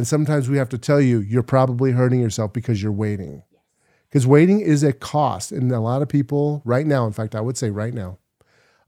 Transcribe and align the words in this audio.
And 0.00 0.08
sometimes 0.08 0.48
we 0.48 0.56
have 0.56 0.70
to 0.70 0.78
tell 0.78 0.98
you, 0.98 1.18
you're 1.18 1.42
probably 1.42 1.92
hurting 1.92 2.20
yourself 2.20 2.54
because 2.54 2.82
you're 2.82 2.90
waiting. 2.90 3.42
Because 4.08 4.26
waiting 4.26 4.62
is 4.62 4.82
a 4.82 4.94
cost. 4.94 5.52
And 5.52 5.70
a 5.70 5.78
lot 5.78 6.00
of 6.00 6.08
people 6.08 6.62
right 6.64 6.86
now, 6.86 7.04
in 7.04 7.12
fact, 7.12 7.34
I 7.34 7.42
would 7.42 7.58
say 7.58 7.68
right 7.68 7.92
now, 7.92 8.16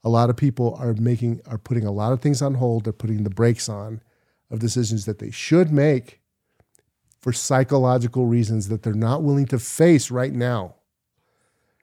a 0.03 0.09
lot 0.09 0.31
of 0.31 0.39
people 0.39 0.75
are 0.81 0.95
making 0.95 1.43
are 1.47 1.59
putting 1.59 1.85
a 1.85 1.93
lot 1.93 2.15
of 2.15 2.23
things 2.23 2.41
on 2.41 2.55
hold, 2.55 2.85
they're 2.85 2.95
putting 2.95 3.25
the 3.25 3.29
brakes 3.29 3.69
on 3.69 4.01
of 4.51 4.61
decisions 4.61 5.05
that 5.05 5.19
they 5.19 5.31
should 5.31 5.71
make 5.71 6.23
for 7.21 7.31
psychological 7.31 8.25
reasons 8.25 8.69
that 8.69 8.83
they're 8.83 8.95
not 8.95 9.23
willing 9.23 9.45
to 9.49 9.59
face 9.59 10.11
right 10.11 10.33
now. 10.33 10.77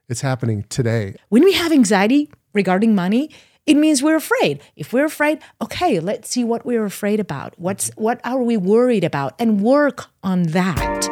It's 0.08 0.22
happening 0.22 0.66
today. 0.70 1.18
When 1.30 1.44
we 1.44 1.54
have 1.54 1.72
anxiety 1.72 2.32
regarding 2.56 2.96
money, 2.96 3.30
it 3.70 3.78
means 3.78 4.02
we're 4.02 4.16
afraid. 4.16 4.64
If 4.76 4.94
we're 4.94 5.06
afraid, 5.06 5.38
okay, 5.62 6.00
let's 6.00 6.28
see 6.28 6.44
what 6.44 6.66
we're 6.66 6.86
afraid 6.86 7.20
about. 7.20 7.54
What's 7.60 7.92
what 7.98 8.20
are 8.24 8.42
we 8.42 8.58
worried 8.58 9.04
about 9.04 9.36
and 9.38 9.62
work 9.62 10.08
on 10.24 10.42
that. 10.58 11.08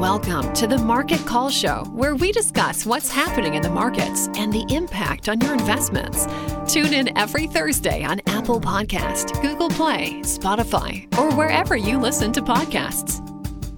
Welcome 0.00 0.50
to 0.54 0.66
the 0.66 0.78
Market 0.78 1.26
Call 1.26 1.50
Show, 1.50 1.84
where 1.92 2.14
we 2.14 2.32
discuss 2.32 2.86
what's 2.86 3.10
happening 3.10 3.56
in 3.56 3.62
the 3.62 3.68
markets 3.68 4.30
and 4.36 4.50
the 4.50 4.64
impact 4.70 5.28
on 5.28 5.38
your 5.42 5.52
investments. 5.52 6.26
Tune 6.66 6.94
in 6.94 7.14
every 7.18 7.46
Thursday 7.46 8.02
on 8.02 8.22
Apple 8.26 8.58
Podcast, 8.58 9.42
Google 9.42 9.68
Play, 9.68 10.20
Spotify, 10.22 11.14
or 11.18 11.30
wherever 11.34 11.76
you 11.76 11.98
listen 11.98 12.32
to 12.32 12.40
podcasts. 12.40 13.20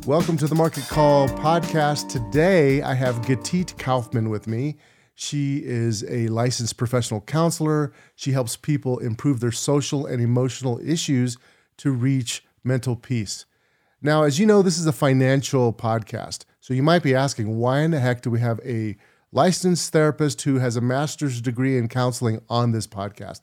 Welcome 0.07 0.37
to 0.37 0.47
the 0.47 0.55
Market 0.55 0.87
Call 0.87 1.29
podcast. 1.31 2.09
Today 2.09 2.81
I 2.83 2.95
have 2.95 3.17
Gitit 3.23 3.77
Kaufman 3.77 4.31
with 4.31 4.47
me. 4.47 4.77
She 5.21 5.59
is 5.59 6.03
a 6.09 6.29
licensed 6.29 6.79
professional 6.79 7.21
counselor. 7.21 7.93
She 8.17 8.33
helps 8.33 8.57
people 8.57 8.99
improve 9.01 9.41
their 9.41 9.53
social 9.53 10.07
and 10.07 10.23
emotional 10.23 10.81
issues 10.83 11.37
to 11.77 11.91
reach 11.91 12.43
mental 12.65 12.97
peace. 12.97 13.45
Now, 14.01 14.23
as 14.23 14.39
you 14.39 14.47
know, 14.47 14.63
this 14.63 14.79
is 14.79 14.87
a 14.87 14.93
financial 14.93 15.75
podcast. 15.75 16.47
So 16.61 16.73
you 16.73 16.83
might 16.83 17.03
be 17.03 17.15
asking, 17.15 17.59
why 17.59 17.81
in 17.81 17.91
the 17.91 18.01
heck 18.01 18.23
do 18.23 18.31
we 18.31 18.41
have 18.41 18.61
a 18.65 18.97
licensed 19.31 19.93
therapist 19.93 20.41
who 20.41 20.55
has 20.55 20.77
a 20.77 20.81
master's 20.81 21.43
degree 21.43 21.77
in 21.77 21.89
counseling 21.89 22.41
on 22.49 22.73
this 22.73 22.87
podcast? 22.87 23.43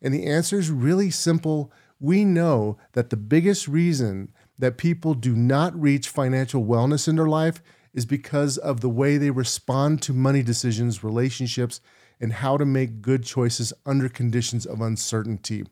And 0.00 0.14
the 0.14 0.24
answer 0.24 0.58
is 0.58 0.70
really 0.70 1.10
simple. 1.10 1.70
We 2.00 2.24
know 2.24 2.78
that 2.94 3.10
the 3.10 3.18
biggest 3.18 3.68
reason 3.68 4.32
that 4.58 4.78
people 4.78 5.12
do 5.12 5.36
not 5.36 5.78
reach 5.78 6.08
financial 6.08 6.64
wellness 6.64 7.06
in 7.06 7.16
their 7.16 7.28
life 7.28 7.60
is 7.92 8.06
because 8.06 8.58
of 8.58 8.80
the 8.80 8.88
way 8.88 9.16
they 9.16 9.30
respond 9.30 10.02
to 10.02 10.12
money 10.12 10.42
decisions, 10.42 11.04
relationships, 11.04 11.80
and 12.20 12.32
how 12.34 12.56
to 12.56 12.64
make 12.64 13.00
good 13.00 13.24
choices 13.24 13.72
under 13.86 14.08
conditions 14.08 14.66
of 14.66 14.80
uncertainty. 14.80 15.64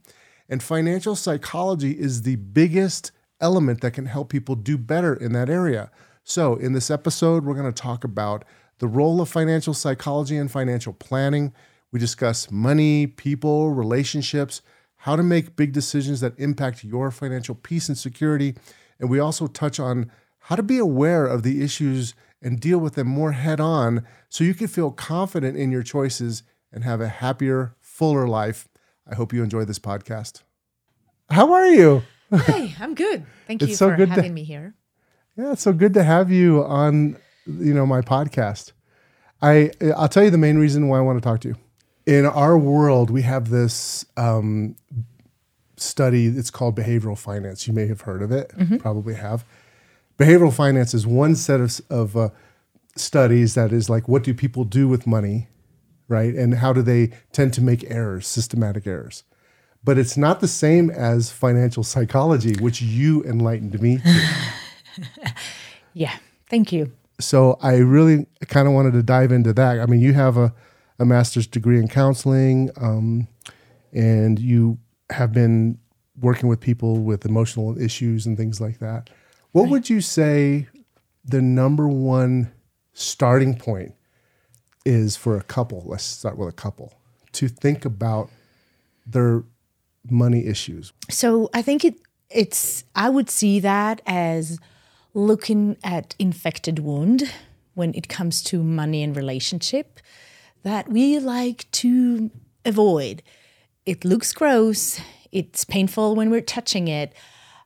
And 0.48 0.62
financial 0.62 1.17
psychology 1.17 1.92
is 1.92 2.23
the 2.23 2.36
biggest 2.36 3.11
element 3.41 3.81
that 3.81 3.92
can 3.92 4.06
help 4.06 4.28
people 4.28 4.55
do 4.55 4.78
better 4.78 5.14
in 5.14 5.33
that 5.33 5.50
area. 5.50 5.91
So, 6.25 6.56
in 6.56 6.73
this 6.73 6.91
episode, 6.91 7.45
we're 7.45 7.55
going 7.55 7.73
to 7.73 7.83
talk 7.83 8.05
about 8.05 8.45
the 8.78 8.89
role 8.89 9.20
of 9.20 9.28
financial 9.28 9.75
psychology 9.75 10.36
and 10.36 10.51
financial 10.51 10.92
planning. 10.92 11.53
We 11.92 12.01
discuss 12.01 12.51
money, 12.51 13.06
people, 13.06 13.70
relationships, 13.70 14.62
how 14.97 15.17
to 15.17 15.23
make 15.23 15.56
big 15.56 15.73
decisions 15.73 16.20
that 16.20 16.39
impact 16.39 16.84
your 16.84 17.11
financial 17.11 17.55
peace 17.55 17.89
and 17.89 17.97
security. 17.97 18.55
And 18.98 19.08
we 19.08 19.19
also 19.19 19.47
touch 19.47 19.78
on 19.78 20.11
how 20.47 20.56
to 20.56 20.62
be 20.62 20.78
aware 20.78 21.27
of 21.27 21.42
the 21.42 21.62
issues 21.62 22.14
and 22.42 22.61
deal 22.61 22.78
with 22.78 22.94
them 22.94 23.06
more 23.08 23.33
head 23.33 23.58
on 23.61 24.05
so 24.28 24.44
you 24.44 24.55
can 24.55 24.66
feel 24.69 24.91
confident 24.91 25.56
in 25.56 25.70
your 25.72 25.83
choices 25.83 26.42
and 26.72 26.84
have 26.84 27.00
a 27.00 27.08
happier, 27.08 27.75
fuller 27.80 28.28
life. 28.28 28.69
I 29.11 29.14
hope 29.14 29.33
you 29.33 29.42
enjoy 29.42 29.64
this 29.64 29.78
podcast. 29.78 30.42
How 31.30 31.52
are 31.52 31.67
you? 31.69 32.02
Hi, 32.33 32.74
I'm 32.80 32.94
good. 32.94 33.24
Thank 33.47 33.62
It's 33.62 33.70
you 33.70 33.77
so 33.77 33.91
for 33.91 33.97
good 33.97 34.08
to- 34.08 34.14
having 34.14 34.34
me 34.34 34.44
here. 34.44 34.74
Yeah, 35.36 35.52
it's 35.52 35.62
so 35.62 35.72
good 35.72 35.94
to 35.94 36.02
have 36.02 36.30
you 36.30 36.64
on, 36.64 37.17
you 37.47 37.74
know, 37.74 37.84
my 37.86 38.00
podcast. 38.00 38.72
I 39.42 39.70
I'll 39.97 40.08
tell 40.08 40.24
you 40.24 40.30
the 40.30 40.39
main 40.39 40.58
reason 40.58 40.89
why 40.89 40.98
I 40.98 41.02
want 41.02 41.18
to 41.23 41.29
talk 41.29 41.40
to 41.40 41.48
you. 41.48 41.56
In 42.06 42.24
our 42.24 42.56
world, 42.56 43.11
we 43.11 43.23
have 43.23 43.51
this 43.51 44.05
um, 44.17 44.77
study. 45.77 46.27
It's 46.27 46.51
called 46.51 46.77
behavioral 46.77 47.18
finance. 47.18 47.67
You 47.67 47.74
may 47.74 47.86
have 47.86 48.02
heard 48.02 48.23
of 48.23 48.33
it. 48.33 48.52
Probably 48.79 49.14
have. 49.14 49.45
Behavioral 50.19 50.53
finance 50.53 50.95
is 50.95 51.07
one 51.07 51.35
set 51.37 51.61
of 51.61 51.81
of 51.91 52.17
uh, 52.17 52.29
studies 52.97 53.55
that 53.55 53.73
is 53.73 53.91
like, 53.91 54.09
what 54.09 54.25
do 54.25 54.33
people 54.35 54.65
do 54.65 54.89
with 54.89 55.07
money, 55.07 55.49
right? 56.09 56.35
And 56.35 56.55
how 56.55 56.73
do 56.73 56.83
they 56.83 57.11
tend 57.33 57.53
to 57.55 57.63
make 57.63 57.85
errors, 57.91 58.27
systematic 58.27 58.87
errors. 58.87 59.25
But 59.85 59.99
it's 59.99 60.17
not 60.17 60.41
the 60.41 60.49
same 60.49 60.91
as 60.91 61.31
financial 61.31 61.85
psychology, 61.85 62.55
which 62.61 62.83
you 62.83 63.23
enlightened 63.25 63.81
me 63.81 63.99
to. 63.99 64.21
Yeah, 65.93 66.15
thank 66.51 66.73
you. 66.73 66.93
so 67.21 67.59
I 67.63 67.77
really 67.77 68.27
kind 68.48 68.69
of 68.69 68.75
wanted 68.75 68.93
to 68.93 69.03
dive 69.03 69.33
into 69.33 69.53
that. 69.55 69.81
I 69.81 69.87
mean, 69.87 70.01
you 70.01 70.13
have 70.13 70.37
a, 70.37 70.53
a 70.98 71.07
master's 71.07 71.47
degree 71.47 71.79
in 71.79 71.89
counseling, 71.89 72.71
um, 72.77 73.29
and 73.93 74.39
you 74.39 74.79
have 75.09 75.33
been 75.33 75.79
working 76.21 76.48
with 76.51 76.61
people 76.61 76.98
with 76.98 77.25
emotional 77.25 77.79
issues 77.81 78.27
and 78.27 78.37
things 78.37 78.61
like 78.61 78.79
that. 78.81 79.09
What 79.56 79.70
would 79.70 79.89
you 79.89 80.02
say 80.02 80.68
the 81.24 81.40
number 81.40 81.89
one 81.89 82.52
starting 82.92 83.56
point 83.56 83.94
is 84.84 85.17
for 85.17 85.39
a 85.39 85.42
couple? 85.42 85.83
Let's 85.86 86.05
start 86.05 86.36
with 86.36 86.50
a 86.50 86.52
couple 86.52 86.92
to 87.33 87.48
think 87.48 87.86
about 87.86 88.28
their 89.06 89.44
money 90.11 90.46
issues. 90.46 90.92
So 91.08 91.48
I 91.55 91.62
think 91.62 91.86
it 91.86 91.94
it's 92.28 92.84
I 92.94 93.08
would 93.08 93.30
see 93.30 93.58
that 93.61 94.02
as 94.06 94.58
looking 95.14 95.78
at 95.83 96.14
infected 96.18 96.80
wound 96.80 97.23
when 97.73 97.94
it 97.94 98.11
comes 98.11 98.42
to 98.42 98.62
money 98.62 99.02
and 99.02 99.17
relationship 99.17 100.00
that 100.64 100.90
we 100.90 101.18
like 101.18 101.70
to 101.83 102.30
avoid. 102.67 103.23
It 103.86 104.05
looks 104.05 104.34
gross, 104.34 105.00
it's 105.33 105.64
painful 105.64 106.14
when 106.14 106.28
we're 106.28 106.42
touching 106.42 106.88
it, 106.88 107.14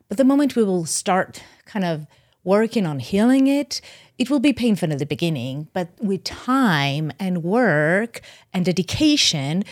but 0.09 0.19
the 0.19 0.25
moment 0.25 0.55
we 0.55 0.63
will 0.63 0.87
start 0.87 1.43
kind 1.71 1.85
of 1.85 2.07
working 2.45 2.87
on 2.87 2.99
healing 2.99 3.47
it, 3.47 3.81
it 4.19 4.31
will 4.31 4.41
be 4.41 4.53
painful 4.53 4.93
at 4.93 4.99
the 4.99 5.07
beginning, 5.07 5.69
but 5.73 5.89
with 6.01 6.25
time 6.25 7.13
and 7.19 7.43
work 7.43 8.21
and 8.53 8.65
dedication, 8.65 9.65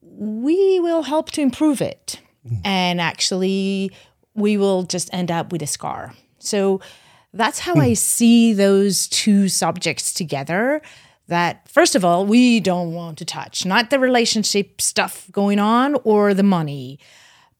we 0.00 0.80
will 0.80 1.02
help 1.02 1.30
to 1.32 1.40
improve 1.40 1.80
it. 1.80 2.20
Mm. 2.46 2.60
And 2.64 3.00
actually, 3.00 3.90
we 4.34 4.56
will 4.56 4.84
just 4.84 5.12
end 5.12 5.30
up 5.30 5.52
with 5.52 5.62
a 5.62 5.66
scar. 5.66 6.14
So 6.38 6.80
that's 7.32 7.58
how 7.58 7.74
I 7.74 7.90
mm. 7.90 7.96
see 7.96 8.52
those 8.52 9.08
two 9.08 9.48
subjects 9.48 10.12
together. 10.12 10.80
That, 11.26 11.68
first 11.68 11.94
of 11.94 12.04
all, 12.04 12.24
we 12.24 12.58
don't 12.58 12.94
want 12.94 13.18
to 13.18 13.24
touch, 13.24 13.66
not 13.66 13.90
the 13.90 13.98
relationship 13.98 14.80
stuff 14.80 15.28
going 15.30 15.58
on 15.58 15.96
or 16.04 16.32
the 16.32 16.42
money. 16.42 16.98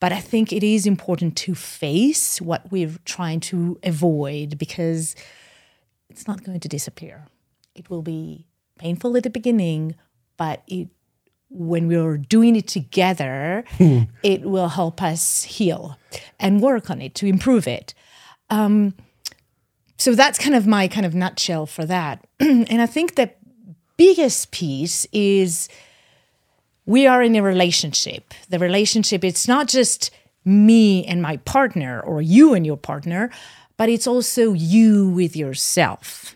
But 0.00 0.12
I 0.12 0.20
think 0.20 0.52
it 0.52 0.62
is 0.62 0.86
important 0.86 1.36
to 1.38 1.54
face 1.54 2.40
what 2.40 2.70
we're 2.70 2.94
trying 3.04 3.40
to 3.40 3.78
avoid 3.82 4.58
because 4.58 5.16
it's 6.08 6.28
not 6.28 6.44
going 6.44 6.60
to 6.60 6.68
disappear. 6.68 7.26
It 7.74 7.90
will 7.90 8.02
be 8.02 8.46
painful 8.78 9.16
at 9.16 9.24
the 9.24 9.30
beginning, 9.30 9.96
but 10.36 10.62
it 10.68 10.88
when 11.50 11.88
we're 11.88 12.18
doing 12.18 12.56
it 12.56 12.68
together, 12.68 13.64
it 14.22 14.42
will 14.42 14.68
help 14.68 15.02
us 15.02 15.44
heal 15.44 15.98
and 16.38 16.60
work 16.60 16.90
on 16.90 17.00
it 17.00 17.14
to 17.16 17.26
improve 17.26 17.66
it. 17.66 17.94
Um, 18.50 18.94
so 19.96 20.14
that's 20.14 20.38
kind 20.38 20.54
of 20.54 20.66
my 20.66 20.88
kind 20.88 21.06
of 21.06 21.14
nutshell 21.14 21.66
for 21.66 21.84
that. 21.86 22.26
and 22.40 22.82
I 22.82 22.86
think 22.86 23.14
the 23.14 23.30
biggest 23.96 24.50
piece 24.50 25.06
is 25.12 25.68
we 26.88 27.06
are 27.06 27.22
in 27.22 27.36
a 27.36 27.42
relationship. 27.42 28.32
The 28.48 28.58
relationship, 28.58 29.22
it's 29.22 29.46
not 29.46 29.68
just 29.68 30.10
me 30.46 31.04
and 31.04 31.20
my 31.20 31.36
partner 31.36 32.00
or 32.00 32.22
you 32.22 32.54
and 32.54 32.64
your 32.64 32.78
partner, 32.78 33.30
but 33.76 33.90
it's 33.90 34.06
also 34.06 34.54
you 34.54 35.10
with 35.10 35.36
yourself. 35.36 36.34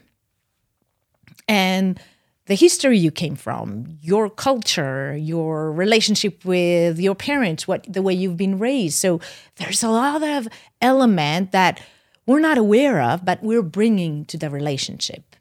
And 1.48 1.98
the 2.44 2.54
history 2.54 2.98
you 2.98 3.10
came 3.10 3.34
from, 3.34 3.96
your 4.02 4.28
culture, 4.28 5.16
your 5.16 5.72
relationship 5.72 6.44
with 6.44 7.00
your 7.00 7.14
parents, 7.14 7.66
what 7.66 7.90
the 7.90 8.02
way 8.02 8.12
you've 8.12 8.36
been 8.36 8.58
raised. 8.58 8.98
So 8.98 9.20
there's 9.56 9.82
a 9.82 9.88
lot 9.88 10.22
of 10.22 10.48
element 10.82 11.52
that 11.52 11.80
we're 12.26 12.40
not 12.40 12.58
aware 12.58 13.00
of, 13.00 13.24
but 13.24 13.42
we're 13.42 13.62
bringing 13.62 14.26
to 14.26 14.36
the 14.36 14.50
relationship. 14.50 15.34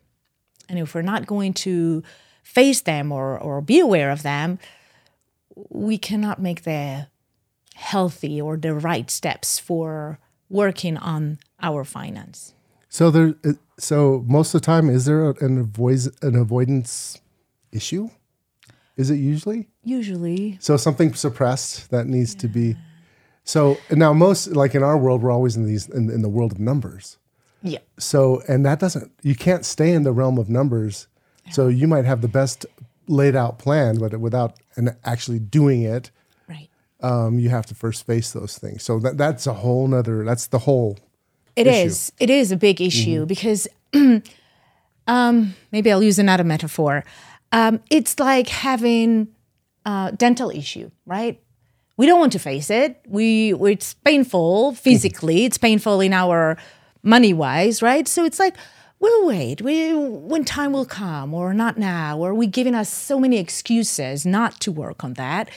And 0.70 0.80
if 0.80 0.96
we're 0.96 1.02
not 1.02 1.26
going 1.26 1.54
to 1.66 2.02
face 2.44 2.80
them 2.80 3.12
or, 3.12 3.38
or 3.38 3.60
be 3.60 3.82
aware 3.82 4.10
of 4.10 4.24
them, 4.24 4.58
we 5.56 5.98
cannot 5.98 6.40
make 6.40 6.64
the 6.64 7.08
healthy 7.76 8.42
or 8.42 8.58
the 8.58 8.74
right 8.74 9.10
steps 9.10 9.60
for 9.60 10.20
working 10.50 10.98
on 10.98 11.40
our 11.62 11.84
finance. 11.84 12.54
So 12.90 13.10
there, 13.10 13.36
uh, 13.46 13.54
so 13.80 14.24
most 14.28 14.54
of 14.54 14.62
the 14.62 14.66
time, 14.66 14.90
is 14.90 15.06
there 15.06 15.30
an 15.30 15.58
avoid 15.58 16.08
an 16.22 16.36
avoidance 16.36 17.22
issue? 17.72 18.10
Is 18.98 19.10
it 19.10 19.16
usually 19.16 19.68
Usually, 19.84 20.58
so 20.60 20.78
something 20.78 21.14
suppressed 21.14 21.90
that 21.90 22.06
needs 22.06 22.36
to 22.36 22.48
be 22.48 22.76
So 23.44 23.78
now 23.90 24.14
most 24.14 24.48
like 24.48 24.76
in 24.76 24.84
our 24.84 24.98
world, 24.98 25.22
we're 25.22 25.32
always 25.32 25.56
in 25.56 25.66
these 25.66 25.90
in, 25.90 26.10
in 26.10 26.22
the 26.22 26.30
world 26.30 26.52
of 26.52 26.60
numbers. 26.60 27.18
Yeah. 27.64 27.80
So 27.98 28.44
and 28.48 28.66
that 28.66 28.80
doesn't 28.80 29.12
you 29.24 29.36
can't 29.36 29.66
stay 29.66 29.94
in 29.94 30.04
the 30.04 30.12
realm 30.12 30.38
of 30.38 30.50
numbers. 30.50 31.08
So 31.50 31.68
you 31.68 31.88
might 31.88 32.06
have 32.06 32.22
the 32.22 32.28
best 32.28 32.66
laid 33.12 33.36
out 33.36 33.60
plan, 33.60 33.98
but 34.00 34.18
without 34.20 34.58
and 34.76 34.96
actually 35.04 35.40
doing 35.40 35.84
it, 35.84 36.10
Right. 36.48 36.70
um, 37.02 37.38
you 37.40 37.50
have 37.50 37.66
to 37.68 37.76
first 37.76 38.06
face 38.06 38.32
those 38.32 38.58
things. 38.58 38.84
So 38.84 39.00
that 39.00 39.18
that's 39.18 39.46
a 39.48 39.54
whole 39.54 39.88
nother. 39.88 40.24
That's 40.26 40.48
the 40.48 40.60
whole. 40.60 40.98
It 41.56 41.68
issue. 41.68 41.78
is. 41.88 42.12
It 42.20 42.30
is 42.30 42.52
a 42.52 42.58
big 42.58 42.80
issue 42.82 43.26
because 43.26 43.68
um, 45.08 45.56
maybe 45.72 45.92
I'll 45.92 46.04
use 46.04 46.20
another 46.20 46.44
metaphor. 46.44 47.04
Um, 47.52 47.82
it's 47.90 48.20
like 48.20 48.48
having 48.48 49.28
a 49.86 50.14
dental 50.16 50.50
issue, 50.50 50.90
right? 51.06 51.42
We 51.98 52.06
don't 52.06 52.20
want 52.20 52.32
to 52.32 52.40
face 52.40 52.70
it. 52.70 53.04
We 53.08 53.54
it's 53.54 53.94
painful 53.94 54.74
physically. 54.74 55.46
It's 55.46 55.58
painful 55.58 56.00
in 56.02 56.14
our 56.14 56.58
money 57.04 57.34
wise, 57.34 57.82
right? 57.82 58.08
So 58.08 58.24
it's 58.24 58.40
like 58.40 58.56
we'll 59.02 59.28
wait. 59.28 59.62
We 59.62 59.94
when 59.94 60.46
time 60.46 60.72
will 60.72 60.86
come, 60.86 61.34
or 61.34 61.54
not 61.54 61.78
now, 61.78 62.18
or 62.18 62.34
we 62.34 62.48
giving 62.48 62.76
us 62.76 62.88
so 62.88 63.20
many 63.20 63.38
excuses 63.38 64.26
not 64.26 64.62
to 64.62 64.72
work 64.72 65.04
on 65.04 65.16
that 65.16 65.50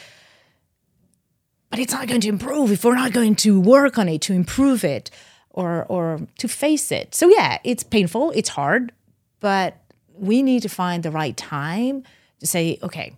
but 1.75 1.81
it's 1.81 1.93
not 1.93 2.07
going 2.07 2.21
to 2.21 2.29
improve 2.29 2.71
if 2.71 2.85
we're 2.85 2.95
not 2.95 3.13
going 3.13 3.35
to 3.35 3.61
work 3.61 3.99
on 3.99 4.09
it 4.09 4.21
to 4.21 4.33
improve 4.33 4.85
it 4.85 5.11
or 5.51 5.85
or 5.89 6.21
to 6.39 6.47
face 6.47 6.93
it. 6.93 7.17
So 7.17 7.29
yeah, 7.29 7.59
it's 7.65 7.83
painful, 7.83 8.31
it's 8.31 8.51
hard, 8.51 8.93
but 9.41 9.79
we 10.17 10.41
need 10.45 10.63
to 10.63 10.69
find 10.69 11.03
the 11.03 11.11
right 11.11 11.37
time 11.37 12.05
to 12.39 12.47
say, 12.47 12.79
okay, 12.81 13.17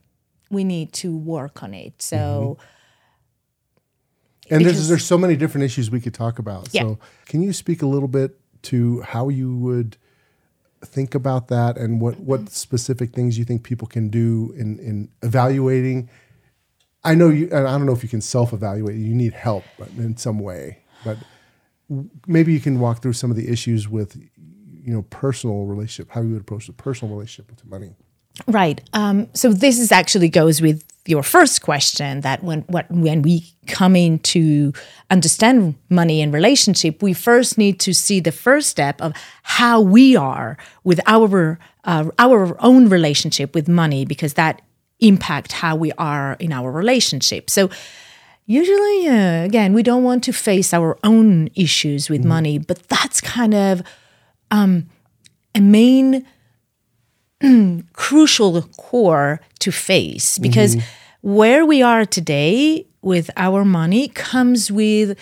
we 0.50 0.64
need 0.64 0.94
to 0.94 1.14
work 1.14 1.62
on 1.62 1.74
it. 1.74 2.00
So 2.00 2.16
mm-hmm. 2.16 2.62
And 4.48 4.64
there's 4.64 4.76
Because- 4.76 4.88
there's 4.88 5.04
so 5.04 5.18
many 5.18 5.36
different 5.36 5.64
issues 5.64 5.90
we 5.90 6.00
could 6.00 6.14
talk 6.14 6.38
about. 6.38 6.68
Yeah. 6.72 6.82
So 6.82 6.98
can 7.26 7.42
you 7.42 7.52
speak 7.52 7.82
a 7.82 7.86
little 7.86 8.08
bit 8.08 8.40
to 8.62 9.02
how 9.02 9.28
you 9.28 9.54
would 9.56 9.98
think 10.84 11.14
about 11.14 11.48
that 11.48 11.76
and 11.76 12.00
what 12.00 12.14
mm-hmm. 12.14 12.26
what 12.26 12.50
specific 12.50 13.12
things 13.12 13.38
you 13.38 13.44
think 13.44 13.62
people 13.62 13.88
can 13.88 14.08
do 14.08 14.52
in 14.56 14.78
in 14.78 15.08
evaluating? 15.22 16.08
I 17.04 17.14
know 17.14 17.28
you, 17.28 17.48
and 17.52 17.68
I 17.68 17.72
don't 17.72 17.86
know 17.86 17.92
if 17.92 18.02
you 18.02 18.08
can 18.08 18.20
self 18.20 18.52
evaluate. 18.52 18.96
You 18.96 19.14
need 19.14 19.32
help 19.32 19.64
but 19.78 19.88
in 19.90 20.16
some 20.16 20.40
way, 20.40 20.78
but 21.04 21.18
maybe 22.26 22.52
you 22.52 22.60
can 22.60 22.80
walk 22.80 23.00
through 23.00 23.12
some 23.12 23.30
of 23.30 23.36
the 23.36 23.48
issues 23.48 23.88
with 23.88 24.16
you 24.16 24.92
know 24.92 25.02
personal 25.02 25.64
relationship, 25.64 26.12
how 26.12 26.22
you 26.22 26.32
would 26.32 26.42
approach 26.42 26.66
the 26.66 26.72
personal 26.72 27.14
relationship 27.14 27.54
to 27.56 27.68
money. 27.68 27.94
Right. 28.46 28.80
Um, 28.92 29.28
so 29.32 29.52
this 29.52 29.78
is 29.78 29.90
actually 29.90 30.28
goes 30.28 30.60
with 30.60 30.84
your 31.06 31.22
first 31.22 31.62
question 31.62 32.20
that 32.22 32.42
when 32.42 32.62
what 32.62 32.90
when 32.90 33.22
we 33.22 33.44
come 33.66 33.96
in 33.96 34.18
to 34.18 34.72
understand 35.10 35.76
money 35.88 36.20
and 36.20 36.32
relationship, 36.32 37.02
we 37.02 37.12
first 37.12 37.58
need 37.58 37.80
to 37.80 37.92
see 37.92 38.20
the 38.20 38.32
first 38.32 38.68
step 38.68 39.00
of 39.00 39.12
how 39.42 39.80
we 39.80 40.16
are 40.16 40.58
with 40.84 41.00
our 41.06 41.58
uh, 41.84 42.10
our 42.18 42.56
own 42.62 42.88
relationship 42.88 43.54
with 43.54 43.68
money 43.68 44.04
because 44.04 44.34
that 44.34 44.62
impact 45.00 45.52
how 45.52 45.76
we 45.76 45.92
are 45.92 46.36
in 46.40 46.52
our 46.52 46.70
relationship. 46.70 47.48
So 47.50 47.70
usually 48.46 49.08
uh, 49.08 49.44
again 49.44 49.72
we 49.74 49.82
don't 49.82 50.04
want 50.04 50.22
to 50.24 50.32
face 50.32 50.72
our 50.72 50.96
own 51.02 51.48
issues 51.56 52.08
with 52.08 52.24
money 52.24 52.58
but 52.58 52.80
that's 52.88 53.20
kind 53.20 53.52
of 53.52 53.82
um, 54.52 54.88
a 55.54 55.60
main 55.60 56.24
crucial 57.92 58.62
core 58.76 59.40
to 59.60 59.72
face. 59.72 60.38
Because 60.38 60.76
where 61.22 61.64
we 61.66 61.82
are 61.82 62.04
today 62.04 62.86
with 63.02 63.30
our 63.36 63.64
money 63.64 64.08
comes 64.08 64.70
with 64.70 65.18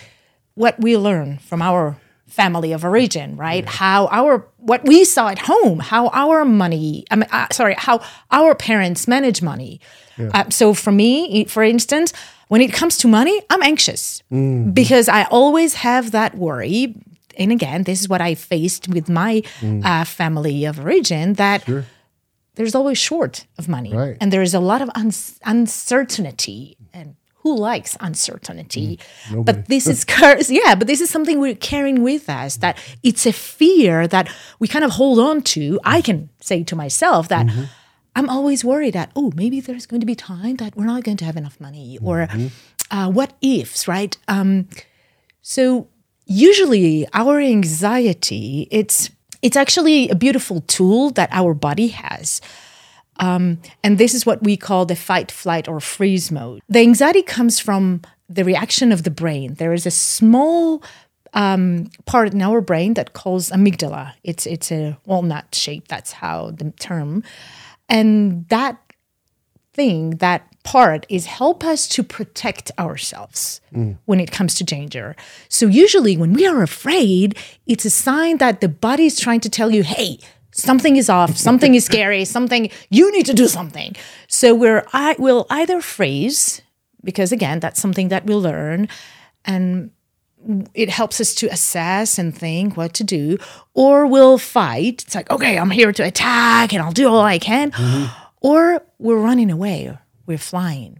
what 0.55 0.79
we 0.79 0.95
learn 0.97 1.37
from 1.39 1.61
our 1.61 1.97
family 2.27 2.73
of 2.73 2.83
origin 2.83 3.37
right? 3.37 3.65
How 3.65 4.07
our 4.07 4.45
what 4.57 4.83
we 4.85 5.05
saw 5.05 5.29
at 5.29 5.39
home 5.39 5.79
how 5.79 6.09
our 6.09 6.43
money 6.43 7.05
I 7.11 7.15
mean, 7.15 7.29
uh, 7.31 7.47
sorry 7.51 7.75
how 7.77 8.01
our 8.31 8.55
parents 8.55 9.07
manage 9.07 9.41
money. 9.41 9.79
Uh, 10.33 10.49
so 10.49 10.73
for 10.73 10.91
me 10.91 11.45
for 11.45 11.63
instance 11.63 12.13
when 12.47 12.61
it 12.61 12.71
comes 12.73 12.97
to 12.97 13.07
money 13.07 13.41
i'm 13.49 13.61
anxious 13.63 14.21
because 14.73 15.07
i 15.09 15.23
always 15.25 15.75
have 15.75 16.11
that 16.11 16.35
worry. 16.35 16.95
And 17.37 17.51
again 17.51 17.83
this 17.83 18.01
is 18.01 18.09
what 18.09 18.21
i 18.21 18.33
faced 18.35 18.87
with 18.87 19.07
my 19.09 19.41
uh, 19.83 20.03
family 20.05 20.65
of 20.65 20.79
origin 20.79 21.33
that 21.33 21.63
there's 22.55 22.75
always 22.75 22.97
short 22.97 23.45
of 23.57 23.67
money. 23.67 23.93
Right. 23.93 24.17
and 24.19 24.31
there 24.31 24.41
is 24.41 24.53
a 24.53 24.59
lot 24.59 24.81
of 24.81 24.89
uns- 24.95 25.39
uncertainty. 25.43 26.77
And 26.93 27.15
who 27.43 27.55
likes 27.55 27.95
uncertainty? 27.99 28.99
But 29.33 29.67
this 29.67 29.85
is 29.87 30.05
yeah 30.49 30.75
but 30.75 30.87
this 30.87 31.01
is 31.01 31.09
something 31.09 31.39
we're 31.39 31.55
carrying 31.55 32.01
with 32.03 32.29
us 32.29 32.57
that 32.57 32.77
it's 33.03 33.25
a 33.25 33.33
fear 33.33 34.07
that 34.07 34.29
we 34.59 34.67
kind 34.67 34.83
of 34.85 34.91
hold 34.91 35.19
on 35.19 35.41
to. 35.53 35.79
I 35.83 36.01
can 36.01 36.29
say 36.41 36.63
to 36.63 36.75
myself 36.75 37.27
that 37.27 37.47
i'm 38.17 38.29
always 38.29 38.63
worried 38.63 38.93
that 38.93 39.11
oh 39.15 39.29
maybe 39.35 39.59
there's 39.59 39.85
going 39.85 39.99
to 39.99 40.05
be 40.05 40.15
time 40.15 40.55
that 40.55 40.71
we're 40.77 40.85
not 40.85 41.03
going 41.03 41.17
to 41.17 41.25
have 41.25 41.35
enough 41.37 41.59
money 41.59 41.97
or 42.01 42.27
uh, 42.91 43.09
what 43.11 43.33
ifs 43.41 43.87
right? 43.87 44.17
Um, 44.27 44.67
so 45.41 45.87
usually 46.25 47.05
our 47.13 47.39
anxiety 47.39 48.67
it's 48.71 49.09
it's 49.41 49.57
actually 49.57 50.09
a 50.09 50.15
beautiful 50.15 50.61
tool 50.61 51.11
that 51.11 51.29
our 51.31 51.53
body 51.53 51.87
has. 51.89 52.41
Um, 53.17 53.59
and 53.83 53.97
this 53.97 54.13
is 54.13 54.25
what 54.25 54.43
we 54.43 54.57
call 54.57 54.85
the 54.85 54.95
fight, 54.95 55.31
flight, 55.31 55.67
or 55.67 55.79
freeze 55.79 56.31
mode. 56.31 56.61
The 56.67 56.79
anxiety 56.79 57.21
comes 57.21 57.59
from 57.59 58.01
the 58.27 58.43
reaction 58.43 58.91
of 58.91 59.03
the 59.03 59.11
brain. 59.11 59.53
There 59.55 59.73
is 59.73 59.85
a 59.85 59.91
small 59.91 60.83
um, 61.33 61.89
part 62.05 62.33
in 62.33 62.41
our 62.41 62.61
brain 62.61 62.95
that 62.95 63.13
calls 63.13 63.49
amygdala. 63.51 64.13
It's 64.23 64.45
it's 64.45 64.71
a 64.71 64.97
walnut 65.05 65.53
shape. 65.53 65.87
That's 65.87 66.13
how 66.13 66.51
the 66.51 66.71
term. 66.71 67.23
And 67.87 68.47
that 68.49 68.77
thing, 69.73 70.11
that 70.17 70.47
part, 70.65 71.05
is 71.07 71.25
help 71.27 71.63
us 71.63 71.87
to 71.89 72.03
protect 72.03 72.71
ourselves 72.77 73.61
when 74.05 74.19
it 74.19 74.31
comes 74.31 74.53
to 74.55 74.63
danger. 74.63 75.15
So 75.47 75.67
usually, 75.67 76.17
when 76.17 76.33
we 76.33 76.45
are 76.45 76.61
afraid, 76.61 77.37
it's 77.65 77.85
a 77.85 77.89
sign 77.89 78.37
that 78.39 78.59
the 78.59 78.67
body 78.67 79.05
is 79.05 79.17
trying 79.19 79.39
to 79.41 79.49
tell 79.49 79.71
you, 79.71 79.83
"Hey." 79.83 80.19
Something 80.57 80.95
is 80.95 81.09
off. 81.09 81.35
Something 81.47 81.75
is 81.75 81.83
scary. 81.83 82.23
Something 82.23 82.69
you 82.89 83.11
need 83.11 83.25
to 83.25 83.33
do 83.33 83.45
something. 83.45 83.93
So 84.27 84.55
we're 84.55 84.85
I 84.93 85.17
will 85.19 85.45
either 85.49 85.81
freeze 85.81 86.61
because 87.03 87.33
again 87.33 87.59
that's 87.59 87.81
something 87.81 88.07
that 88.07 88.25
we 88.25 88.35
learn, 88.35 88.87
and 89.43 89.91
it 90.73 90.89
helps 90.89 91.19
us 91.19 91.33
to 91.35 91.47
assess 91.47 92.17
and 92.17 92.35
think 92.35 92.77
what 92.77 92.93
to 92.93 93.03
do, 93.03 93.37
or 93.73 94.07
we'll 94.07 94.37
fight. 94.37 95.03
It's 95.03 95.15
like, 95.15 95.29
okay, 95.29 95.57
I'm 95.57 95.71
here 95.71 95.91
to 95.91 96.03
attack 96.03 96.73
and 96.73 96.81
I'll 96.81 96.91
do 96.91 97.07
all 97.09 97.21
I 97.21 97.39
can. 97.39 97.71
Mm-hmm. 97.71 98.05
Or 98.41 98.81
we're 98.99 99.17
running 99.17 99.49
away, 99.49 99.97
we're 100.25 100.37
flying, 100.37 100.99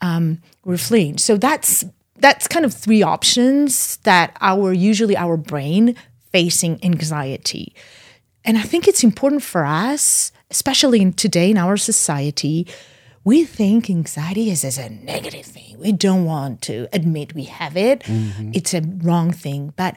um, 0.00 0.40
we're 0.64 0.76
fleeing. 0.76 1.18
So 1.18 1.36
that's 1.36 1.84
that's 2.18 2.46
kind 2.46 2.64
of 2.64 2.72
three 2.72 3.02
options 3.02 3.96
that 3.98 4.36
our 4.40 4.72
usually 4.72 5.16
our 5.16 5.36
brain 5.36 5.96
facing 6.30 6.82
anxiety. 6.84 7.74
And 8.44 8.58
I 8.58 8.62
think 8.62 8.88
it's 8.88 9.04
important 9.04 9.42
for 9.42 9.64
us, 9.64 10.32
especially 10.50 11.00
in 11.00 11.12
today 11.12 11.50
in 11.50 11.58
our 11.58 11.76
society, 11.76 12.66
we 13.24 13.44
think 13.44 13.88
anxiety 13.88 14.50
is 14.50 14.64
as 14.64 14.78
a 14.78 14.90
negative 14.90 15.46
thing. 15.46 15.78
We 15.78 15.92
don't 15.92 16.24
want 16.24 16.60
to 16.62 16.88
admit 16.92 17.34
we 17.34 17.44
have 17.44 17.76
it. 17.76 18.02
It's 18.52 18.74
a 18.74 18.82
wrong 19.02 19.30
thing. 19.30 19.72
But 19.76 19.96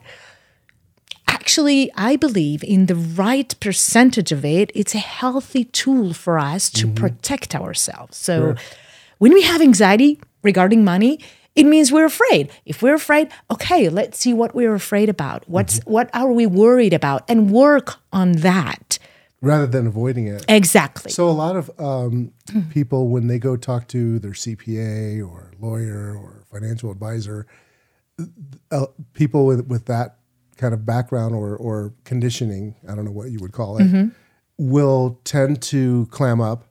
actually, 1.45 1.91
I 1.93 2.15
believe 2.15 2.63
in 2.63 2.87
the 2.87 2.95
right 2.95 3.53
percentage 3.59 4.31
of 4.31 4.43
it, 4.43 4.71
it's 4.73 4.95
a 4.95 5.03
healthy 5.19 5.65
tool 5.65 6.11
for 6.11 6.39
us 6.39 6.71
to 6.71 6.87
protect 6.87 7.53
ourselves. 7.53 8.17
So 8.17 8.55
when 9.19 9.31
we 9.31 9.43
have 9.43 9.61
anxiety 9.61 10.19
regarding 10.41 10.83
money, 10.83 11.19
it 11.53 11.65
means 11.65 11.91
we're 11.91 12.05
afraid. 12.05 12.49
If 12.65 12.81
we're 12.81 12.95
afraid, 12.95 13.29
okay, 13.51 13.89
let's 13.89 14.17
see 14.17 14.33
what 14.33 14.55
we're 14.55 14.73
afraid 14.73 15.07
about. 15.07 15.47
What's 15.47 15.79
what 15.85 16.09
are 16.15 16.31
we 16.31 16.47
worried 16.47 16.93
about 16.93 17.23
and 17.29 17.51
work 17.51 17.97
on 18.11 18.31
that. 18.49 18.97
rather 19.39 19.67
than 19.67 19.85
avoiding 19.85 20.25
it. 20.25 20.43
Exactly. 20.49 21.11
So 21.11 21.29
a 21.29 21.37
lot 21.45 21.55
of 21.55 21.69
um, 21.79 22.31
people, 22.71 23.09
when 23.09 23.27
they 23.27 23.37
go 23.37 23.55
talk 23.55 23.87
to 23.89 24.17
their 24.17 24.31
CPA 24.31 25.21
or 25.21 25.51
lawyer 25.59 26.17
or 26.17 26.43
financial 26.51 26.89
advisor, 26.89 27.45
uh, 28.71 28.87
people 29.13 29.45
with 29.45 29.67
with 29.67 29.85
that 29.85 30.17
kind 30.57 30.73
of 30.73 30.85
background 30.85 31.35
or 31.35 31.55
or 31.55 31.93
conditioning, 32.03 32.75
I 32.87 32.95
don't 32.95 33.05
know 33.05 33.11
what 33.11 33.31
you 33.31 33.39
would 33.39 33.51
call 33.51 33.77
it, 33.77 33.83
mm-hmm. 33.83 34.09
will 34.57 35.19
tend 35.23 35.61
to 35.63 36.07
clam 36.07 36.41
up, 36.41 36.65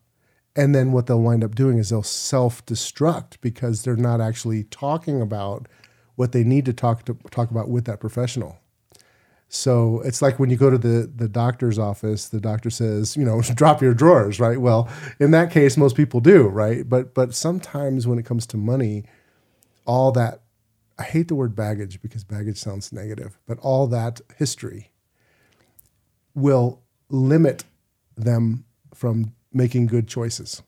and 0.56 0.74
then 0.74 0.92
what 0.92 1.06
they'll 1.06 1.20
wind 1.20 1.44
up 1.44 1.54
doing 1.54 1.78
is 1.78 1.90
they'll 1.90 2.02
self 2.02 2.64
destruct 2.66 3.36
because 3.40 3.82
they're 3.82 3.96
not 3.96 4.20
actually 4.20 4.64
talking 4.64 5.20
about 5.20 5.66
what 6.16 6.32
they 6.32 6.44
need 6.44 6.64
to 6.66 6.72
talk 6.72 7.04
to 7.04 7.14
talk 7.30 7.50
about 7.50 7.68
with 7.68 7.84
that 7.86 8.00
professional. 8.00 8.58
So 9.48 10.00
it's 10.00 10.20
like 10.20 10.38
when 10.38 10.50
you 10.50 10.56
go 10.56 10.70
to 10.70 10.78
the 10.78 11.10
the 11.14 11.28
doctor's 11.28 11.78
office, 11.78 12.28
the 12.28 12.40
doctor 12.40 12.70
says, 12.70 13.16
you 13.16 13.24
know, 13.24 13.40
drop 13.54 13.82
your 13.82 13.94
drawers, 13.94 14.40
right? 14.40 14.60
Well, 14.60 14.88
in 15.20 15.30
that 15.32 15.50
case, 15.50 15.76
most 15.76 15.96
people 15.96 16.20
do, 16.20 16.48
right? 16.48 16.88
But 16.88 17.14
but 17.14 17.34
sometimes 17.34 18.06
when 18.06 18.18
it 18.18 18.24
comes 18.24 18.46
to 18.48 18.56
money, 18.56 19.04
all 19.84 20.12
that 20.12 20.40
I 20.98 21.02
hate 21.02 21.28
the 21.28 21.34
word 21.34 21.56
baggage 21.56 22.00
because 22.00 22.24
baggage 22.24 22.58
sounds 22.58 22.92
negative, 22.92 23.38
but 23.46 23.58
all 23.58 23.86
that 23.88 24.20
history 24.36 24.90
will 26.34 26.82
limit 27.08 27.64
them 28.16 28.64
from 28.94 29.34
making 29.52 29.86
good 29.86 30.06
choices. 30.08 30.62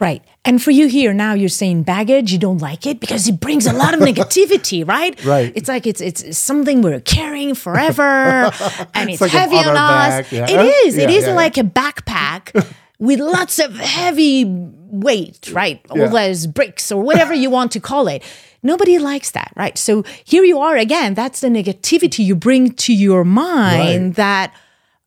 Right. 0.00 0.24
And 0.44 0.62
for 0.62 0.70
you 0.70 0.86
here 0.86 1.12
now, 1.12 1.34
you're 1.34 1.48
saying 1.48 1.82
baggage, 1.82 2.32
you 2.32 2.38
don't 2.38 2.58
like 2.58 2.86
it 2.86 3.00
because 3.00 3.26
it 3.26 3.40
brings 3.40 3.66
a 3.66 3.72
lot 3.72 3.94
of 3.94 4.00
negativity, 4.00 4.86
right? 4.88 5.22
Right. 5.24 5.52
It's 5.56 5.68
like 5.68 5.86
it's 5.86 6.00
it's 6.00 6.38
something 6.38 6.82
we're 6.82 7.00
carrying 7.00 7.54
forever 7.54 8.02
and 8.94 9.10
it's, 9.10 9.20
like 9.20 9.32
heavy 9.32 9.56
on 9.56 9.68
on, 9.68 9.76
us. 9.76 10.32
yeah. 10.32 10.46
It 10.48 10.86
is. 10.86 10.96
Yeah, 10.96 11.08
is 11.10 11.26
yeah, 11.26 11.34
like 11.34 11.58
a 11.58 11.62
backpack 11.62 12.64
with 13.00 13.18
lots 13.18 13.58
of 13.58 13.76
heavy 13.76 14.44
weight, 14.46 15.50
right? 15.52 15.84
All 15.90 16.08
those 16.08 16.46
bricks 16.46 16.92
or 16.92 17.02
whatever 17.02 17.34
you 17.34 17.50
want 17.50 17.72
to 17.72 17.80
call 17.80 18.06
it. 18.06 18.22
Nobody 18.62 18.98
likes 18.98 19.30
that, 19.32 19.52
right? 19.56 19.78
So 19.78 20.04
here 20.24 20.44
you 20.44 20.58
are 20.58 20.76
again. 20.76 21.14
That's 21.14 21.40
the 21.40 21.48
negativity 21.48 22.24
you 22.24 22.34
bring 22.36 22.72
to 22.74 22.92
your 22.94 23.24
mind 23.24 24.06
Right. 24.08 24.14
that 24.16 24.52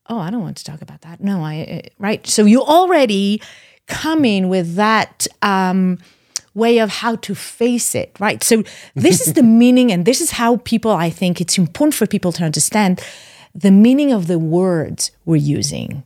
oh 0.08 0.18
i 0.18 0.30
don't 0.30 0.42
want 0.42 0.56
to 0.56 0.64
talk 0.64 0.82
about 0.82 1.00
that 1.02 1.20
no 1.22 1.44
i 1.44 1.62
uh, 1.62 1.88
right 2.00 2.26
so 2.26 2.44
you 2.44 2.60
already 2.60 3.40
come 3.86 4.24
in 4.24 4.48
with 4.48 4.74
that 4.74 5.28
um 5.42 5.96
way 6.54 6.78
of 6.78 6.90
how 6.90 7.14
to 7.16 7.36
face 7.36 7.94
it 7.94 8.10
right 8.18 8.42
so 8.42 8.64
this 8.96 9.20
is 9.24 9.34
the 9.34 9.42
meaning 9.62 9.92
and 9.92 10.04
this 10.04 10.20
is 10.20 10.32
how 10.32 10.56
people 10.64 10.90
i 10.90 11.08
think 11.08 11.40
it's 11.40 11.56
important 11.56 11.94
for 11.94 12.04
people 12.06 12.32
to 12.32 12.42
understand 12.42 13.00
the 13.54 13.70
meaning 13.70 14.12
of 14.12 14.26
the 14.26 14.40
words 14.40 15.12
we're 15.24 15.36
using 15.36 16.02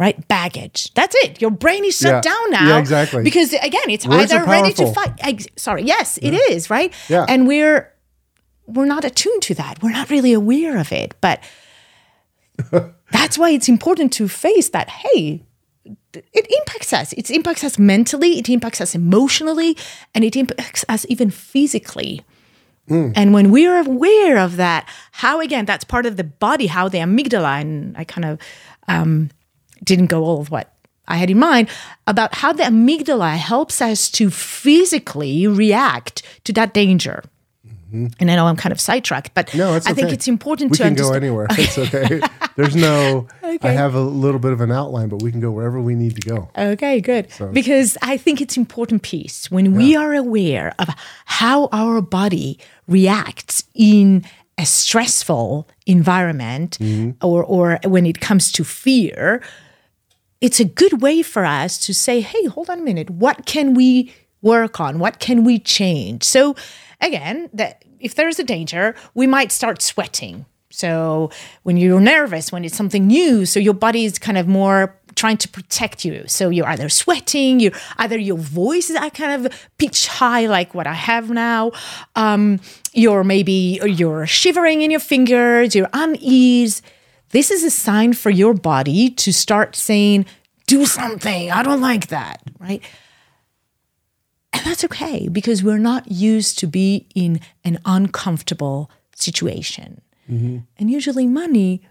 right? 0.00 0.16
Baggage. 0.28 0.92
That's 0.94 1.14
it. 1.24 1.40
Your 1.42 1.50
brain 1.52 1.84
is 1.84 1.96
shut 1.98 2.10
Yeah. 2.12 2.20
down 2.32 2.50
now 2.50 2.68
Yeah, 2.68 2.78
exactly. 2.78 3.22
because 3.22 3.52
again 3.52 3.88
it's 3.94 4.06
Words 4.06 4.32
either 4.32 4.44
ready 4.44 4.72
to 4.80 4.92
fight. 4.92 5.14
Sorry. 5.56 5.82
Yes 5.84 6.18
it 6.22 6.32
is 6.50 6.70
right? 6.70 6.90
Yeah. 7.08 7.26
and 7.28 7.46
we're 7.46 7.78
we're 8.66 8.86
not 8.94 9.04
attuned 9.04 9.42
to 9.48 9.54
that. 9.54 9.82
We're 9.82 9.92
not 10.00 10.08
really 10.10 10.32
aware 10.32 10.78
of 10.78 10.90
it 10.90 11.14
but 11.20 11.38
that's 13.16 13.36
why 13.38 13.50
it's 13.50 13.68
important 13.68 14.12
to 14.14 14.26
face 14.28 14.68
that 14.70 14.88
hey 14.88 15.42
it 16.12 16.46
impacts 16.58 16.92
us. 16.92 17.12
It 17.12 17.30
impacts 17.30 17.62
us 17.62 17.78
mentally 17.78 18.38
it 18.38 18.48
impacts 18.48 18.80
us 18.80 18.94
emotionally 18.94 19.76
and 20.14 20.24
it 20.24 20.34
impacts 20.36 20.84
us 20.88 21.04
even 21.08 21.30
physically. 21.30 22.22
And 22.92 23.32
when 23.32 23.52
we're 23.52 23.78
aware 23.78 24.36
of 24.38 24.56
that 24.56 24.82
how 25.12 25.40
again 25.40 25.64
that's 25.64 25.84
part 25.84 26.06
of 26.06 26.16
the 26.16 26.24
body 26.24 26.66
how 26.66 26.88
the 26.88 26.98
amygdala 26.98 27.60
and 27.60 27.96
i 27.96 28.02
kind 28.02 28.24
of 28.24 28.38
um, 28.88 29.30
didn't 29.84 30.06
go 30.06 30.22
all 30.24 30.40
of 30.40 30.50
what 30.50 30.72
i 31.08 31.16
had 31.16 31.30
in 31.30 31.38
mind 31.38 31.68
about 32.06 32.34
how 32.36 32.52
the 32.52 32.62
amygdala 32.62 33.36
helps 33.36 33.80
us 33.82 34.10
to 34.10 34.30
physically 34.30 35.46
react 35.46 36.22
to 36.44 36.52
that 36.52 36.72
danger 36.74 37.22
and 37.92 38.30
I 38.30 38.36
know 38.36 38.46
I'm 38.46 38.54
kind 38.54 38.72
of 38.72 38.80
sidetracked, 38.80 39.34
but 39.34 39.48
Mm-hmm. 39.48 39.58
No, 39.58 39.74
I 39.74 39.80
think 39.80 40.12
it's 40.12 40.28
important 40.28 40.70
We 40.70 40.76
to 40.76 40.82
can 40.84 40.94
go 40.94 41.12
understand. 41.12 41.24
anywhere. 41.24 41.46
It's 41.50 41.76
okay. 41.84 42.20
There's 42.54 42.76
no. 42.76 43.26
I 43.42 43.70
have 43.72 43.96
a 43.96 44.00
little 44.00 44.38
bit 44.38 44.52
of 44.52 44.60
an 44.60 44.70
outline, 44.70 45.08
but 45.08 45.22
we 45.22 45.32
can 45.32 45.40
go 45.40 45.50
wherever 45.50 45.80
we 45.80 45.96
need 45.96 46.14
to 46.14 46.20
go. 46.20 46.48
Okay, 46.56 47.00
good. 47.00 47.26
Because 47.52 47.98
I 48.00 48.16
think 48.16 48.40
it's 48.40 48.56
important 48.56 49.02
piece 49.02 49.50
when 49.50 49.74
we 49.74 49.96
are 49.96 50.14
aware 50.14 50.72
of 50.78 50.88
how 51.24 51.68
our 51.72 52.00
body 52.00 52.60
reacts 52.86 53.64
in 53.74 54.24
a 54.56 54.64
stressful 54.66 55.66
environment 55.86 56.78
or 57.20 57.42
or 57.42 57.80
when 57.84 58.06
it 58.06 58.20
comes 58.20 58.52
to 58.52 58.62
fear, 58.62 59.42
it's 60.40 60.60
a 60.60 60.64
good 60.64 61.02
way 61.02 61.22
for 61.22 61.44
us 61.44 61.78
to 61.86 61.94
say, 61.94 62.20
"Hey, 62.20 62.44
hold 62.46 62.70
on 62.70 62.80
a 62.80 62.82
minute. 62.82 63.10
What 63.10 63.46
can 63.46 63.74
we 63.74 64.12
work 64.42 64.80
on? 64.80 64.98
What 64.98 65.18
can 65.18 65.44
we 65.44 65.58
change?" 65.58 66.24
So 66.24 66.56
again, 67.00 67.50
that 67.52 67.84
if 67.98 68.14
there's 68.14 68.38
a 68.38 68.44
danger, 68.44 68.94
we 69.14 69.26
might 69.26 69.52
start 69.52 69.82
sweating. 69.82 70.46
So 70.70 71.30
when 71.64 71.76
you're 71.76 72.00
nervous, 72.00 72.52
when 72.52 72.64
it's 72.64 72.76
something 72.76 73.06
new, 73.06 73.44
so 73.44 73.58
your 73.58 73.74
body 73.74 74.04
is 74.04 74.18
kind 74.18 74.38
of 74.38 74.46
more 74.46 74.96
trying 75.16 75.36
to 75.36 75.48
protect 75.48 76.04
you. 76.04 76.24
So 76.26 76.48
you're 76.48 76.68
either 76.68 76.88
sweating, 76.88 77.60
you 77.60 77.72
either 77.98 78.16
your 78.16 78.38
voice 78.38 78.88
is 78.88 78.98
kind 79.10 79.46
of 79.46 79.52
pitch 79.78 80.06
high, 80.06 80.46
like 80.46 80.74
what 80.74 80.86
I 80.86 80.94
have 80.94 81.28
now. 81.30 81.72
Um, 82.14 82.60
you're 82.92 83.24
maybe 83.24 83.80
you're 83.84 84.26
shivering 84.26 84.82
in 84.82 84.90
your 84.90 85.00
fingers, 85.00 85.74
you're 85.74 85.90
unease. 85.92 86.82
This 87.30 87.50
is 87.50 87.64
a 87.64 87.70
sign 87.70 88.12
for 88.12 88.30
your 88.30 88.54
body 88.54 89.10
to 89.10 89.32
start 89.32 89.76
saying, 89.76 90.26
"Do 90.66 90.84
something. 90.84 91.50
I 91.50 91.62
don't 91.62 91.80
like 91.80 92.08
that." 92.08 92.42
Right. 92.58 92.82
And 94.52 94.64
that's 94.66 94.84
okay 94.84 95.28
because 95.28 95.62
we're 95.62 95.78
not 95.78 96.10
used 96.10 96.58
to 96.58 96.66
be 96.66 97.06
in 97.14 97.40
an 97.64 97.78
uncomfortable 97.84 98.90
situation. 99.14 100.00
Mm-hmm. 100.30 100.58
And 100.76 100.90
usually 100.90 101.26
money 101.26 101.82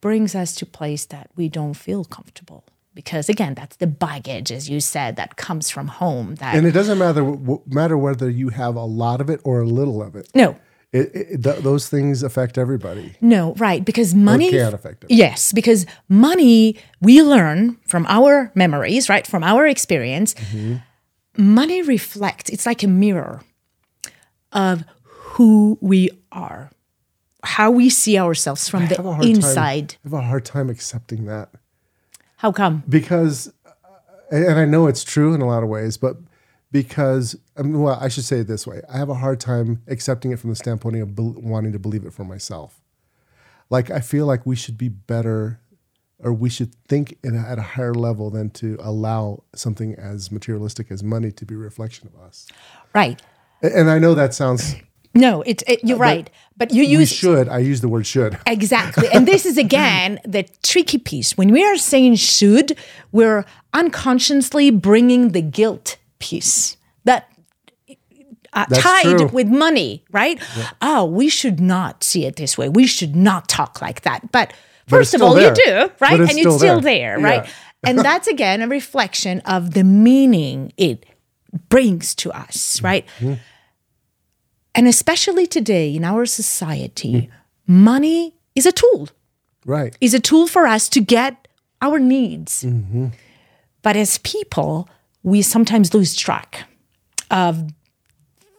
brings 0.00 0.34
us 0.34 0.54
to 0.56 0.66
place 0.66 1.06
that 1.06 1.30
we 1.34 1.48
don't 1.48 1.74
feel 1.74 2.04
comfortable. 2.04 2.64
Because 2.94 3.28
again, 3.28 3.54
that's 3.54 3.76
the 3.76 3.86
baggage, 3.88 4.52
as 4.52 4.68
you 4.70 4.80
said, 4.80 5.16
that 5.16 5.36
comes 5.36 5.70
from 5.70 5.88
home. 5.88 6.36
That 6.36 6.54
And 6.54 6.66
it 6.66 6.72
doesn't 6.72 6.98
matter 6.98 7.22
w- 7.22 7.62
matter 7.66 7.96
whether 7.98 8.30
you 8.30 8.50
have 8.50 8.76
a 8.76 8.84
lot 8.84 9.20
of 9.20 9.28
it 9.30 9.40
or 9.42 9.62
a 9.62 9.66
little 9.66 10.00
of 10.02 10.14
it. 10.14 10.28
no, 10.34 10.56
It, 10.94 11.10
it, 11.12 11.42
th- 11.42 11.58
those 11.64 11.88
things 11.88 12.22
affect 12.22 12.56
everybody. 12.56 13.16
No, 13.20 13.54
right. 13.54 13.84
Because 13.84 14.14
money 14.14 14.50
can 14.52 14.72
affect 14.72 15.02
it. 15.02 15.10
Yes, 15.10 15.52
because 15.52 15.86
money 16.08 16.78
we 17.00 17.20
learn 17.20 17.78
from 17.84 18.06
our 18.08 18.52
memories, 18.54 19.08
right? 19.08 19.26
From 19.26 19.42
our 19.42 19.66
experience. 19.66 20.34
Mm-hmm. 20.34 20.76
Money 21.36 21.82
reflects, 21.82 22.48
it's 22.48 22.64
like 22.64 22.84
a 22.84 22.86
mirror 22.86 23.42
of 24.52 24.84
who 25.02 25.76
we 25.80 26.10
are, 26.30 26.70
how 27.42 27.72
we 27.72 27.90
see 27.90 28.16
ourselves 28.16 28.68
from 28.68 28.86
the 28.86 28.94
inside. 29.20 29.88
Time, 29.88 29.98
I 30.04 30.08
have 30.16 30.24
a 30.24 30.28
hard 30.28 30.44
time 30.44 30.70
accepting 30.70 31.24
that 31.26 31.50
How 32.36 32.52
come? 32.52 32.84
because, 32.88 33.52
and 34.30 34.60
I 34.60 34.64
know 34.64 34.86
it's 34.86 35.02
true 35.02 35.34
in 35.34 35.40
a 35.40 35.46
lot 35.46 35.64
of 35.64 35.68
ways, 35.68 35.96
but 35.96 36.18
because 36.74 37.36
I 37.56 37.62
mean, 37.62 37.80
well, 37.80 37.96
I 38.00 38.08
should 38.08 38.24
say 38.24 38.40
it 38.40 38.48
this 38.48 38.66
way: 38.66 38.82
I 38.92 38.98
have 38.98 39.08
a 39.08 39.14
hard 39.14 39.38
time 39.38 39.82
accepting 39.86 40.32
it 40.32 40.40
from 40.40 40.50
the 40.50 40.56
standpoint 40.56 40.96
of 40.96 41.14
bel 41.14 41.32
wanting 41.36 41.70
to 41.70 41.78
believe 41.78 42.04
it 42.04 42.12
for 42.12 42.24
myself. 42.24 42.80
Like 43.70 43.92
I 43.92 44.00
feel 44.00 44.26
like 44.26 44.44
we 44.44 44.56
should 44.56 44.76
be 44.76 44.88
better, 44.88 45.60
or 46.18 46.32
we 46.32 46.50
should 46.50 46.74
think 46.88 47.16
in 47.22 47.36
a, 47.36 47.38
at 47.38 47.60
a 47.60 47.62
higher 47.62 47.94
level 47.94 48.28
than 48.28 48.50
to 48.50 48.76
allow 48.80 49.44
something 49.54 49.94
as 49.94 50.32
materialistic 50.32 50.90
as 50.90 51.04
money 51.04 51.30
to 51.30 51.46
be 51.46 51.54
a 51.54 51.58
reflection 51.58 52.10
of 52.12 52.20
us. 52.20 52.48
Right. 52.92 53.22
And 53.62 53.88
I 53.88 54.00
know 54.00 54.14
that 54.14 54.34
sounds. 54.34 54.74
No, 55.16 55.42
it, 55.42 55.62
it, 55.68 55.84
you're 55.84 55.96
right. 55.96 56.28
But 56.56 56.72
you 56.72 56.82
We 56.82 56.88
use 56.88 57.12
should. 57.12 57.48
I 57.48 57.58
use 57.58 57.80
the 57.80 57.86
word 57.86 58.04
should. 58.04 58.36
Exactly. 58.48 59.06
And 59.12 59.28
this 59.28 59.46
is 59.46 59.56
again 59.56 60.18
the 60.24 60.42
tricky 60.64 60.98
piece. 60.98 61.38
When 61.38 61.52
we 61.52 61.62
are 61.62 61.76
saying 61.76 62.16
should, 62.16 62.76
we're 63.12 63.44
unconsciously 63.72 64.72
bringing 64.72 65.28
the 65.28 65.40
guilt 65.40 65.98
piece 66.28 66.76
that 67.04 67.22
uh, 68.52 68.66
tied 68.66 69.18
true. 69.18 69.26
with 69.28 69.48
money, 69.48 70.04
right? 70.12 70.38
Oh, 70.80 71.04
we 71.04 71.28
should 71.28 71.58
not 71.60 72.04
see 72.04 72.24
it 72.24 72.36
this 72.36 72.56
way. 72.56 72.68
We 72.68 72.86
should 72.86 73.14
not 73.16 73.48
talk 73.48 73.82
like 73.82 74.02
that. 74.02 74.20
But 74.32 74.52
But 74.88 74.96
first 74.96 75.14
of 75.14 75.20
all, 75.22 75.34
there. 75.34 75.48
you 75.48 75.64
do, 75.64 75.72
right? 76.00 76.16
But 76.16 76.20
it's 76.20 76.30
and 76.30 76.38
it's 76.38 76.56
still 76.56 76.80
there. 76.80 77.18
there, 77.18 77.18
right? 77.18 77.44
Yeah. 77.44 77.88
and 77.90 77.98
that's 77.98 78.28
again 78.28 78.62
a 78.62 78.68
reflection 78.68 79.40
of 79.44 79.72
the 79.74 79.84
meaning 79.84 80.72
it 80.76 81.04
brings 81.68 82.14
to 82.16 82.30
us, 82.32 82.80
right? 82.82 83.04
Mm-hmm. 83.18 83.34
And 84.74 84.88
especially 84.88 85.46
today 85.46 85.94
in 85.94 86.04
our 86.04 86.26
society, 86.26 87.30
money 87.66 88.34
is 88.54 88.66
a 88.66 88.72
tool, 88.72 89.08
Right. 89.64 89.96
is 90.00 90.14
a 90.14 90.20
tool 90.20 90.46
for 90.46 90.66
us 90.66 90.88
to 90.90 91.00
get 91.00 91.46
our 91.80 91.98
needs. 91.98 92.64
Mm-hmm. 92.64 93.06
But 93.82 93.96
as 93.96 94.18
people, 94.18 94.88
we 95.24 95.42
sometimes 95.42 95.92
lose 95.92 96.14
track 96.14 96.68
of 97.30 97.72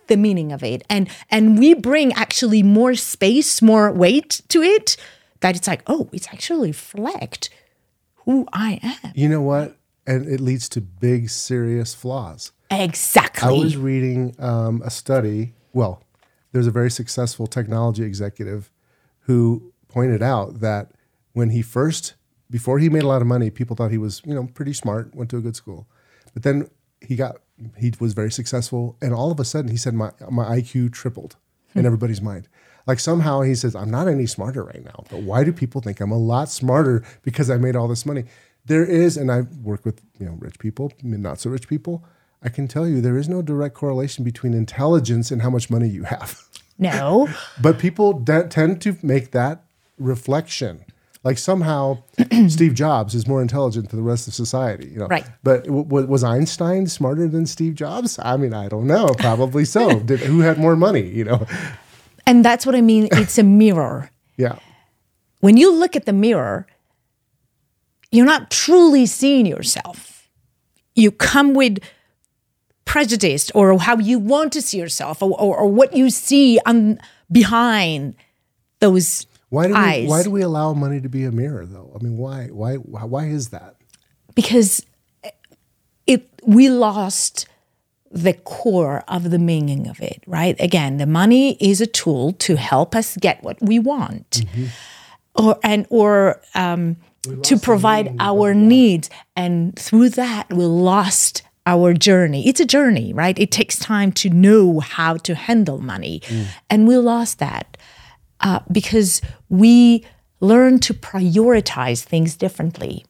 the 0.08 0.18
meaning 0.18 0.52
of 0.52 0.64
it. 0.64 0.84
And 0.90 1.10
and 1.30 1.58
we 1.58 1.74
bring 1.74 2.12
actually 2.14 2.62
more 2.62 2.96
space, 2.96 3.62
more 3.62 3.92
weight 3.92 4.42
to 4.50 4.62
it 4.62 4.98
that 5.40 5.56
it's 5.56 5.68
like, 5.68 5.84
oh, 5.88 6.10
it's 6.12 6.28
actually 6.28 6.70
reflect 6.70 7.50
who 8.26 8.48
I 8.52 8.80
am. 8.84 9.14
You 9.16 9.30
know 9.30 9.42
what? 9.42 9.78
And 10.06 10.28
it 10.28 10.40
leads 10.40 10.68
to 10.70 10.82
big, 10.82 11.30
serious 11.30 11.94
flaws. 11.94 12.52
Exactly. 12.70 13.48
I 13.48 13.52
was 13.52 13.78
reading 13.78 14.36
um, 14.40 14.82
a 14.84 14.90
study. 14.90 15.54
Well, 15.74 16.04
there's 16.52 16.68
a 16.68 16.72
very 16.72 16.92
successful 16.92 17.48
technology 17.48 18.04
executive 18.04 18.72
who 19.22 19.74
pointed 19.88 20.22
out 20.22 20.60
that 20.62 20.92
when 21.34 21.50
he 21.50 21.62
first, 21.62 22.16
before 22.50 22.80
he 22.80 22.90
made 22.90 23.04
a 23.04 23.08
lot 23.08 23.22
of 23.22 23.28
money, 23.28 23.50
people 23.50 23.76
thought 23.76 23.92
he 23.92 23.98
was, 23.98 24.22
you 24.26 24.34
know, 24.34 24.48
pretty 24.54 24.74
smart, 24.74 25.14
went 25.14 25.30
to 25.32 25.38
a 25.38 25.42
good 25.42 25.56
school. 25.56 25.88
But 26.36 26.44
then 26.44 26.70
he 27.02 27.16
got, 27.16 27.38
he 27.80 27.92
was 28.00 28.14
very 28.14 28.32
successful, 28.32 28.98
and 29.02 29.16
all 29.16 29.32
of 29.32 29.40
a 29.40 29.46
sudden 29.46 29.72
he 29.72 29.78
said 29.78 29.96
my 29.96 30.12
my 30.30 30.46
IQ 30.58 30.94
tripled 30.94 31.38
in 31.74 31.82
hmm. 31.82 31.88
everybody's 31.88 32.22
mind. 32.22 32.48
Like 32.86 33.00
somehow 33.00 33.42
he 33.42 33.56
says 33.56 33.76
I'm 33.76 33.90
not 33.90 34.08
any 34.08 34.28
smarter 34.28 34.64
right 34.64 34.84
now, 34.86 35.06
but 35.10 35.24
why 35.24 35.44
do 35.44 35.52
people 35.52 35.82
think 35.82 36.00
I'm 36.00 36.12
a 36.12 36.20
lot 36.20 36.50
smarter 36.50 37.04
because 37.24 37.50
I 37.50 37.58
made 37.58 37.76
all 37.76 37.88
this 37.88 38.06
money? 38.06 38.26
There 38.66 38.86
is, 38.86 39.18
and 39.18 39.32
I 39.32 39.42
work 39.64 39.86
with 39.86 40.02
you 40.20 40.28
know 40.28 40.34
rich 40.40 40.60
people, 40.60 40.92
not 41.02 41.40
so 41.40 41.50
rich 41.50 41.68
people. 41.68 42.04
I 42.44 42.50
can 42.50 42.68
tell 42.68 42.88
you 42.88 43.02
there 43.02 43.18
is 43.18 43.28
no 43.28 43.42
direct 43.42 43.74
correlation 43.74 44.24
between 44.24 44.54
intelligence 44.54 45.32
and 45.32 45.42
how 45.42 45.50
much 45.50 45.72
money 45.72 45.88
you 45.88 46.04
have. 46.04 46.44
No. 46.78 47.30
But 47.62 47.80
people 47.80 48.14
de- 48.14 48.48
tend 48.48 48.82
to 48.82 48.98
make 49.02 49.32
that 49.32 49.64
reflection. 49.98 50.86
Like 51.26 51.40
somehow 51.40 52.04
Steve 52.48 52.76
Jobs 52.76 53.16
is 53.16 53.28
more 53.28 53.42
intelligent 53.42 53.90
than 53.90 54.00
the 54.00 54.06
rest 54.08 54.28
of 54.28 54.36
society, 54.36 54.90
you 54.90 55.00
know. 55.00 55.08
Right. 55.08 55.26
But 55.44 55.64
w- 55.66 55.84
w- 55.84 56.08
was 56.08 56.24
Einstein 56.24 56.86
smarter 56.86 57.28
than 57.28 57.48
Steve 57.48 57.74
Jobs? 57.74 58.20
I 58.22 58.38
mean, 58.38 58.54
I 58.54 58.68
don't 58.70 58.86
know. 58.86 59.08
Probably 59.18 59.66
so. 59.66 60.00
Did, 60.06 60.20
who 60.20 60.42
had 60.42 60.60
more 60.60 60.76
money? 60.76 61.02
You 61.02 61.24
know. 61.24 61.48
And 62.28 62.46
that's 62.46 62.64
what 62.64 62.76
I 62.76 62.82
mean. 62.82 63.10
It's 63.14 63.40
a 63.40 63.44
mirror. 63.44 64.12
Yeah. 64.38 64.60
When 65.40 65.58
you 65.58 65.74
look 65.74 65.96
at 65.96 66.06
the 66.06 66.14
mirror, 66.14 66.68
you're 68.12 68.26
not 68.26 68.52
truly 68.52 69.08
seeing 69.08 69.48
yourself. 69.48 70.30
You 70.94 71.12
come 71.12 71.56
with 71.56 71.80
prejudice 72.86 73.50
or 73.56 73.78
how 73.80 73.98
you 73.98 74.20
want 74.20 74.54
to 74.54 74.62
see 74.62 74.78
yourself 74.78 75.24
or, 75.24 75.32
or, 75.42 75.58
or 75.58 75.68
what 75.68 75.96
you 75.96 76.12
see 76.12 76.60
on 76.68 77.00
behind 77.32 78.16
those 78.80 79.26
Why 79.56 79.68
do 79.68 79.74
we, 79.74 79.80
eyes. 79.80 80.10
why 80.10 80.24
do 80.24 80.32
we 80.32 80.42
allow 80.42 80.74
money 80.74 81.00
to 81.02 81.10
be 81.10 81.24
a 81.24 81.32
mirror 81.32 81.66
though? 81.66 81.92
I 81.96 82.04
mean, 82.04 82.18
why 82.18 82.48
why 82.48 82.76
why 82.76 83.26
is 83.26 83.50
that? 83.50 83.76
because 84.36 84.86
it 86.06 86.30
we 86.46 86.70
lost 86.70 87.48
the 88.12 88.34
core 88.34 89.04
of 89.08 89.32
the 89.32 89.40
meaning 89.40 89.88
of 89.88 90.00
it 90.02 90.22
right? 90.28 90.56
Again 90.60 90.98
the 90.98 91.08
money 91.08 91.58
is 91.60 91.82
a 91.82 91.88
tool 91.88 92.34
to 92.34 92.56
help 92.56 92.96
us 92.96 93.18
get 93.18 93.44
what 93.44 93.58
we 93.62 93.80
want. 93.80 94.44
Or 95.34 95.60
and 95.64 95.86
or 95.90 96.42
um, 96.54 96.98
to 97.44 97.58
provide 97.58 98.16
our 98.20 98.54
needs. 98.54 99.10
And 99.36 99.78
through 99.78 100.10
that 100.12 100.50
we 100.50 100.64
lost 100.64 101.42
our 101.66 101.94
journey. 101.94 102.48
It's 102.48 102.60
a 102.60 102.66
journey 102.66 103.12
right? 103.12 103.38
It 103.40 103.52
takes 103.52 103.78
time 103.80 104.12
to 104.14 104.30
know 104.30 104.80
how 104.80 105.18
to 105.18 105.34
handle 105.36 105.80
money. 105.80 106.22
And 106.70 106.88
we 106.88 106.98
lost 106.98 107.40
that 107.40 107.75
uh, 108.42 108.60
because 108.72 109.22
we 109.50 110.06
learn 110.40 110.80
to 110.80 110.94
prioritize 110.94 112.04
things 112.04 112.36
differently. 112.36 113.06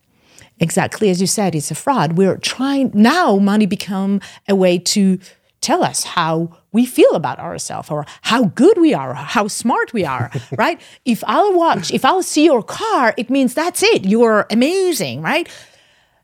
Exactly 0.59 1.09
as 1.09 1.19
you 1.19 1.27
said 1.27 1.55
it's 1.55 1.71
a 1.71 1.75
fraud. 1.75 2.13
We're 2.13 2.37
trying 2.37 2.91
now 2.93 3.37
money 3.37 3.65
become 3.65 4.21
a 4.47 4.55
way 4.55 4.77
to 4.79 5.19
tell 5.61 5.83
us 5.83 6.03
how 6.03 6.55
we 6.71 6.85
feel 6.85 7.13
about 7.15 7.39
ourselves 7.39 7.89
or 7.89 8.05
how 8.21 8.45
good 8.45 8.77
we 8.77 8.93
are 8.93 9.11
or 9.11 9.15
how 9.15 9.47
smart 9.47 9.91
we 9.93 10.05
are 10.05 10.31
right? 10.57 10.79
If 11.05 11.23
i'll 11.27 11.53
watch 11.53 11.91
if 11.91 12.05
i'll 12.05 12.23
see 12.23 12.45
your 12.45 12.63
car 12.63 13.13
it 13.17 13.29
means 13.29 13.53
that's 13.53 13.83
it. 13.83 14.05
You're 14.05 14.45
amazing 14.49 15.21
right? 15.21 15.49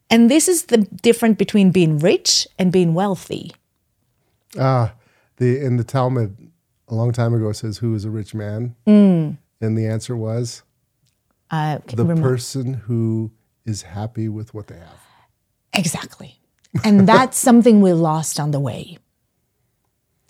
And 0.10 0.30
this 0.30 0.48
is 0.48 0.66
the 0.66 0.78
difference 0.78 1.38
between 1.38 1.72
being 1.72 1.98
rich 1.98 2.46
and 2.60 2.72
being 2.72 2.94
wealthy. 2.94 3.54
Ah, 4.60 4.94
the 5.38 5.60
in 5.60 5.78
the 5.78 5.86
Talmud 5.86 6.51
a 6.92 6.96
long 6.96 7.12
time 7.12 7.34
ago 7.34 7.50
it 7.50 7.56
says 7.56 7.80
who 7.80 7.96
is 7.96 8.06
a 8.06 8.10
rich 8.12 8.36
man? 8.36 8.76
Mm. 8.86 9.38
And 9.62 9.78
the 9.78 9.88
answer 9.88 10.16
was 10.16 10.62
uh, 11.50 11.80
the 11.88 12.06
person 12.16 12.74
who 12.74 13.32
is 13.66 13.82
happy 13.84 14.28
with 14.30 14.54
what 14.54 14.68
they 14.68 14.76
have. 14.78 15.00
exactly 15.74 16.40
and 16.84 17.08
that's 17.08 17.38
something 17.38 17.82
we 17.82 17.94
lost 17.94 18.40
on 18.40 18.52
the 18.52 18.60
way 18.60 18.98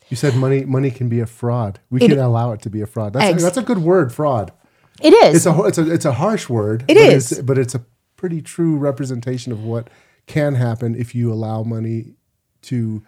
You 0.09 0.17
said 0.17 0.35
money 0.35 0.65
money 0.65 0.91
can 0.91 1.07
be 1.09 1.19
a 1.21 1.25
fraud. 1.25 1.79
We 1.89 2.01
It- 2.01 2.09
can 2.09 2.19
allow 2.19 2.51
it 2.51 2.61
to 2.63 2.69
be 2.69 2.81
a 2.81 2.87
fraud. 2.87 3.13
That's 3.13 3.41
a, 3.41 3.43
that's 3.45 3.57
a 3.57 3.61
good 3.63 3.77
word, 3.79 4.11
fraud. 4.13 4.51
it 5.01 5.13
is 5.13 5.35
It's 5.37 5.45
a 5.45 5.63
it's 5.63 5.77
a 5.77 5.91
it's 5.91 6.05
a 6.05 6.13
harsh 6.13 6.49
word. 6.49 6.83
It 6.87 6.95
but 6.95 6.97
is. 6.97 7.31
it's, 7.31 7.41
but 7.41 7.57
it's 7.57 7.75
a 7.75 7.85
pretty 8.17 8.41
true 8.41 8.75
representation 8.77 9.51
of 9.51 9.63
what 9.63 9.89
can 10.27 10.55
happen 10.55 10.95
if 10.95 11.15
you 11.15 11.31
allow 11.31 11.63
money 11.63 12.15
to 12.63 13.01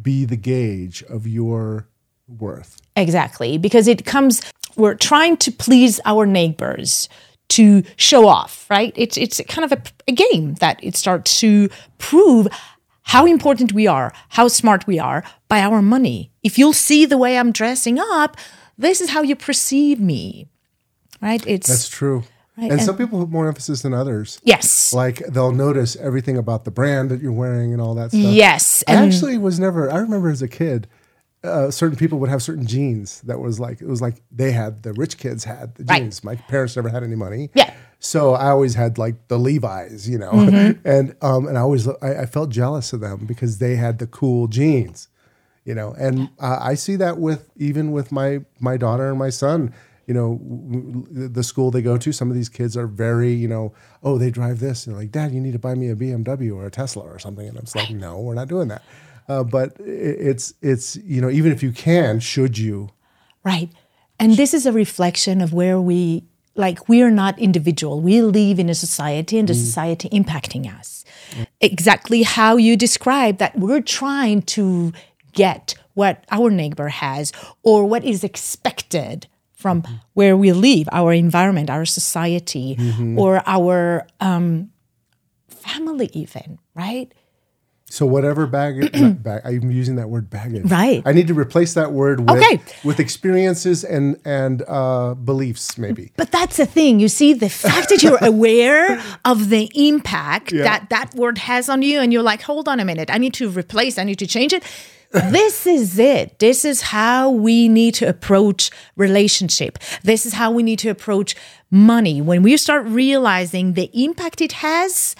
be 0.00 0.24
the 0.24 0.36
gauge 0.36 1.02
of 1.04 1.26
your 1.26 1.88
worth. 2.28 2.76
Exactly, 2.96 3.58
because 3.58 3.88
it 3.88 4.04
comes, 4.04 4.42
we're 4.76 4.94
trying 4.94 5.36
to 5.38 5.52
please 5.52 6.00
our 6.04 6.26
neighbors 6.26 7.08
to 7.48 7.82
show 7.96 8.26
off, 8.26 8.66
right? 8.68 8.92
It's, 8.96 9.16
it's 9.16 9.40
kind 9.48 9.70
of 9.70 9.78
a, 9.78 9.82
a 10.08 10.12
game 10.12 10.54
that 10.54 10.82
it 10.82 10.96
starts 10.96 11.38
to 11.40 11.68
prove 11.98 12.48
how 13.02 13.24
important 13.26 13.72
we 13.72 13.86
are, 13.86 14.12
how 14.30 14.48
smart 14.48 14.86
we 14.86 14.98
are 14.98 15.22
by 15.48 15.60
our 15.60 15.80
money. 15.80 16.32
If 16.42 16.58
you'll 16.58 16.72
see 16.72 17.04
the 17.06 17.16
way 17.18 17.38
I'm 17.38 17.52
dressing 17.52 17.98
up, 18.00 18.36
this 18.76 19.00
is 19.00 19.10
how 19.10 19.22
you 19.22 19.36
perceive 19.36 20.00
me, 20.00 20.48
right? 21.22 21.44
It's, 21.46 21.68
That's 21.68 21.88
true. 21.88 22.24
Right, 22.58 22.64
And, 22.64 22.72
and- 22.72 22.82
some 22.82 22.96
people 22.96 23.20
put 23.20 23.30
more 23.30 23.46
emphasis 23.46 23.82
than 23.82 23.94
others. 23.94 24.40
yes, 24.42 24.92
Like 24.92 25.18
they'll 25.28 25.52
notice 25.52 25.94
everything 25.96 26.36
about 26.36 26.64
the 26.64 26.70
brand 26.72 27.10
that 27.10 27.20
you're 27.20 27.30
wearing 27.30 27.72
and 27.72 27.80
all 27.80 27.94
that 27.94 28.10
stuff. 28.10 28.22
yes. 28.22 28.82
I 28.88 28.94
And 28.94 29.12
actually 29.12 29.38
was 29.38 29.60
never. 29.60 29.88
I 29.92 29.98
remember 29.98 30.30
as 30.30 30.42
a 30.42 30.48
kid, 30.48 30.88
uh, 31.46 31.70
certain 31.70 31.96
people 31.96 32.18
would 32.18 32.28
have 32.30 32.42
certain 32.42 32.66
jeans 32.66 33.20
that 33.22 33.38
was 33.40 33.58
like 33.60 33.80
it 33.80 33.88
was 33.88 34.02
like 34.02 34.22
they 34.30 34.52
had 34.52 34.82
the 34.82 34.92
rich 34.92 35.16
kids 35.18 35.44
had 35.44 35.74
the 35.76 35.84
Right. 35.84 36.02
jeans. 36.02 36.22
My 36.24 36.34
parents 36.36 36.76
never 36.76 36.88
had 36.88 37.02
any 37.02 37.16
money. 37.16 37.50
Yeah. 37.54 37.72
So 37.98 38.34
I 38.34 38.50
always 38.50 38.74
had 38.74 38.98
like 38.98 39.28
the 39.28 39.38
Levi's, 39.38 40.08
you 40.08 40.18
know, 40.18 40.32
Mm-hmm. 40.32 40.80
and 40.88 41.16
um, 41.22 41.46
and 41.48 41.56
I 41.56 41.60
always 41.62 41.88
I, 41.88 42.22
I 42.22 42.26
felt 42.26 42.50
jealous 42.50 42.92
of 42.92 43.00
them 43.00 43.24
because 43.26 43.58
they 43.58 43.76
had 43.76 43.98
the 43.98 44.06
cool 44.06 44.48
jeans, 44.48 45.08
you 45.64 45.74
know, 45.74 45.94
and 45.98 46.28
uh, 46.38 46.58
I 46.60 46.74
see 46.74 46.96
that 46.96 47.18
with 47.18 47.50
even 47.56 47.92
with 47.92 48.12
my 48.12 48.40
my 48.60 48.76
daughter 48.76 49.08
and 49.08 49.18
my 49.18 49.30
son. 49.30 49.72
You 50.08 50.14
know, 50.14 50.38
w- 50.40 51.28
the 51.28 51.42
school 51.42 51.72
they 51.72 51.82
go 51.82 51.96
to, 51.98 52.12
some 52.12 52.30
of 52.30 52.36
these 52.36 52.48
kids 52.48 52.76
are 52.76 52.86
very, 52.86 53.32
you 53.32 53.48
know, 53.48 53.74
oh, 54.04 54.18
they 54.18 54.30
drive 54.30 54.60
this. 54.60 54.86
And 54.86 54.94
they're 54.94 55.02
like, 55.02 55.10
Dad, 55.10 55.32
you 55.32 55.40
need 55.40 55.54
to 55.54 55.58
buy 55.58 55.74
me 55.74 55.90
a 55.90 55.96
BMW 55.96 56.54
or 56.54 56.64
a 56.64 56.70
Tesla 56.70 57.02
or 57.02 57.18
something. 57.18 57.44
And 57.48 57.58
I'm 57.58 57.64
just 57.64 57.74
like, 57.74 57.90
no, 57.90 58.20
we're 58.20 58.34
not 58.34 58.46
doing 58.46 58.68
that. 58.68 58.84
Uh, 59.28 59.44
but 59.44 59.76
it's, 59.80 60.54
it's, 60.62 60.96
you 60.96 61.20
know, 61.20 61.30
even 61.30 61.52
if 61.52 61.62
you 61.62 61.72
can, 61.72 62.20
should 62.20 62.58
you? 62.58 62.90
Right. 63.44 63.70
And 64.18 64.36
this 64.36 64.54
is 64.54 64.66
a 64.66 64.72
reflection 64.72 65.40
of 65.40 65.52
where 65.52 65.80
we 65.80 66.24
like 66.56 66.88
we 66.88 67.02
are 67.02 67.10
not 67.10 67.38
individual. 67.38 68.00
We 68.00 68.22
live 68.22 68.58
in 68.58 68.68
a 68.68 68.74
society 68.74 69.38
and 69.38 69.48
the 69.48 69.54
society 69.54 70.08
impacting 70.08 70.72
us. 70.74 71.04
Exactly 71.60 72.22
how 72.22 72.56
you 72.56 72.76
describe 72.76 73.38
that 73.38 73.58
we're 73.58 73.82
trying 73.82 74.42
to 74.42 74.92
get 75.32 75.74
what 75.94 76.24
our 76.30 76.50
neighbor 76.50 76.88
has 76.88 77.32
or 77.62 77.84
what 77.84 78.04
is 78.04 78.24
expected 78.24 79.26
from 79.52 79.82
where 80.14 80.36
we 80.36 80.52
live, 80.52 80.88
our 80.92 81.12
environment, 81.12 81.70
our 81.70 81.84
society, 81.84 82.76
or 83.16 83.42
our 83.46 84.06
um, 84.20 84.70
family, 85.48 86.10
even, 86.12 86.58
right? 86.74 87.12
So 87.88 88.04
whatever 88.04 88.46
baggage, 88.58 88.90
bag, 89.22 89.42
I'm 89.44 89.70
using 89.70 89.94
that 89.96 90.08
word 90.08 90.28
baggage. 90.28 90.64
Right. 90.70 91.02
I 91.06 91.12
need 91.12 91.28
to 91.28 91.34
replace 91.34 91.74
that 91.74 91.92
word 91.92 92.18
with, 92.20 92.30
Okay. 92.42 92.60
with 92.84 92.98
experiences 92.98 93.84
and, 93.84 94.20
and 94.24 94.62
uh, 94.66 95.14
beliefs 95.14 95.78
maybe. 95.78 96.10
But 96.16 96.32
that's 96.32 96.56
the 96.56 96.66
thing. 96.66 96.98
You 96.98 97.08
see, 97.08 97.32
the 97.32 97.48
fact 97.48 97.90
that 97.90 98.02
you're 98.02 98.18
aware 98.24 99.00
of 99.24 99.50
the 99.50 99.70
impact 99.74 100.50
that 100.50 100.90
that 100.90 101.14
word 101.14 101.38
has 101.38 101.68
on 101.68 101.82
you, 101.82 102.00
and 102.00 102.12
you're 102.12 102.24
like, 102.24 102.42
hold 102.42 102.68
on 102.68 102.80
a 102.80 102.84
minute, 102.84 103.08
I 103.10 103.18
need 103.18 103.34
to 103.34 103.48
replace, 103.48 103.98
I 103.98 104.04
need 104.04 104.18
to 104.18 104.26
change 104.26 104.52
it. 104.52 104.64
this 105.12 105.66
is 105.68 105.98
it. 106.00 106.40
This 106.40 106.64
is 106.64 106.82
how 106.82 107.30
we 107.30 107.68
need 107.68 107.94
to 107.94 108.08
approach 108.08 108.70
relationship. 108.96 109.78
This 110.02 110.26
is 110.26 110.32
how 110.34 110.50
we 110.50 110.64
need 110.64 110.80
to 110.80 110.88
approach 110.88 111.36
money. 111.70 112.20
When 112.20 112.42
we 112.42 112.56
start 112.56 112.84
realizing 112.86 113.74
the 113.74 113.88
impact 113.94 114.40
it 114.40 114.52
has, 114.52 115.14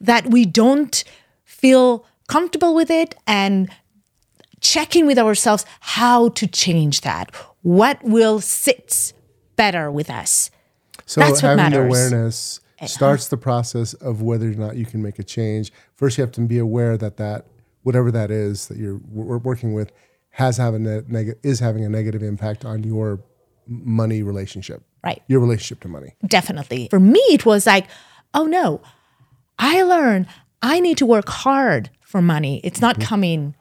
that 0.00 0.28
we 0.28 0.44
don't 0.46 1.02
feel 1.44 2.06
comfortable 2.32 2.74
with 2.74 2.90
it 2.90 3.14
and 3.26 3.68
checking 4.60 5.06
with 5.06 5.18
ourselves 5.18 5.66
how 5.80 6.28
to 6.30 6.46
change 6.46 7.02
that. 7.02 7.34
What 7.62 8.02
will 8.02 8.40
sit 8.40 9.12
better 9.56 9.90
with 9.90 10.08
us? 10.08 10.50
So 11.04 11.20
That's 11.20 11.42
what 11.42 11.58
having 11.58 11.78
awareness 11.78 12.60
starts 12.86 13.28
the 13.28 13.36
process 13.36 13.94
of 13.94 14.22
whether 14.22 14.48
or 14.48 14.54
not 14.54 14.76
you 14.76 14.86
can 14.86 15.02
make 15.02 15.18
a 15.18 15.22
change. 15.22 15.72
First, 15.94 16.18
you 16.18 16.22
have 16.22 16.32
to 16.32 16.40
be 16.40 16.58
aware 16.58 16.96
that 16.96 17.16
that 17.18 17.46
whatever 17.82 18.10
that 18.10 18.30
is 18.30 18.68
that 18.68 18.78
you're 18.78 18.98
w- 18.98 19.36
working 19.38 19.74
with 19.74 19.92
has 20.30 20.56
have 20.56 20.74
a 20.74 20.78
ne- 20.78 21.02
neg- 21.08 21.36
is 21.42 21.60
having 21.60 21.84
a 21.84 21.88
negative 21.88 22.22
impact 22.22 22.64
on 22.64 22.82
your 22.82 23.20
money 23.66 24.22
relationship, 24.22 24.82
Right. 25.04 25.20
Your 25.26 25.40
relationship 25.40 25.80
to 25.80 25.88
money. 25.88 26.14
Definitely. 26.26 26.88
For 26.88 27.00
me, 27.00 27.20
it 27.30 27.44
was 27.44 27.66
like, 27.66 27.86
oh 28.34 28.46
no, 28.46 28.80
I 29.58 29.82
learned 29.82 30.26
I 30.62 30.78
need 30.80 30.96
to 30.98 31.06
work 31.06 31.28
hard 31.28 31.90
for 32.12 32.22
money. 32.22 32.60
It's 32.62 32.80
not 32.80 33.00
coming 33.00 33.54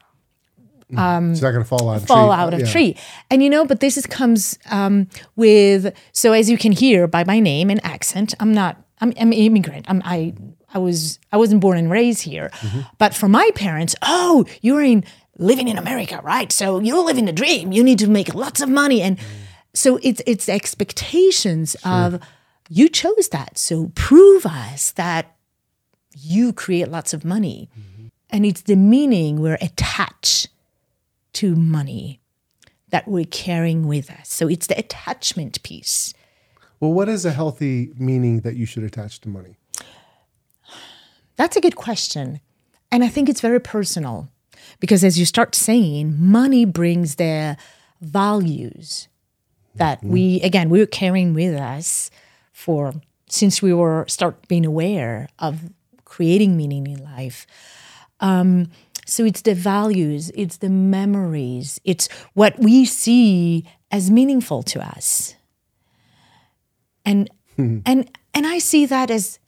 it's 0.89 1.41
not 1.41 1.51
going 1.51 1.63
to 1.63 1.69
fall 1.73 1.89
out. 1.89 2.01
fall 2.01 2.27
tree. 2.31 2.35
out 2.41 2.53
of 2.53 2.59
Yeah. 2.59 2.71
tree. 2.71 2.97
And 3.29 3.41
you 3.41 3.49
know, 3.49 3.65
but 3.65 3.79
this 3.79 3.95
is 3.97 4.05
comes 4.05 4.59
um, 4.69 5.07
with 5.37 5.93
so 6.11 6.33
as 6.33 6.49
you 6.49 6.57
can 6.57 6.73
hear 6.73 7.07
by 7.07 7.23
my 7.23 7.39
name 7.39 7.69
and 7.71 7.79
accent, 7.85 8.33
I'm 8.41 8.53
not 8.53 8.75
I'm, 8.99 9.13
I'm 9.19 9.31
immigrant. 9.33 9.85
I'm, 9.89 10.01
I 10.03 10.33
I 10.73 10.79
was 10.79 11.17
I 11.31 11.37
wasn't 11.37 11.61
born 11.61 11.77
and 11.77 11.89
raised 11.89 12.23
here, 12.23 12.49
Mm-hmm. 12.53 12.81
but 12.97 13.13
for 13.15 13.29
my 13.29 13.49
parents, 13.55 13.95
oh, 14.01 14.43
you're 14.61 14.83
in 14.83 15.03
living 15.37 15.69
in 15.69 15.77
America, 15.77 16.19
right? 16.23 16.51
So 16.51 16.79
you're 16.81 17.05
living 17.05 17.25
the 17.25 17.33
dream. 17.33 17.71
You 17.71 17.83
need 17.85 17.99
to 17.99 18.09
make 18.09 18.35
lots 18.35 18.59
of 18.61 18.67
money, 18.69 19.01
and 19.01 19.17
so 19.73 19.97
it's 20.03 20.21
it's 20.27 20.49
expectations 20.49 21.75
of 21.85 22.19
you 22.69 22.89
chose 22.89 23.29
that. 23.29 23.57
So 23.57 23.91
prove 23.95 24.45
us 24.45 24.91
that 24.91 25.23
you 26.19 26.51
create 26.53 26.89
lots 26.91 27.13
of 27.13 27.23
money. 27.23 27.69
And 28.31 28.45
it's 28.45 28.61
the 28.61 28.75
meaning 28.75 29.41
we're 29.41 29.57
attached 29.61 30.47
to 31.33 31.55
money 31.55 32.19
that 32.89 33.07
we're 33.07 33.25
carrying 33.25 33.87
with 33.87 34.09
us. 34.09 34.31
So 34.31 34.47
it's 34.47 34.67
the 34.67 34.77
attachment 34.77 35.61
piece. 35.63 36.13
Well, 36.79 36.93
what 36.93 37.09
is 37.09 37.25
a 37.25 37.31
healthy 37.31 37.91
meaning 37.97 38.41
that 38.41 38.55
you 38.55 38.65
should 38.65 38.83
attach 38.83 39.21
to 39.21 39.29
money? 39.29 39.55
That's 41.35 41.55
a 41.55 41.61
good 41.61 41.75
question. 41.75 42.41
And 42.91 43.03
I 43.03 43.07
think 43.07 43.29
it's 43.29 43.41
very 43.41 43.59
personal 43.59 44.29
because 44.79 45.03
as 45.03 45.17
you 45.17 45.25
start 45.25 45.55
saying, 45.55 46.15
money 46.19 46.65
brings 46.65 47.15
their 47.15 47.57
values 48.01 49.07
that 49.75 49.99
mm-hmm. 49.99 50.11
we, 50.11 50.41
again, 50.41 50.69
we 50.69 50.79
were 50.79 50.85
carrying 50.85 51.33
with 51.33 51.55
us 51.55 52.11
for 52.51 52.93
since 53.29 53.61
we 53.61 53.73
were 53.73 54.05
start 54.07 54.47
being 54.47 54.65
aware 54.65 55.29
of 55.39 55.71
creating 56.03 56.57
meaning 56.57 56.87
in 56.87 57.01
life. 57.03 57.47
Um, 58.21 58.69
so 59.05 59.25
it's 59.25 59.41
the 59.41 59.55
values, 59.55 60.31
it's 60.35 60.57
the 60.57 60.69
memories, 60.69 61.79
it's 61.83 62.07
what 62.33 62.57
we 62.59 62.85
see 62.85 63.65
as 63.91 64.09
meaningful 64.09 64.63
to 64.63 64.81
us. 64.81 65.35
And 67.03 67.29
and 67.57 68.09
and 68.33 68.47
I 68.47 68.59
see 68.59 68.85
that 68.85 69.11
as 69.11 69.39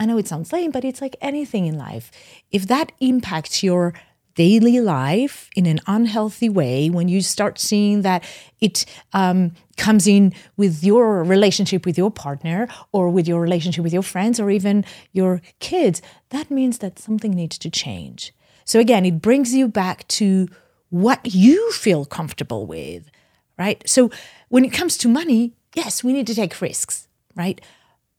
I 0.00 0.06
know 0.06 0.16
it 0.16 0.28
sounds 0.28 0.52
lame, 0.52 0.70
but 0.70 0.84
it's 0.84 1.00
like 1.00 1.16
anything 1.20 1.66
in 1.66 1.76
life. 1.76 2.10
If 2.50 2.66
that 2.68 2.92
impacts 3.00 3.62
your 3.62 3.94
daily 4.38 4.80
life 4.80 5.50
in 5.56 5.66
an 5.66 5.80
unhealthy 5.88 6.48
way, 6.48 6.88
when 6.88 7.08
you 7.08 7.20
start 7.20 7.58
seeing 7.58 8.02
that 8.02 8.22
it 8.60 8.84
um, 9.12 9.50
comes 9.76 10.06
in 10.06 10.32
with 10.56 10.84
your 10.84 11.24
relationship 11.24 11.84
with 11.84 11.98
your 11.98 12.12
partner 12.12 12.68
or 12.92 13.10
with 13.10 13.26
your 13.26 13.40
relationship 13.40 13.82
with 13.82 13.92
your 13.92 14.04
friends 14.04 14.38
or 14.38 14.48
even 14.48 14.84
your 15.12 15.42
kids, 15.58 16.00
that 16.28 16.52
means 16.52 16.78
that 16.78 17.00
something 17.00 17.32
needs 17.32 17.58
to 17.58 17.68
change. 17.68 18.32
So 18.64 18.78
again, 18.78 19.04
it 19.04 19.20
brings 19.20 19.52
you 19.52 19.66
back 19.66 20.06
to 20.20 20.46
what 20.90 21.20
you 21.24 21.72
feel 21.72 22.04
comfortable 22.04 22.64
with, 22.64 23.10
right? 23.58 23.82
So 23.86 24.08
when 24.50 24.64
it 24.64 24.72
comes 24.72 24.96
to 24.98 25.08
money, 25.08 25.54
yes, 25.74 26.04
we 26.04 26.12
need 26.12 26.28
to 26.28 26.34
take 26.34 26.60
risks, 26.60 27.08
right? 27.34 27.60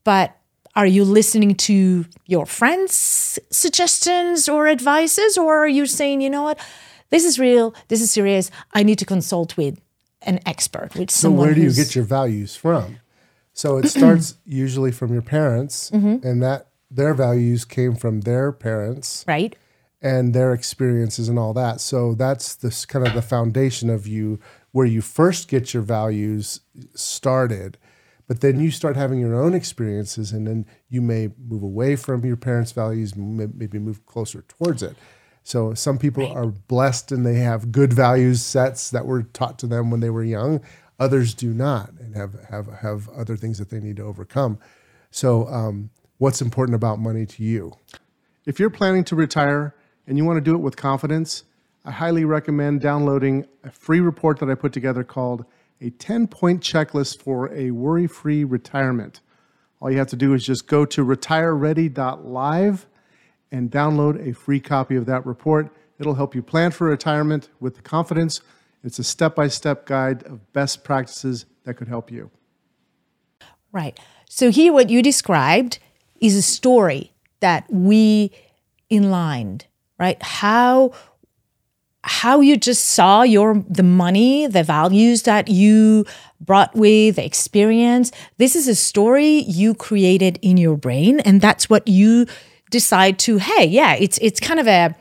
But 0.03 0.35
are 0.79 0.87
you 0.87 1.03
listening 1.03 1.55
to 1.55 2.05
your 2.33 2.45
friends' 2.45 3.37
suggestions 3.51 4.47
or 4.47 4.67
advices, 4.67 5.37
or 5.37 5.51
are 5.63 5.67
you 5.79 5.85
saying, 5.85 6.21
you 6.21 6.29
know 6.29 6.43
what, 6.43 6.57
this 7.09 7.25
is 7.25 7.37
real, 7.37 7.73
this 7.89 8.01
is 8.01 8.09
serious, 8.11 8.49
I 8.73 8.83
need 8.83 8.97
to 8.99 9.05
consult 9.05 9.57
with 9.57 9.75
an 10.21 10.39
expert, 10.45 10.89
with 10.95 11.11
So 11.11 11.21
someone 11.23 11.47
where 11.47 11.55
do 11.55 11.61
you 11.61 11.73
get 11.73 11.95
your 11.95 12.05
values 12.05 12.55
from? 12.55 12.85
So 13.53 13.77
it 13.77 13.87
starts 13.97 14.35
usually 14.45 14.91
from 14.99 15.11
your 15.11 15.21
parents, 15.37 15.91
Mm-hmm. 15.91 16.25
and 16.27 16.41
that 16.43 16.67
their 16.89 17.13
values 17.13 17.65
came 17.65 17.95
from 17.95 18.21
their 18.21 18.51
parents 18.51 19.23
right? 19.27 19.55
and 20.01 20.33
their 20.33 20.53
experiences 20.53 21.27
and 21.29 21.37
all 21.37 21.53
that. 21.53 21.81
So 21.81 22.15
that's 22.15 22.55
this 22.55 22.85
kind 22.85 23.05
of 23.05 23.13
the 23.13 23.21
foundation 23.21 23.89
of 23.89 24.07
you 24.07 24.39
where 24.71 24.85
you 24.95 25.01
first 25.01 25.49
get 25.49 25.73
your 25.73 25.83
values 25.83 26.61
started. 26.95 27.77
But 28.29 28.41
then 28.41 28.59
you 28.59 28.69
start 28.69 28.95
having 28.95 29.19
your 29.19 29.33
own 29.33 29.55
experiences, 29.55 30.31
and 30.31 30.45
then 30.45 30.67
you 30.87 31.01
may 31.01 31.31
move 31.47 31.63
away 31.63 31.95
from 31.95 32.23
your 32.23 32.37
parents' 32.37 32.71
values, 32.71 33.15
maybe 33.15 33.79
move 33.79 34.05
closer 34.05 34.43
towards 34.43 34.83
it. 34.83 34.95
So 35.41 35.73
some 35.73 35.97
people 35.97 36.31
are 36.31 36.45
blessed 36.45 37.11
and 37.11 37.25
they 37.25 37.39
have 37.39 37.71
good 37.71 37.91
values 37.91 38.43
sets 38.43 38.91
that 38.91 39.07
were 39.07 39.23
taught 39.23 39.57
to 39.59 39.67
them 39.67 39.89
when 39.89 39.99
they 39.99 40.11
were 40.11 40.23
young. 40.23 40.61
Others 40.99 41.33
do 41.33 41.55
not 41.55 41.89
and 41.99 42.15
have 42.15 42.35
have 42.49 42.67
have 42.67 43.09
other 43.09 43.35
things 43.35 43.57
that 43.57 43.71
they 43.71 43.79
need 43.79 43.95
to 43.95 44.03
overcome. 44.03 44.59
So, 45.09 45.47
um, 45.47 45.89
what's 46.19 46.39
important 46.39 46.75
about 46.75 46.99
money 46.99 47.25
to 47.25 47.43
you? 47.43 47.73
If 48.45 48.59
you're 48.59 48.69
planning 48.69 49.05
to 49.05 49.15
retire 49.15 49.73
and 50.05 50.19
you 50.19 50.25
want 50.25 50.37
to 50.37 50.41
do 50.41 50.53
it 50.53 50.59
with 50.59 50.75
confidence, 50.75 51.45
I 51.83 51.89
highly 51.89 52.25
recommend 52.25 52.81
downloading 52.81 53.47
a 53.63 53.71
free 53.71 54.01
report 54.01 54.37
that 54.39 54.51
I 54.51 54.53
put 54.53 54.71
together 54.71 55.03
called 55.03 55.45
a 55.81 55.89
10 55.91 56.27
point 56.27 56.61
checklist 56.61 57.21
for 57.21 57.53
a 57.53 57.71
worry 57.71 58.07
free 58.07 58.43
retirement. 58.43 59.21
All 59.79 59.89
you 59.89 59.97
have 59.97 60.07
to 60.07 60.15
do 60.15 60.33
is 60.33 60.45
just 60.45 60.67
go 60.67 60.85
to 60.85 61.05
retireready.live 61.05 62.85
and 63.51 63.71
download 63.71 64.27
a 64.27 64.33
free 64.33 64.59
copy 64.59 64.95
of 64.95 65.05
that 65.05 65.25
report. 65.25 65.71
It'll 65.99 66.15
help 66.15 66.35
you 66.35 66.41
plan 66.41 66.71
for 66.71 66.87
retirement 66.87 67.49
with 67.59 67.83
confidence. 67.83 68.41
It's 68.83 68.99
a 68.99 69.03
step 69.03 69.35
by 69.35 69.47
step 69.47 69.85
guide 69.85 70.23
of 70.23 70.51
best 70.53 70.83
practices 70.83 71.45
that 71.63 71.75
could 71.75 71.87
help 71.87 72.11
you. 72.11 72.29
Right. 73.71 73.99
So 74.29 74.51
here, 74.51 74.73
what 74.73 74.89
you 74.89 75.01
described 75.01 75.79
is 76.21 76.35
a 76.35 76.41
story 76.41 77.13
that 77.39 77.71
we 77.71 78.31
inlined, 78.89 79.65
right? 79.97 80.21
How 80.21 80.91
how 82.03 82.39
you 82.39 82.55
just 82.57 82.85
saw 82.85 83.23
your 83.23 83.63
the 83.69 83.83
money, 83.83 84.47
the 84.47 84.63
values 84.63 85.23
that 85.23 85.49
you 85.49 86.05
brought 86.39 86.73
with, 86.75 87.17
the 87.17 87.25
experience. 87.25 88.11
This 88.37 88.55
is 88.55 88.67
a 88.67 88.75
story 88.75 89.39
you 89.39 89.73
created 89.73 90.39
in 90.41 90.57
your 90.57 90.77
brain, 90.77 91.19
and 91.21 91.41
that's 91.41 91.69
what 91.69 91.87
you 91.87 92.25
decide 92.71 93.19
to. 93.19 93.37
Hey, 93.37 93.65
yeah, 93.65 93.95
it's 93.95 94.17
it's 94.21 94.39
kind 94.39 94.59
of 94.59 94.67
a 94.67 94.95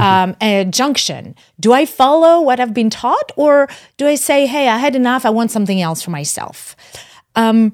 um, 0.00 0.36
a 0.40 0.64
junction. 0.64 1.34
Do 1.58 1.72
I 1.72 1.86
follow 1.86 2.40
what 2.40 2.60
I've 2.60 2.74
been 2.74 2.90
taught, 2.90 3.32
or 3.36 3.68
do 3.96 4.06
I 4.06 4.16
say, 4.16 4.46
hey, 4.46 4.68
I 4.68 4.78
had 4.78 4.96
enough. 4.96 5.24
I 5.24 5.30
want 5.30 5.50
something 5.50 5.80
else 5.80 6.02
for 6.02 6.10
myself. 6.10 6.76
Um, 7.34 7.72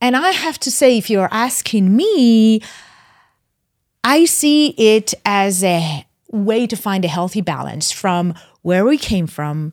and 0.00 0.16
I 0.16 0.30
have 0.30 0.58
to 0.60 0.70
say, 0.70 0.98
if 0.98 1.08
you're 1.08 1.28
asking 1.30 1.96
me, 1.96 2.60
I 4.02 4.26
see 4.26 4.68
it 4.76 5.14
as 5.24 5.64
a 5.64 6.06
way 6.34 6.66
to 6.66 6.76
find 6.76 7.04
a 7.04 7.08
healthy 7.08 7.40
balance 7.40 7.92
from 7.92 8.34
where 8.62 8.84
we 8.84 8.98
came 8.98 9.26
from, 9.26 9.72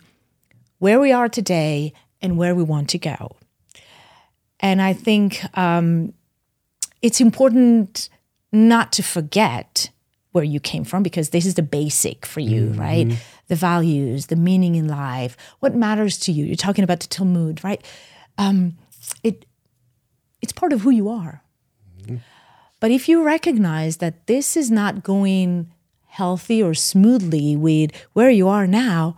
where 0.80 1.00
we 1.00 1.12
are 1.12 1.28
today, 1.30 1.94
and 2.22 2.38
where 2.38 2.54
we 2.56 2.64
want 2.64 2.90
to 2.90 2.98
go. 2.98 3.36
And 4.60 4.82
I 4.82 4.94
think 4.94 5.44
um, 5.58 6.14
it's 7.02 7.20
important 7.20 8.10
not 8.52 8.92
to 8.94 9.04
forget 9.04 9.90
where 10.34 10.44
you 10.44 10.60
came 10.60 10.84
from 10.84 11.04
because 11.04 11.30
this 11.30 11.46
is 11.46 11.56
the 11.56 11.64
basic 11.64 12.26
for 12.26 12.40
you, 12.40 12.68
right? 12.78 13.08
The 13.48 13.56
values, 13.56 14.28
the 14.28 14.36
meaning 14.36 14.76
in 14.76 14.88
life, 14.88 15.36
what 15.60 15.76
matters 15.76 16.18
to 16.20 16.32
you. 16.32 16.46
You're 16.46 16.56
talking 16.56 16.84
about 16.84 17.00
the 17.02 17.08
Talmud, 17.08 17.64
right? 17.64 17.84
Um, 18.38 18.78
it 19.24 19.46
it's 20.42 20.54
part 20.54 20.74
of 20.74 20.82
who 20.82 20.90
you 20.90 21.10
are. 21.10 21.44
But 22.80 22.92
if 22.92 23.08
you 23.10 23.24
recognize 23.24 23.98
that 23.98 24.26
this 24.28 24.58
is 24.58 24.72
not 24.72 25.04
going 25.04 25.72
healthy 26.12 26.62
or 26.62 26.74
smoothly 26.74 27.56
with 27.56 27.92
where 28.12 28.30
you 28.30 28.48
are 28.50 28.68
now, 28.68 29.16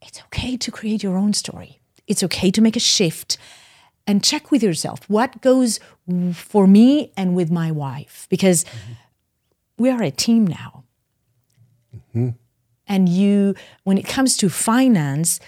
it's 0.00 0.20
okay 0.26 0.56
to 0.56 0.70
create 0.70 1.02
your 1.02 1.16
own 1.16 1.32
story. 1.32 1.80
It's 2.06 2.22
okay 2.22 2.50
to 2.52 2.60
make 2.60 2.76
a 2.76 2.80
shift 2.80 3.36
and 4.06 4.22
check 4.22 4.50
with 4.52 4.62
yourself 4.62 5.00
what 5.10 5.40
goes 5.42 5.80
for 6.32 6.66
me 6.66 7.12
and 7.16 7.34
with 7.34 7.50
my 7.50 7.70
wife 7.70 8.26
because 8.30 8.64
we 9.76 9.90
are 9.90 10.02
a 10.02 10.10
team 10.12 10.46
now. 10.46 10.84
And 12.86 13.08
you, 13.08 13.54
when 13.82 13.98
it 13.98 14.06
comes 14.06 14.36
to 14.38 14.48
finance, 14.48 15.40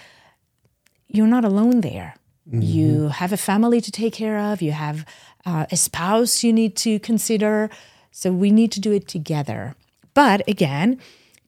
you're 1.07 1.27
not 1.27 1.45
alone 1.45 1.81
there. 1.81 2.15
You 2.51 3.07
have 3.07 3.31
a 3.31 3.37
family 3.37 3.79
to 3.79 3.91
take 3.91 4.13
care 4.13 4.37
of, 4.37 4.61
you 4.61 4.73
have 4.73 5.05
uh, 5.45 5.65
a 5.71 5.77
spouse 5.77 6.43
you 6.43 6.51
need 6.51 6.75
to 6.77 6.99
consider. 6.99 7.69
So 8.11 8.31
we 8.33 8.51
need 8.51 8.71
to 8.73 8.81
do 8.81 8.91
it 8.91 9.07
together. 9.07 9.75
But 10.13 10.47
again, 10.47 10.99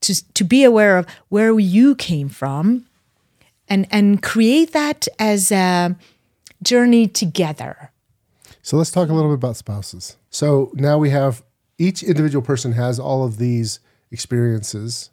to, 0.01 0.33
to 0.33 0.43
be 0.43 0.63
aware 0.63 0.97
of 0.97 1.05
where 1.29 1.57
you 1.59 1.95
came 1.95 2.29
from 2.29 2.85
and, 3.67 3.87
and 3.91 4.21
create 4.21 4.73
that 4.73 5.07
as 5.19 5.51
a 5.51 5.95
journey 6.61 7.07
together. 7.07 7.91
So 8.61 8.77
let's 8.77 8.91
talk 8.91 9.09
a 9.09 9.13
little 9.13 9.31
bit 9.31 9.35
about 9.35 9.57
spouses. 9.57 10.17
So 10.29 10.71
now 10.73 10.97
we 10.97 11.09
have 11.09 11.43
each 11.77 12.03
individual 12.03 12.43
person 12.43 12.73
has 12.73 12.99
all 12.99 13.25
of 13.25 13.37
these 13.37 13.79
experiences 14.11 15.09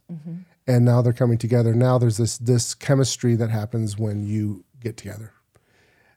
and 0.66 0.84
now 0.84 1.02
they're 1.02 1.12
coming 1.12 1.38
together. 1.38 1.74
Now 1.74 1.98
there's 1.98 2.16
this 2.16 2.38
this 2.38 2.74
chemistry 2.74 3.34
that 3.36 3.50
happens 3.50 3.98
when 3.98 4.24
you 4.24 4.64
get 4.80 4.96
together. 4.96 5.32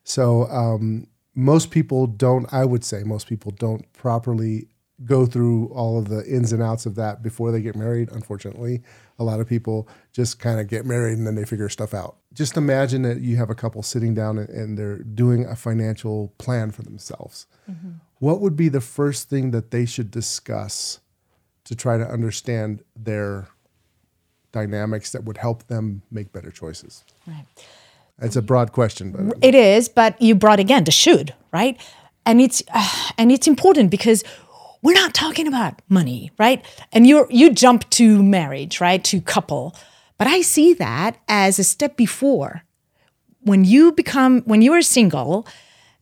So 0.03 0.47
um, 0.49 1.07
most 1.33 1.71
people 1.71 2.07
don't. 2.07 2.51
I 2.53 2.65
would 2.65 2.83
say 2.83 3.03
most 3.03 3.27
people 3.27 3.51
don't 3.51 3.91
properly 3.93 4.67
go 5.05 5.25
through 5.25 5.67
all 5.67 5.97
of 5.97 6.09
the 6.09 6.25
ins 6.25 6.53
and 6.53 6.61
outs 6.61 6.85
of 6.85 6.95
that 6.95 7.21
before 7.21 7.51
they 7.51 7.61
get 7.61 7.75
married. 7.75 8.09
Unfortunately, 8.11 8.81
a 9.19 9.23
lot 9.23 9.39
of 9.39 9.47
people 9.47 9.87
just 10.11 10.39
kind 10.39 10.59
of 10.59 10.67
get 10.67 10.85
married 10.85 11.17
and 11.17 11.27
then 11.27 11.35
they 11.35 11.45
figure 11.45 11.69
stuff 11.69 11.93
out. 11.93 12.17
Just 12.33 12.57
imagine 12.57 13.01
that 13.03 13.19
you 13.21 13.37
have 13.37 13.49
a 13.49 13.55
couple 13.55 13.83
sitting 13.83 14.13
down 14.13 14.37
and, 14.37 14.77
they're 14.77 14.99
doing 14.99 15.45
a 15.45 15.55
financial 15.55 16.33
plan 16.37 16.71
for 16.71 16.81
themselves. 16.81 17.45
What 18.19 18.39
would 18.41 18.55
be 18.55 18.69
the 18.69 18.81
first 18.81 19.29
thing 19.29 19.51
that 19.51 19.71
they 19.71 19.85
should 19.85 20.09
discuss 20.09 20.99
to 21.65 21.75
try 21.75 21.97
to 21.97 22.05
understand 22.07 22.83
their 22.95 23.49
dynamics 24.51 25.11
that 25.11 25.25
would 25.25 25.37
help 25.37 25.67
them 25.67 26.03
make 26.09 26.31
better 26.31 26.49
choices? 26.49 27.03
Right. 27.27 27.45
It's 28.21 28.35
a 28.35 28.41
broad 28.41 28.71
question, 28.71 29.11
but 29.11 29.37
It 29.41 29.55
is, 29.55 29.89
but 29.89 30.21
you 30.21 30.35
brought 30.35 30.59
again 30.59 30.85
the 30.85 30.91
should, 30.91 31.33
right? 31.51 31.79
And 32.25 32.39
it's 32.39 32.63
uh, 32.73 33.11
and 33.17 33.31
it's 33.31 33.47
important 33.47 33.91
because 33.91 34.23
we're 34.83 34.93
not 34.93 35.13
talking 35.13 35.47
about 35.47 35.81
money, 35.89 36.31
right? 36.37 36.63
And 36.91 37.07
you 37.07 37.25
you 37.29 37.51
jump 37.51 37.89
to 37.91 38.21
marriage, 38.21 38.79
right? 38.79 39.03
To 39.05 39.21
couple. 39.21 39.75
But 40.17 40.27
I 40.27 40.41
see 40.41 40.73
that 40.75 41.17
as 41.27 41.57
a 41.57 41.63
step 41.63 41.97
before. 41.97 42.63
When 43.39 43.65
you 43.65 43.91
become 43.93 44.41
when 44.41 44.61
you 44.61 44.73
are 44.73 44.81
single, 44.81 45.47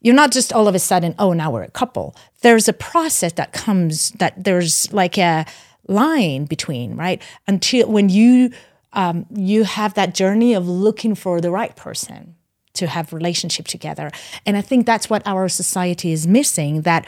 you're 0.01 0.15
not 0.15 0.31
just 0.31 0.51
all 0.51 0.67
of 0.67 0.75
a 0.75 0.79
sudden, 0.79 1.15
oh, 1.17 1.33
now 1.33 1.51
we're 1.51 1.63
a 1.63 1.71
couple. 1.71 2.15
There's 2.41 2.67
a 2.67 2.73
process 2.73 3.33
that 3.33 3.53
comes 3.53 4.11
that 4.11 4.43
there's 4.43 4.91
like 4.91 5.17
a 5.17 5.45
line 5.87 6.45
between, 6.45 6.95
right? 6.95 7.21
Until 7.47 7.87
when 7.87 8.09
you 8.09 8.51
um, 8.93 9.25
you 9.33 9.63
have 9.63 9.93
that 9.93 10.13
journey 10.15 10.53
of 10.53 10.67
looking 10.67 11.15
for 11.15 11.39
the 11.39 11.51
right 11.51 11.75
person 11.75 12.35
to 12.73 12.87
have 12.87 13.13
relationship 13.13 13.67
together. 13.67 14.11
And 14.45 14.57
I 14.57 14.61
think 14.61 14.85
that's 14.85 15.09
what 15.09 15.21
our 15.25 15.49
society 15.49 16.11
is 16.11 16.25
missing. 16.25 16.81
That 16.81 17.05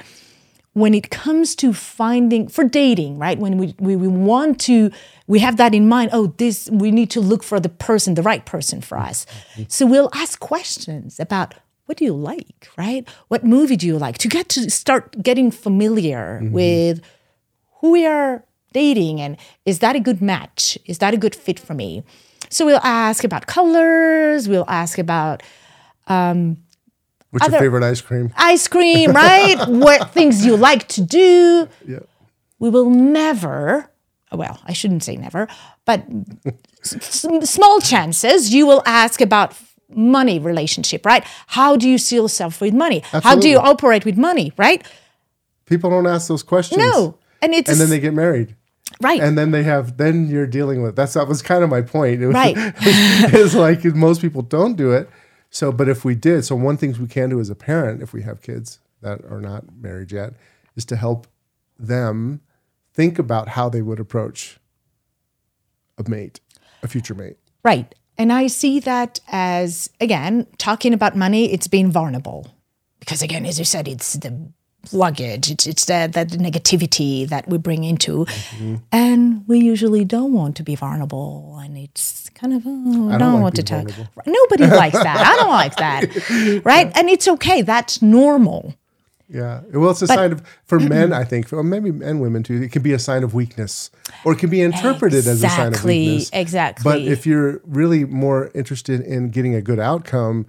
when 0.74 0.94
it 0.94 1.12
comes 1.12 1.56
to 1.56 1.72
finding 1.72 2.48
for 2.48 2.64
dating, 2.64 3.20
right? 3.20 3.38
When 3.38 3.58
we, 3.58 3.76
we, 3.80 3.96
we 3.96 4.08
want 4.08 4.60
to, 4.62 4.92
we 5.28 5.40
have 5.40 5.58
that 5.58 5.74
in 5.74 5.88
mind. 5.88 6.10
Oh, 6.14 6.28
this 6.38 6.70
we 6.72 6.92
need 6.92 7.12
to 7.12 7.22
look 7.22 7.44
for 7.44 7.60
the 7.60 7.70
person, 7.70 8.16
the 8.16 8.24
right 8.24 8.46
person 8.46 8.82
for 8.82 8.98
us. 8.98 9.26
So 9.68 9.86
we'll 9.86 10.10
ask 10.14 10.40
questions 10.40 11.20
about 11.20 11.54
what 11.86 11.98
do 11.98 12.06
you 12.06 12.14
like, 12.14 12.70
right? 12.78 13.08
What 13.28 13.44
movie 13.44 13.76
do 13.76 13.86
you 13.86 13.98
like? 13.98 14.18
To 14.20 14.28
get 14.28 14.50
to 14.50 14.70
start 14.72 15.22
getting 15.22 15.52
familiar 15.52 16.40
mm-hmm. 16.42 16.54
with 16.54 17.02
who 17.82 17.92
we 17.92 18.06
are 18.06 18.44
dating 18.72 19.22
and 19.22 19.38
is 19.66 19.80
that 19.80 19.96
a 19.96 20.00
good 20.00 20.22
match? 20.22 20.78
Is 20.86 20.98
that 20.98 21.14
a 21.14 21.18
good 21.18 21.36
fit 21.36 21.60
for 21.60 21.76
me? 21.76 22.04
So 22.50 22.66
we'll 22.66 22.80
ask 22.84 23.24
about 23.24 23.46
colors, 23.46 24.48
we'll 24.48 24.66
ask 24.68 24.98
about 24.98 25.44
um, 26.08 26.58
What's 27.34 27.46
Other- 27.46 27.54
your 27.58 27.62
favorite 27.62 27.84
ice 27.84 28.00
cream? 28.02 28.32
ice 28.38 28.68
cream, 28.68 29.12
right? 29.12 29.58
what 29.68 30.12
things 30.12 30.46
you 30.46 30.56
like 30.56 30.88
to 30.90 31.02
do. 31.02 31.68
Yeah. 31.88 32.00
We 32.60 32.70
will 32.70 32.90
never, 32.92 33.90
oh, 34.32 34.38
well, 34.38 34.60
I 34.66 34.74
shouldn't 34.74 35.04
say 35.04 35.18
never, 35.18 35.48
but 35.84 36.06
small 36.84 37.80
chances 37.82 38.54
you 38.54 38.66
will 38.68 38.84
ask 38.86 39.20
about 39.22 39.56
money 39.90 40.40
relationship, 40.40 41.06
right? 41.06 41.24
How 41.48 41.76
do 41.76 41.88
you 41.90 41.98
see 41.98 42.16
yourself 42.16 42.62
with 42.62 42.74
money? 42.74 43.00
How 43.12 43.36
do 43.36 43.50
you 43.50 43.58
operate 43.58 44.06
with 44.06 44.18
money, 44.18 44.54
right? 44.58 44.86
People 45.66 45.90
don't 45.90 46.08
ask 46.08 46.28
those 46.28 46.44
questions. 46.44 46.80
No. 46.80 47.18
And 47.42 47.54
it's 47.54 47.70
And 47.70 47.80
then 47.80 47.90
they 47.90 48.00
get 48.00 48.14
married. 48.14 48.56
right. 49.02 49.20
And 49.22 49.38
then 49.38 49.52
they 49.52 49.64
have, 49.64 49.98
then 49.98 50.28
you're 50.28 50.48
dealing 50.48 50.82
with, 50.84 50.96
that's, 50.96 51.14
that 51.14 51.28
was 51.28 51.42
kind 51.42 51.64
of 51.64 51.70
my 51.70 51.82
point. 51.82 52.22
It 52.22 52.28
was, 52.28 52.34
Right. 52.36 52.56
it's 52.58 53.56
like 53.56 53.84
most 53.84 54.22
people 54.22 54.42
don't 54.42 54.76
do 54.76 54.92
it. 54.94 55.10
So, 55.54 55.72
but 55.72 55.88
if 55.88 56.04
we 56.04 56.16
did, 56.16 56.44
so 56.44 56.56
one 56.56 56.78
things 56.78 57.00
we 57.00 57.06
can 57.06 57.30
do 57.30 57.40
as 57.40 57.52
a 57.52 57.56
parent, 57.56 58.02
if 58.02 58.12
we 58.12 58.24
have 58.24 58.42
kids 58.42 58.80
that 59.02 59.24
are 59.26 59.40
not 59.40 59.66
married 59.80 60.12
yet, 60.12 60.34
is 60.76 60.84
to 60.86 60.96
help 60.96 61.28
them 61.78 62.42
think 62.92 63.20
about 63.20 63.50
how 63.50 63.70
they 63.70 63.84
would 63.84 64.00
approach 64.00 64.58
a 65.96 66.10
mate, 66.10 66.40
a 66.82 66.88
future 66.88 67.14
mate. 67.14 67.38
Right. 67.64 67.94
And 68.18 68.34
I 68.34 68.48
see 68.48 68.80
that 68.80 69.20
as, 69.28 69.92
again, 70.02 70.48
talking 70.58 70.92
about 70.92 71.16
money, 71.16 71.54
it's 71.54 71.68
being 71.68 71.92
vulnerable. 71.92 72.48
Because, 73.00 73.22
again, 73.22 73.46
as 73.46 73.60
you 73.60 73.66
said, 73.66 73.88
it's 73.88 74.14
the 74.14 74.52
luggage, 74.92 75.50
it's, 75.50 75.66
it's 75.66 75.86
the, 75.86 76.10
the 76.12 76.26
negativity 76.38 77.28
that 77.30 77.48
we 77.48 77.58
bring 77.58 77.84
into. 77.84 78.26
Mm-hmm. 78.26 78.76
And 78.92 79.48
we 79.48 79.60
usually 79.60 80.04
don't 80.04 80.34
want 80.34 80.56
to 80.58 80.64
be 80.64 80.76
vulnerable. 80.76 81.60
And 81.64 81.78
it's 81.78 82.30
kind 82.32 82.54
of, 82.54 82.64
oh, 82.66 83.10
I 83.10 83.18
don't, 83.18 83.34
like 83.34 83.44
want 83.44 83.56
to 83.56 83.64
talk. 83.64 83.88
Nobody 84.26 84.68
likes 84.68 85.02
that. 85.02 85.18
I 85.18 85.36
don't 85.38 85.50
like 85.50 85.76
that. 85.78 86.64
Right. 86.64 86.92
And 86.96 87.10
it's 87.10 87.28
okay. 87.28 87.62
That's 87.62 88.02
normal. 88.02 88.74
Yeah. 89.30 89.62
Well, 89.74 89.92
it's 89.92 90.02
a 90.02 90.08
sign 90.08 90.32
of, 90.32 90.44
for 90.66 90.80
men, 90.80 91.14
I 91.14 91.24
think, 91.24 91.48
for 91.48 91.64
maybe 91.64 91.90
and 91.90 92.22
women 92.22 92.44
too, 92.44 92.62
it 92.62 92.72
can 92.72 92.82
be 92.82 92.94
a 92.94 93.00
sign 93.00 93.24
of 93.24 93.34
weakness 93.34 93.90
or 94.24 94.34
it 94.34 94.40
can 94.40 94.50
be 94.50 94.62
interpreted 94.62 95.26
as 95.26 95.44
a 95.44 95.50
sign 95.50 95.74
of 95.74 95.84
weakness. 95.84 96.30
Exactly, 96.30 96.40
exactly. 96.40 96.84
But 96.84 97.02
if 97.02 97.26
you're 97.26 97.62
really 97.66 98.06
more 98.06 98.52
interested 98.54 99.02
in 99.02 99.30
getting 99.30 99.56
a 99.56 99.62
good 99.62 99.80
outcome, 99.80 100.46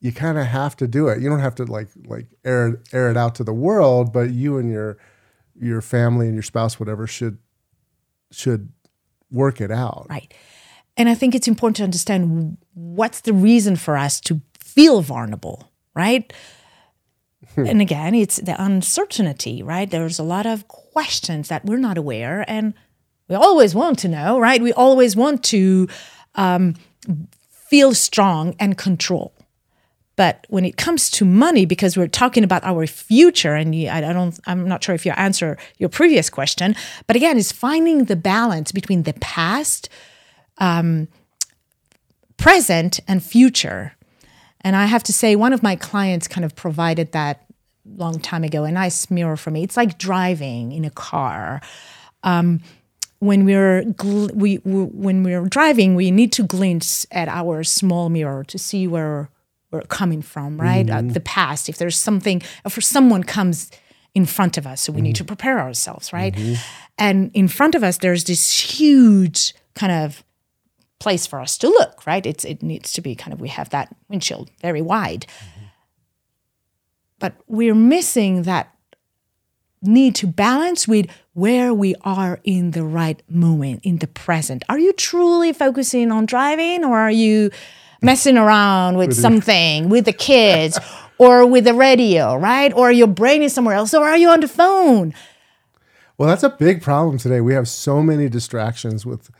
you 0.00 0.12
kind 0.12 0.38
of 0.38 0.46
have 0.46 0.76
to 0.76 0.86
do 0.86 1.08
it. 1.08 1.20
You 1.20 1.28
don't 1.28 1.40
have 1.40 1.54
to 1.56 1.64
like 1.64 1.88
like 2.06 2.26
air 2.44 2.68
it- 2.68 2.88
air 2.92 3.10
it 3.10 3.16
out 3.16 3.34
to 3.36 3.44
the 3.44 3.52
world, 3.52 4.12
but 4.12 4.30
you 4.30 4.58
and 4.58 4.70
your 4.70 4.98
your 5.58 5.80
family 5.80 6.26
and 6.26 6.34
your 6.34 6.42
spouse, 6.42 6.78
whatever, 6.78 7.06
should 7.06 7.38
should 8.30 8.70
work 9.30 9.60
it 9.60 9.70
out. 9.70 10.06
Right. 10.08 10.32
And 10.96 11.08
I 11.08 11.14
think 11.14 11.34
it's 11.34 11.48
important 11.48 11.76
to 11.76 11.84
understand 11.84 12.56
what's 12.74 13.20
the 13.20 13.32
reason 13.32 13.76
for 13.76 13.96
us 13.96 14.20
to 14.22 14.40
feel 14.60 15.02
vulnerable, 15.02 15.70
right? 15.94 16.32
and 17.56 17.80
again, 17.80 18.14
it's 18.14 18.36
the 18.36 18.60
uncertainty, 18.62 19.62
right? 19.62 19.90
There's 19.90 20.18
a 20.18 20.22
lot 20.22 20.46
of 20.46 20.68
questions 20.68 21.48
that 21.48 21.64
we're 21.64 21.78
not 21.78 21.98
aware, 21.98 22.44
and 22.48 22.74
we 23.28 23.36
always 23.36 23.74
want 23.74 23.98
to 24.00 24.08
know, 24.08 24.38
right? 24.38 24.62
We 24.62 24.72
always 24.72 25.16
want 25.16 25.44
to 25.44 25.88
um, 26.34 26.74
feel 27.50 27.94
strong 27.94 28.54
and 28.58 28.76
control. 28.76 29.35
But 30.16 30.46
when 30.48 30.64
it 30.64 30.76
comes 30.76 31.10
to 31.12 31.24
money, 31.24 31.66
because 31.66 31.96
we're 31.96 32.08
talking 32.08 32.42
about 32.42 32.64
our 32.64 32.86
future, 32.86 33.54
and 33.54 33.74
I, 33.88 34.00
don't, 34.00 34.38
I'm 34.46 34.66
not 34.66 34.82
sure 34.82 34.94
if 34.94 35.04
you 35.04 35.12
answer 35.12 35.58
your 35.78 35.90
previous 35.90 36.30
question, 36.30 36.74
but 37.06 37.16
again, 37.16 37.38
it's 37.38 37.52
finding 37.52 38.04
the 38.04 38.16
balance 38.16 38.72
between 38.72 39.02
the 39.02 39.12
past, 39.14 39.88
um, 40.58 41.08
present, 42.38 42.98
and 43.06 43.22
future. 43.22 43.94
And 44.62 44.74
I 44.74 44.86
have 44.86 45.02
to 45.04 45.12
say, 45.12 45.36
one 45.36 45.52
of 45.52 45.62
my 45.62 45.76
clients 45.76 46.26
kind 46.26 46.44
of 46.44 46.56
provided 46.56 47.12
that 47.12 47.44
long 47.84 48.18
time 48.18 48.42
ago, 48.42 48.64
a 48.64 48.72
nice 48.72 49.10
mirror 49.10 49.36
for 49.36 49.50
me. 49.50 49.62
It's 49.62 49.76
like 49.76 49.98
driving 49.98 50.72
in 50.72 50.84
a 50.84 50.90
car 50.90 51.60
when 53.18 53.44
we're 53.44 53.82
gl- 53.82 54.34
we, 54.34 54.58
we 54.58 54.82
when 54.84 55.22
we're 55.22 55.46
driving, 55.46 55.94
we 55.94 56.10
need 56.10 56.32
to 56.32 56.42
glance 56.42 57.06
at 57.10 57.28
our 57.28 57.64
small 57.64 58.08
mirror 58.08 58.44
to 58.44 58.58
see 58.58 58.86
where 58.86 59.30
we're 59.76 59.82
coming 59.82 60.22
from, 60.22 60.60
right? 60.60 60.88
Uh, 60.88 60.96
mm-hmm. 60.96 61.08
the 61.08 61.20
past. 61.20 61.68
If 61.68 61.78
there's 61.78 61.96
something, 61.96 62.42
if 62.64 62.82
someone 62.84 63.22
comes 63.22 63.70
in 64.14 64.26
front 64.26 64.56
of 64.56 64.66
us, 64.66 64.80
so 64.82 64.92
we 64.92 65.02
need 65.02 65.16
to 65.16 65.22
mm-hmm. 65.22 65.28
prepare 65.28 65.60
ourselves, 65.60 66.12
right? 66.12 66.34
Mm-hmm. 66.34 66.54
And 66.98 67.30
in 67.34 67.48
front 67.48 67.74
of 67.74 67.84
us, 67.84 67.98
there's 67.98 68.24
this 68.24 68.50
huge 68.50 69.54
kind 69.74 69.92
of 69.92 70.24
place 70.98 71.26
for 71.26 71.40
us 71.40 71.58
to 71.58 71.68
look, 71.68 72.06
right? 72.06 72.24
It's 72.24 72.44
it 72.44 72.62
needs 72.62 72.92
to 72.94 73.00
be 73.00 73.14
kind 73.14 73.32
of 73.32 73.40
we 73.40 73.48
have 73.48 73.70
that 73.70 73.94
windshield 74.08 74.50
very 74.60 74.82
wide, 74.82 75.26
but 77.18 77.34
we're 77.46 77.74
missing 77.74 78.42
that 78.44 78.72
need 79.82 80.14
to 80.16 80.26
balance 80.26 80.88
with 80.88 81.06
where 81.34 81.72
we 81.74 81.94
are 82.02 82.40
in 82.44 82.70
the 82.70 82.82
right 82.82 83.22
moment, 83.28 83.80
in 83.84 83.98
the 83.98 84.06
present. 84.06 84.64
Are 84.68 84.78
you 84.78 84.92
truly 84.94 85.52
focusing 85.52 86.10
on 86.10 86.26
driving 86.26 86.84
or 86.84 86.98
are 86.98 87.10
you 87.10 87.50
messing 88.02 88.36
around 88.36 88.96
with 88.96 89.14
something, 89.14 89.88
with 89.88 90.04
the 90.04 90.12
kids 90.12 90.78
or 91.18 91.46
with 91.46 91.64
the 91.64 91.74
radio, 91.74 92.36
right? 92.36 92.72
Or 92.72 92.92
your 92.92 93.06
brain 93.06 93.42
is 93.42 93.52
somewhere 93.52 93.74
else, 93.74 93.94
or 93.94 94.06
are 94.08 94.16
you 94.16 94.28
on 94.28 94.40
the 94.40 94.48
phone? 94.48 95.14
Well, 96.18 96.28
that's 96.28 96.42
a 96.42 96.50
big 96.50 96.82
problem 96.82 97.18
today. 97.18 97.40
We 97.40 97.54
have 97.54 97.68
so 97.68 98.02
many 98.02 98.28
distractions 98.28 99.04
with 99.04 99.30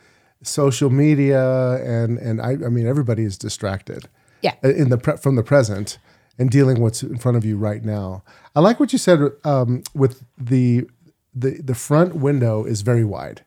social 0.43 0.89
media, 0.89 1.75
and 1.83 2.17
and 2.17 2.41
I, 2.41 2.51
I 2.51 2.69
mean, 2.69 2.87
everybody 2.87 3.23
is 3.23 3.37
distracted. 3.37 4.07
Yeah. 4.41 4.53
In 4.61 4.89
the 4.89 4.97
pre- 4.97 5.17
from 5.17 5.35
the 5.35 5.43
present 5.43 5.97
and 6.37 6.49
dealing 6.49 6.79
what's 6.79 7.01
in 7.01 7.17
front 7.17 7.37
of 7.37 7.43
you 7.45 7.57
right 7.57 7.83
now. 7.83 8.23
I 8.55 8.59
like 8.59 8.79
what 8.79 8.93
you 8.93 8.99
said 8.99 9.31
um, 9.43 9.83
with 9.93 10.23
the 10.37 10.87
the 11.33 11.61
the 11.61 11.75
front 11.75 12.15
window 12.15 12.63
is 12.63 12.81
very 12.81 13.03
wide. 13.03 13.43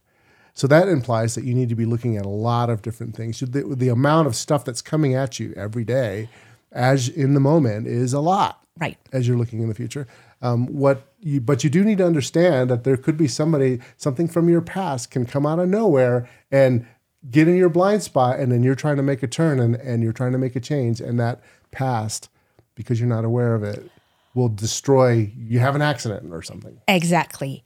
So 0.55 0.67
that 0.67 0.89
implies 0.89 1.35
that 1.35 1.45
you 1.45 1.55
need 1.55 1.69
to 1.69 1.75
be 1.75 1.85
looking 1.85 2.17
at 2.17 2.27
a 2.27 2.31
lot 2.31 2.71
of 2.71 2.83
different 2.83 3.17
things. 3.17 3.41
The, 3.41 3.63
the 3.63 3.89
amount 3.89 4.27
of 4.27 4.37
stuff 4.37 4.65
that's 4.65 4.83
coming 4.83 5.15
at 5.15 5.39
you 5.41 5.53
every 5.57 5.85
day, 5.85 6.29
as 6.73 7.09
in 7.09 7.35
the 7.35 7.41
moment, 7.41 7.87
is 7.87 8.13
a 8.13 8.21
lot 8.21 8.65
Right. 8.79 8.99
as 9.13 9.27
you're 9.29 9.37
looking 9.39 9.61
in 9.63 9.69
the 9.69 9.75
future. 9.75 10.07
Um, 10.43 10.67
what 10.67 11.13
you, 11.21 11.41
but 11.41 11.65
you 11.65 11.71
do 11.71 11.85
need 11.85 11.99
to 11.99 12.07
understand 12.07 12.71
that 12.71 12.85
there 12.85 12.97
could 12.97 13.17
be 13.17 13.29
somebody, 13.29 13.81
something 13.97 14.27
from 14.27 14.49
your 14.49 14.63
past 14.63 15.11
can 15.11 15.27
come 15.27 15.45
out 15.45 15.59
of 15.59 15.69
nowhere 15.69 16.29
and 16.51 16.87
get 17.31 17.47
in 17.47 17.57
your 17.57 17.69
blind 17.69 18.03
spot, 18.03 18.39
and 18.39 18.51
then 18.51 18.63
you're 18.63 18.75
trying 18.75 18.97
to 18.97 19.03
make 19.03 19.23
a 19.23 19.27
turn 19.27 19.61
and, 19.61 19.77
and 19.77 20.03
you're 20.03 20.15
trying 20.15 20.33
to 20.33 20.39
make 20.39 20.57
a 20.57 20.61
change, 20.61 21.01
and 21.01 21.21
that 21.21 21.43
past, 21.71 22.31
because 22.75 22.99
you're 22.99 23.09
not 23.09 23.27
aware 23.27 23.55
of 23.55 23.63
it, 23.63 23.91
will 24.35 24.49
destroy. 24.49 25.31
You 25.37 25.59
have 25.59 25.75
an 25.75 25.83
accident 25.83 26.33
or 26.33 26.41
something. 26.41 26.81
Exactly. 26.89 27.63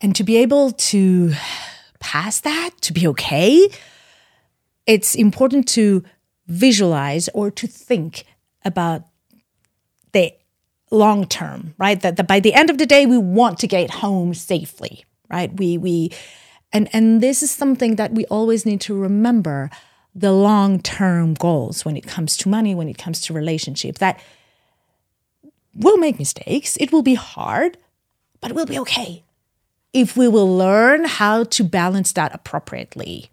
And 0.00 0.16
to 0.16 0.24
be 0.24 0.38
able 0.38 0.70
to 0.72 1.34
pass 2.00 2.40
that, 2.40 2.70
to 2.82 2.92
be 2.92 3.06
okay, 3.08 3.68
it's 4.86 5.14
important 5.14 5.68
to 5.68 6.02
visualize 6.46 7.28
or 7.34 7.50
to 7.50 7.66
think 7.66 8.24
about 8.64 9.02
the 10.12 10.32
long 10.90 11.26
term, 11.26 11.74
right? 11.78 12.00
That, 12.00 12.16
that 12.16 12.26
by 12.26 12.40
the 12.40 12.54
end 12.54 12.70
of 12.70 12.78
the 12.78 12.86
day, 12.86 13.06
we 13.06 13.18
want 13.18 13.58
to 13.58 13.66
get 13.66 13.90
home 13.90 14.34
safely, 14.34 15.04
right? 15.30 15.52
We 15.54 15.76
we 15.76 16.10
and 16.72 16.88
and 16.92 17.20
this 17.20 17.42
is 17.42 17.50
something 17.50 17.96
that 17.96 18.12
we 18.12 18.24
always 18.26 18.64
need 18.64 18.80
to 18.82 18.94
remember 18.94 19.70
the 20.14 20.32
long 20.32 20.80
term 20.80 21.34
goals 21.34 21.84
when 21.84 21.96
it 21.96 22.06
comes 22.06 22.36
to 22.38 22.48
money, 22.48 22.74
when 22.74 22.88
it 22.88 22.98
comes 22.98 23.20
to 23.22 23.34
relationship. 23.34 23.98
That 23.98 24.18
we'll 25.74 25.98
make 25.98 26.18
mistakes. 26.18 26.76
It 26.80 26.92
will 26.92 27.02
be 27.02 27.14
hard, 27.14 27.76
but 28.40 28.52
we'll 28.52 28.66
be 28.66 28.78
okay 28.78 29.24
if 29.92 30.16
we 30.16 30.28
will 30.28 30.56
learn 30.56 31.04
how 31.04 31.44
to 31.44 31.64
balance 31.64 32.12
that 32.12 32.34
appropriately. 32.34 33.30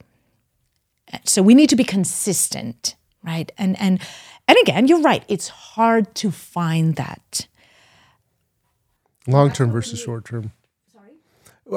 So 1.24 1.42
we 1.42 1.54
need 1.54 1.70
to 1.70 1.76
be 1.76 1.84
consistent, 1.84 2.96
right? 3.24 3.52
And 3.58 3.80
and 3.80 4.00
and 4.48 4.58
again, 4.62 4.88
you're 4.88 5.02
right. 5.02 5.24
It's 5.28 5.48
hard 5.50 6.14
to 6.16 6.32
find 6.32 6.96
that. 6.96 7.48
Long 9.28 9.52
term 9.52 9.72
versus 9.72 10.00
short 10.00 10.26
term. 10.26 10.52
Sorry? 10.92 11.12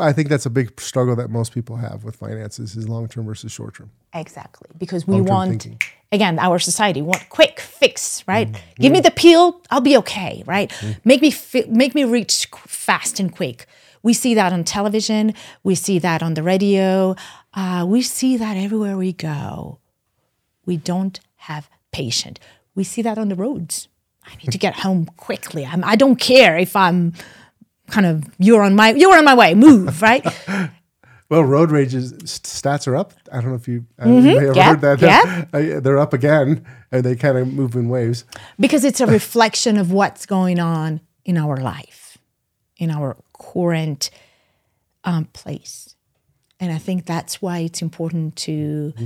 I 0.01 0.13
think 0.13 0.29
that's 0.29 0.47
a 0.47 0.51
big 0.51 0.79
struggle 0.81 1.17
that 1.17 1.31
most 1.31 1.53
people 1.53 1.77
have 1.77 2.05
with 2.05 2.17
finances 2.17 2.77
is 2.77 2.89
long 2.89 3.09
term 3.09 3.25
versus 3.27 3.53
short 3.53 3.75
term. 3.75 3.91
Exactly. 4.15 4.69
Because 4.77 5.07
we 5.07 5.17
Long-term 5.17 5.35
want 5.35 5.51
thinking. 5.51 5.81
again, 6.13 6.39
our 6.39 6.59
society 6.59 7.03
want 7.03 7.29
quick 7.29 7.61
fix, 7.61 8.25
right? 8.27 8.51
Mm-hmm. 8.51 8.83
Give 8.83 8.93
me 8.93 9.01
the 9.01 9.11
pill, 9.11 9.61
I'll 9.71 9.83
be 9.83 9.97
okay, 9.99 10.43
right? 10.47 10.71
Mm-hmm. 10.71 10.93
Make 11.05 11.23
me 11.23 11.31
fi- 11.31 11.67
make 11.69 11.95
me 11.95 12.05
reach 12.05 12.47
fast 12.67 13.21
and 13.21 13.31
quick. 13.35 13.67
We 14.03 14.13
see 14.13 14.35
that 14.35 14.53
on 14.53 14.65
television, 14.65 15.35
we 15.63 15.75
see 15.75 15.99
that 15.99 16.23
on 16.23 16.35
the 16.35 16.43
radio, 16.43 17.17
uh, 17.55 17.85
we 17.89 18.03
see 18.03 18.37
that 18.37 18.57
everywhere 18.57 18.97
we 18.97 19.13
go. 19.13 19.79
We 20.65 20.77
don't 20.77 21.19
have 21.37 21.69
patience. 21.91 22.39
We 22.75 22.85
see 22.85 23.03
that 23.03 23.19
on 23.19 23.29
the 23.29 23.35
roads. 23.35 23.89
I 24.25 24.37
need 24.37 24.53
to 24.53 24.59
get 24.59 24.77
home 24.77 25.07
quickly. 25.17 25.65
I'm, 25.65 25.83
I 25.85 25.97
don't 25.97 26.17
care 26.17 26.59
if 26.59 26.77
I'm 26.77 27.15
kind 27.89 28.07
of 28.07 28.25
you're 28.39 28.63
on 28.63 28.77
my 28.77 28.91
you're 28.91 29.17
on 29.17 29.25
my 29.25 29.35
way. 29.35 29.55
Move 29.55 30.03
right. 30.03 30.25
well, 31.29 31.43
road 31.43 31.71
rages 31.71 32.13
stats 32.13 32.87
are 32.87 32.97
up. 32.97 33.15
I 33.33 33.41
don't 33.41 33.51
know 33.51 33.57
if 33.57 33.67
you, 33.67 33.87
mm-hmm. 33.99 34.27
you 34.27 34.55
yeah. 34.55 34.71
heard 34.71 34.81
that. 34.83 35.01
Yeah. 35.53 35.81
They're 35.81 35.99
up 35.99 36.13
again, 36.13 36.65
and 36.93 37.05
they 37.05 37.17
kind 37.17 37.39
of 37.39 37.49
move 37.49 37.75
in 37.75 37.89
waves 37.89 38.25
because 38.61 38.85
it's 38.85 39.01
a 39.01 39.07
reflection 39.07 39.79
of 39.79 39.91
what's 39.91 40.27
going 40.27 40.61
on 40.61 41.01
in 41.25 41.37
our 41.37 41.57
life, 41.57 42.19
in 42.77 42.91
our 42.91 43.17
current 43.39 44.11
um, 45.05 45.27
place. 45.27 45.95
And 46.61 46.73
I 46.73 46.79
think 46.79 47.07
that's 47.07 47.41
why 47.41 47.59
it's 47.61 47.83
important 47.83 48.37
to, 48.37 48.93
mm-hmm. 48.97 49.05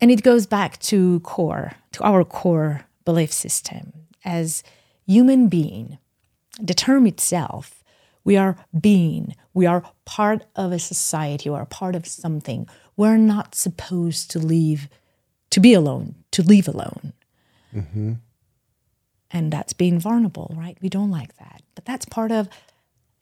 and 0.00 0.10
it 0.10 0.22
goes 0.22 0.46
back 0.46 0.78
to 0.80 1.20
core, 1.20 1.72
to 1.92 2.02
our 2.04 2.24
core 2.24 2.84
belief 3.04 3.32
system 3.32 3.92
as 4.24 4.62
human 5.06 5.48
being. 5.48 5.98
The 6.60 6.74
term 6.74 7.06
itself, 7.06 7.82
we 8.24 8.36
are 8.36 8.56
being, 8.78 9.34
we 9.54 9.66
are 9.66 9.82
part 10.04 10.44
of 10.54 10.72
a 10.72 10.78
society, 10.78 11.48
we 11.48 11.56
are 11.56 11.66
part 11.66 11.96
of 11.96 12.06
something. 12.06 12.68
We're 12.96 13.16
not 13.16 13.54
supposed 13.54 14.30
to 14.32 14.38
leave, 14.38 14.88
to 15.50 15.60
be 15.60 15.72
alone, 15.72 16.16
to 16.32 16.42
leave 16.42 16.68
alone. 16.68 17.14
Mm-hmm. 17.74 18.12
And 19.32 19.52
that's 19.52 19.72
being 19.72 19.98
vulnerable, 19.98 20.54
right? 20.56 20.76
We 20.82 20.88
don't 20.88 21.10
like 21.10 21.36
that. 21.38 21.62
But 21.74 21.86
that's 21.86 22.04
part 22.04 22.30
of 22.30 22.48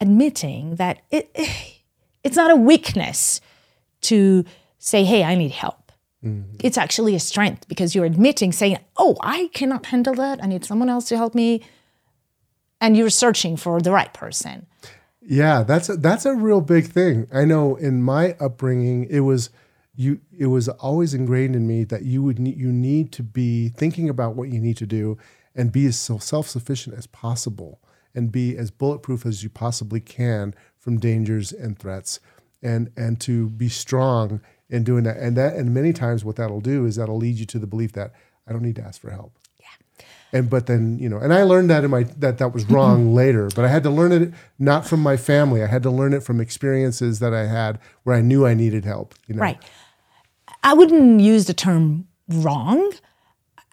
admitting 0.01 0.77
that 0.77 1.03
it, 1.11 1.31
it's 2.25 2.37
not 2.37 2.51
a 2.51 2.57
weakness 2.57 3.41
to 4.03 4.45
say, 4.79 5.05
hey, 5.05 5.23
I 5.23 5.35
need 5.35 5.53
help. 5.53 5.93
Mm-hmm. 6.25 6.57
It's 6.61 6.77
actually 6.77 7.15
a 7.15 7.21
strength 7.21 7.69
because 7.69 7.95
you're 7.95 8.05
admitting, 8.05 8.53
saying, 8.53 8.79
oh, 8.97 9.17
I 9.21 9.51
cannot 9.55 9.87
handle 9.87 10.15
that. 10.15 10.43
I 10.43 10.47
need 10.47 10.65
someone 10.65 10.89
else 10.89 11.07
to 11.07 11.17
help 11.17 11.35
me. 11.35 11.63
And 12.81 12.97
you're 12.97 13.11
searching 13.11 13.57
for 13.57 13.81
the 13.81 13.93
right 13.93 14.13
person. 14.13 14.67
Yeah, 15.23 15.63
that's 15.63 15.89
a, 15.89 15.97
that's 15.97 16.25
a 16.25 16.35
real 16.35 16.61
big 16.61 16.87
thing. 16.87 17.29
I 17.33 17.45
know 17.45 17.77
in 17.77 18.03
my 18.03 18.37
upbringing, 18.41 19.05
it 19.05 19.21
was 19.21 19.51
you. 19.95 20.21
It 20.37 20.47
was 20.47 20.69
always 20.69 21.13
ingrained 21.13 21.55
in 21.55 21.67
me 21.67 21.85
that 21.85 22.03
you 22.03 22.23
would 22.23 22.39
need 22.39 22.57
you 22.57 22.73
need 22.73 23.13
to 23.13 23.23
be 23.23 23.69
thinking 23.69 24.09
about 24.09 24.35
what 24.35 24.49
you 24.49 24.59
need 24.59 24.79
to 24.79 24.87
do 24.87 25.19
and 25.55 25.73
be 25.73 25.87
as 25.87 25.99
self 25.99 26.49
sufficient 26.49 26.97
as 26.97 27.07
possible 27.07 27.81
and 28.15 28.33
be 28.33 28.57
as 28.57 28.71
bulletproof 28.71 29.25
as 29.25 29.43
you 29.43 29.51
possibly 29.51 30.01
can 30.01 30.55
from 30.79 30.99
dangers 30.99 31.53
and 31.53 31.79
threats 31.79 32.21
and 32.63 32.91
and 32.97 33.21
to 33.21 33.49
be 33.51 33.69
strong 33.69 34.41
in 34.69 34.85
doing 34.85 35.05
that. 35.05 35.17
And 35.17 35.37
that 35.37 35.55
and 35.55 35.73
many 35.75 35.93
times 35.93 36.25
what 36.25 36.37
that'll 36.37 36.61
do 36.61 36.87
is 36.87 36.97
that'll 36.97 37.17
lead 37.17 37.37
you 37.37 37.47
to 37.47 37.59
the 37.59 37.67
belief 37.67 37.93
that 37.93 38.13
i 38.47 38.53
don't 38.53 38.63
need 38.63 38.77
to 38.77 38.83
ask 38.83 39.01
for 39.01 39.11
help. 39.11 39.39
Yeah. 39.59 40.07
And 40.33 40.51
but 40.51 40.67
then 40.67 40.99
you 40.99 41.09
know 41.09 41.19
and 41.19 41.33
i 41.33 41.43
learned 41.43 41.71
that 41.71 41.85
in 41.85 41.91
my 41.91 42.05
that 42.05 42.39
that 42.39 42.53
was 42.53 42.65
wrong 42.67 43.15
later 43.23 43.49
but 43.55 43.65
i 43.65 43.69
had 43.69 43.83
to 43.85 43.91
learn 43.91 44.13
it 44.13 44.33
not 44.59 44.87
from 44.87 45.01
my 45.01 45.17
family. 45.17 45.63
I 45.63 45.67
had 45.67 45.83
to 45.85 45.91
learn 45.91 46.13
it 46.13 46.23
from 46.23 46.41
experiences 46.41 47.19
that 47.21 47.35
i 47.35 47.47
had 47.47 47.79
where 48.05 48.17
i 48.17 48.21
knew 48.21 48.47
i 48.47 48.55
needed 48.55 48.85
help 48.85 49.15
you 49.27 49.35
know? 49.35 49.43
Right. 49.43 49.59
I 50.63 50.75
wouldn't 50.75 51.21
use 51.21 51.47
the 51.47 51.55
term 51.55 52.07
wrong 52.29 52.93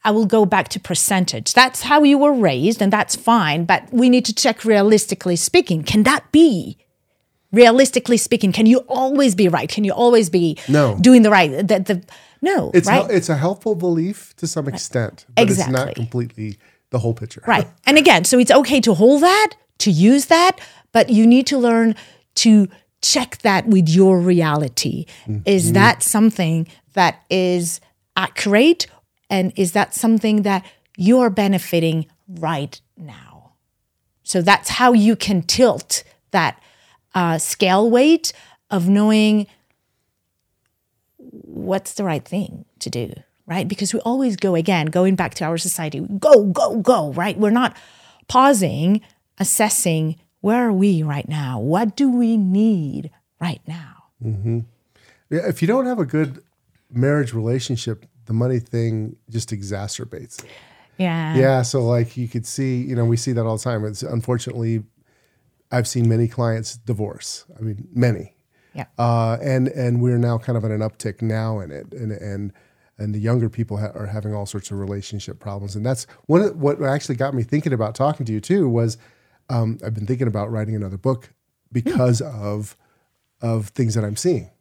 I 0.04 0.12
will 0.12 0.26
go 0.26 0.46
back 0.46 0.70
to 0.70 0.80
percentage. 0.80 1.54
That's 1.54 1.82
how 1.84 2.04
you 2.04 2.18
were 2.18 2.34
raised, 2.34 2.82
and 2.82 2.94
that's 2.94 3.16
fine. 3.16 3.66
But 3.66 3.92
we 3.92 4.10
need 4.10 4.26
to 4.26 4.34
check 4.34 4.64
realistically 4.64 5.36
speaking. 5.36 5.84
Can 5.84 6.04
that 6.04 6.32
be? 6.32 6.78
Realistically 7.52 8.18
speaking, 8.18 8.52
can 8.52 8.66
you 8.66 8.80
always 8.88 9.34
be 9.34 9.48
right? 9.48 9.70
Can 9.70 9.84
you 9.86 9.94
always 9.94 10.30
be 10.30 10.58
no. 10.68 10.98
doing 11.00 11.22
the 11.22 11.30
right? 11.30 11.50
The, 11.50 11.80
the 11.80 12.04
no, 12.42 12.72
it's 12.74 12.88
right? 12.88 13.10
it's 13.10 13.30
a 13.30 13.38
helpful 13.38 13.74
belief 13.74 14.36
to 14.36 14.48
some 14.48 14.68
extent, 14.68 15.26
but 15.36 15.44
exactly. 15.44 15.74
it's 15.74 15.86
not 15.86 15.96
completely 15.96 16.58
the 16.90 17.00
whole 17.00 17.14
picture. 17.14 17.42
Right. 17.48 17.68
And 17.86 17.98
again, 17.98 18.26
so 18.26 18.38
it's 18.38 18.52
okay 18.52 18.82
to 18.82 18.94
hold 18.94 19.24
that, 19.24 19.54
to 19.80 19.92
use 19.92 20.26
that, 20.26 20.60
but 20.92 21.10
you 21.10 21.26
need 21.26 21.48
to 21.48 21.58
learn 21.58 21.96
to 22.36 22.68
check 23.02 23.40
that 23.40 23.68
with 23.68 23.90
your 23.90 24.20
reality. 24.20 25.06
Mm-hmm. 25.26 25.42
Is 25.46 25.74
that 25.74 26.04
something 26.04 26.68
that 26.94 27.24
is 27.30 27.80
accurate 28.16 28.88
and 29.30 29.54
is 29.56 29.74
that 29.74 29.94
something 29.94 30.44
that 30.44 30.66
you're 30.98 31.30
benefiting 31.30 32.08
right 32.28 32.80
now? 32.98 33.54
So 34.24 34.42
that's 34.42 34.70
how 34.70 34.94
you 34.94 35.16
can 35.16 35.42
tilt 35.42 36.04
that 36.32 36.62
uh, 37.16 37.38
scale 37.38 37.90
weight 37.90 38.34
of 38.70 38.90
knowing 38.90 39.48
what's 41.18 41.94
the 41.94 42.04
right 42.04 42.26
thing 42.26 42.66
to 42.80 42.90
do, 42.90 43.14
right? 43.46 43.68
Because 43.68 43.94
we 43.94 44.00
always 44.02 44.36
go 44.36 44.56
again, 44.56 44.88
going 44.88 45.16
back 45.16 45.34
to 45.36 45.46
our 45.46 45.58
society, 45.58 46.00
go, 46.20 46.46
go, 46.46 46.78
go, 46.78 47.14
right? 47.14 47.38
We're 47.38 47.50
not 47.50 47.76
pausing, 48.28 49.02
assessing 49.38 50.18
where 50.42 50.68
are 50.68 50.74
we 50.74 51.04
right 51.04 51.28
now? 51.28 51.60
What 51.60 51.96
do 51.96 52.10
we 52.10 52.38
need 52.38 53.10
right 53.40 53.62
now? 53.68 54.04
Mm-hmm. 54.24 54.60
Yeah, 55.30 55.48
if 55.48 55.62
you 55.62 55.68
don't 55.68 55.86
have 55.86 56.00
a 56.00 56.06
good 56.06 56.44
marriage 56.92 57.34
relationship, 57.34 58.06
the 58.28 58.34
money 58.34 58.60
thing 58.60 59.16
just 59.30 59.50
exacerbates 59.50 60.44
it. 60.44 60.50
Yeah. 60.98 61.36
Yeah. 61.36 61.62
So 61.62 61.84
like 61.86 62.18
you 62.18 62.28
could 62.28 62.46
see, 62.46 62.82
you 62.82 62.96
know, 62.96 63.06
we 63.06 63.18
see 63.18 63.32
that 63.34 63.46
all 63.46 63.58
the 63.58 63.64
time. 63.64 63.86
It's 63.86 64.04
unfortunately, 64.04 64.84
I've 65.72 65.88
seen 65.88 66.08
many 66.08 66.28
clients 66.28 66.78
divorce. 66.78 67.46
I 67.58 67.62
mean, 67.62 67.88
many. 67.94 68.36
Yeah. 68.74 68.86
Uh, 68.98 69.38
and 69.42 69.68
and 69.70 70.02
we're 70.02 70.18
now 70.18 70.38
kind 70.38 70.58
of 70.58 70.64
at 70.64 70.72
an 70.72 70.82
uptick 70.82 71.22
now 71.22 71.60
in 71.60 71.72
it, 71.72 71.92
and 71.94 72.12
and 72.12 72.54
and 73.00 73.14
the 73.14 73.20
younger 73.20 73.50
people 73.50 73.78
ha- 73.78 73.92
are 73.96 74.06
having 74.06 74.36
all 74.36 74.46
sorts 74.46 74.70
of 74.70 74.80
relationship 74.80 75.40
problems, 75.40 75.76
and 75.76 75.86
that's 75.86 76.06
one 76.28 76.42
of 76.42 76.56
what 76.58 76.82
actually 76.84 77.16
got 77.16 77.34
me 77.34 77.44
thinking 77.44 77.74
about 77.74 77.96
talking 77.96 78.26
to 78.28 78.34
you 78.34 78.40
too. 78.40 78.70
Was 78.70 78.98
um, 79.50 79.80
I've 79.84 79.96
been 79.96 80.06
thinking 80.06 80.28
about 80.28 80.52
writing 80.52 80.76
another 80.76 80.98
book 80.98 81.34
because 81.72 82.22
mm. 82.22 82.32
of 82.40 82.78
of 83.42 83.70
things 83.70 83.96
that 83.96 84.04
I'm 84.04 84.16
seeing, 84.16 84.52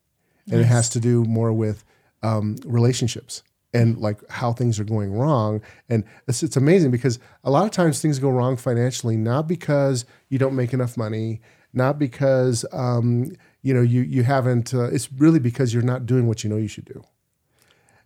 and 0.50 0.60
it 0.60 0.66
has 0.66 0.88
to 0.90 1.00
do 1.00 1.24
more 1.24 1.52
with 1.52 1.84
um, 2.22 2.56
relationships 2.64 3.42
and 3.76 3.98
like 3.98 4.28
how 4.30 4.52
things 4.52 4.80
are 4.80 4.84
going 4.84 5.12
wrong. 5.12 5.60
And 5.88 6.04
it's, 6.26 6.42
it's 6.42 6.56
amazing 6.56 6.90
because 6.90 7.18
a 7.44 7.50
lot 7.50 7.64
of 7.64 7.70
times 7.70 8.00
things 8.00 8.18
go 8.18 8.30
wrong 8.30 8.56
financially, 8.56 9.16
not 9.16 9.46
because 9.46 10.04
you 10.28 10.38
don't 10.38 10.56
make 10.56 10.72
enough 10.72 10.96
money, 10.96 11.40
not 11.72 11.98
because 11.98 12.64
um, 12.72 13.32
you 13.62 13.74
know 13.74 13.82
you 13.82 14.02
you 14.02 14.22
haven't. 14.22 14.72
Uh, 14.72 14.84
it's 14.84 15.12
really 15.12 15.38
because 15.38 15.74
you're 15.74 15.82
not 15.82 16.06
doing 16.06 16.26
what 16.26 16.42
you 16.42 16.50
know 16.50 16.56
you 16.56 16.68
should 16.68 16.86
do. 16.86 17.04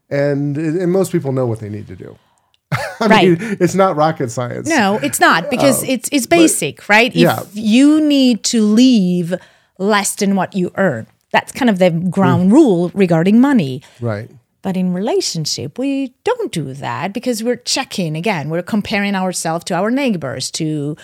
And 0.08 0.56
and 0.56 0.90
most 0.90 1.12
people 1.12 1.32
know 1.32 1.46
what 1.46 1.60
they 1.60 1.68
need 1.68 1.86
to 1.86 1.96
do. 1.96 2.18
I 2.72 3.06
right. 3.06 3.40
mean, 3.40 3.56
it's 3.60 3.74
not 3.74 3.96
rocket 3.96 4.30
science. 4.30 4.68
No, 4.68 4.98
it's 5.02 5.20
not 5.20 5.50
because 5.50 5.82
uh, 5.82 5.86
it's 5.88 6.08
it's 6.12 6.26
basic, 6.26 6.78
but, 6.78 6.88
right? 6.88 7.10
If 7.10 7.16
yeah. 7.16 7.42
you 7.52 8.00
need 8.00 8.42
to 8.44 8.62
leave 8.62 9.34
less 9.78 10.14
than 10.16 10.34
what 10.34 10.54
you 10.54 10.72
earn, 10.76 11.06
that's 11.32 11.52
kind 11.52 11.70
of 11.70 11.78
the 11.78 11.90
ground 11.90 12.50
mm. 12.50 12.54
rule 12.54 12.90
regarding 12.94 13.40
money. 13.40 13.82
Right. 14.00 14.30
But 14.62 14.76
in 14.76 14.92
relationship, 14.92 15.78
we 15.78 16.14
don't 16.24 16.52
do 16.52 16.74
that 16.74 17.12
because 17.12 17.42
we're 17.42 17.56
checking 17.56 18.16
again. 18.16 18.50
We're 18.50 18.62
comparing 18.62 19.14
ourselves 19.14 19.64
to 19.66 19.74
our 19.74 19.90
neighbors, 19.90 20.50
to 20.52 20.96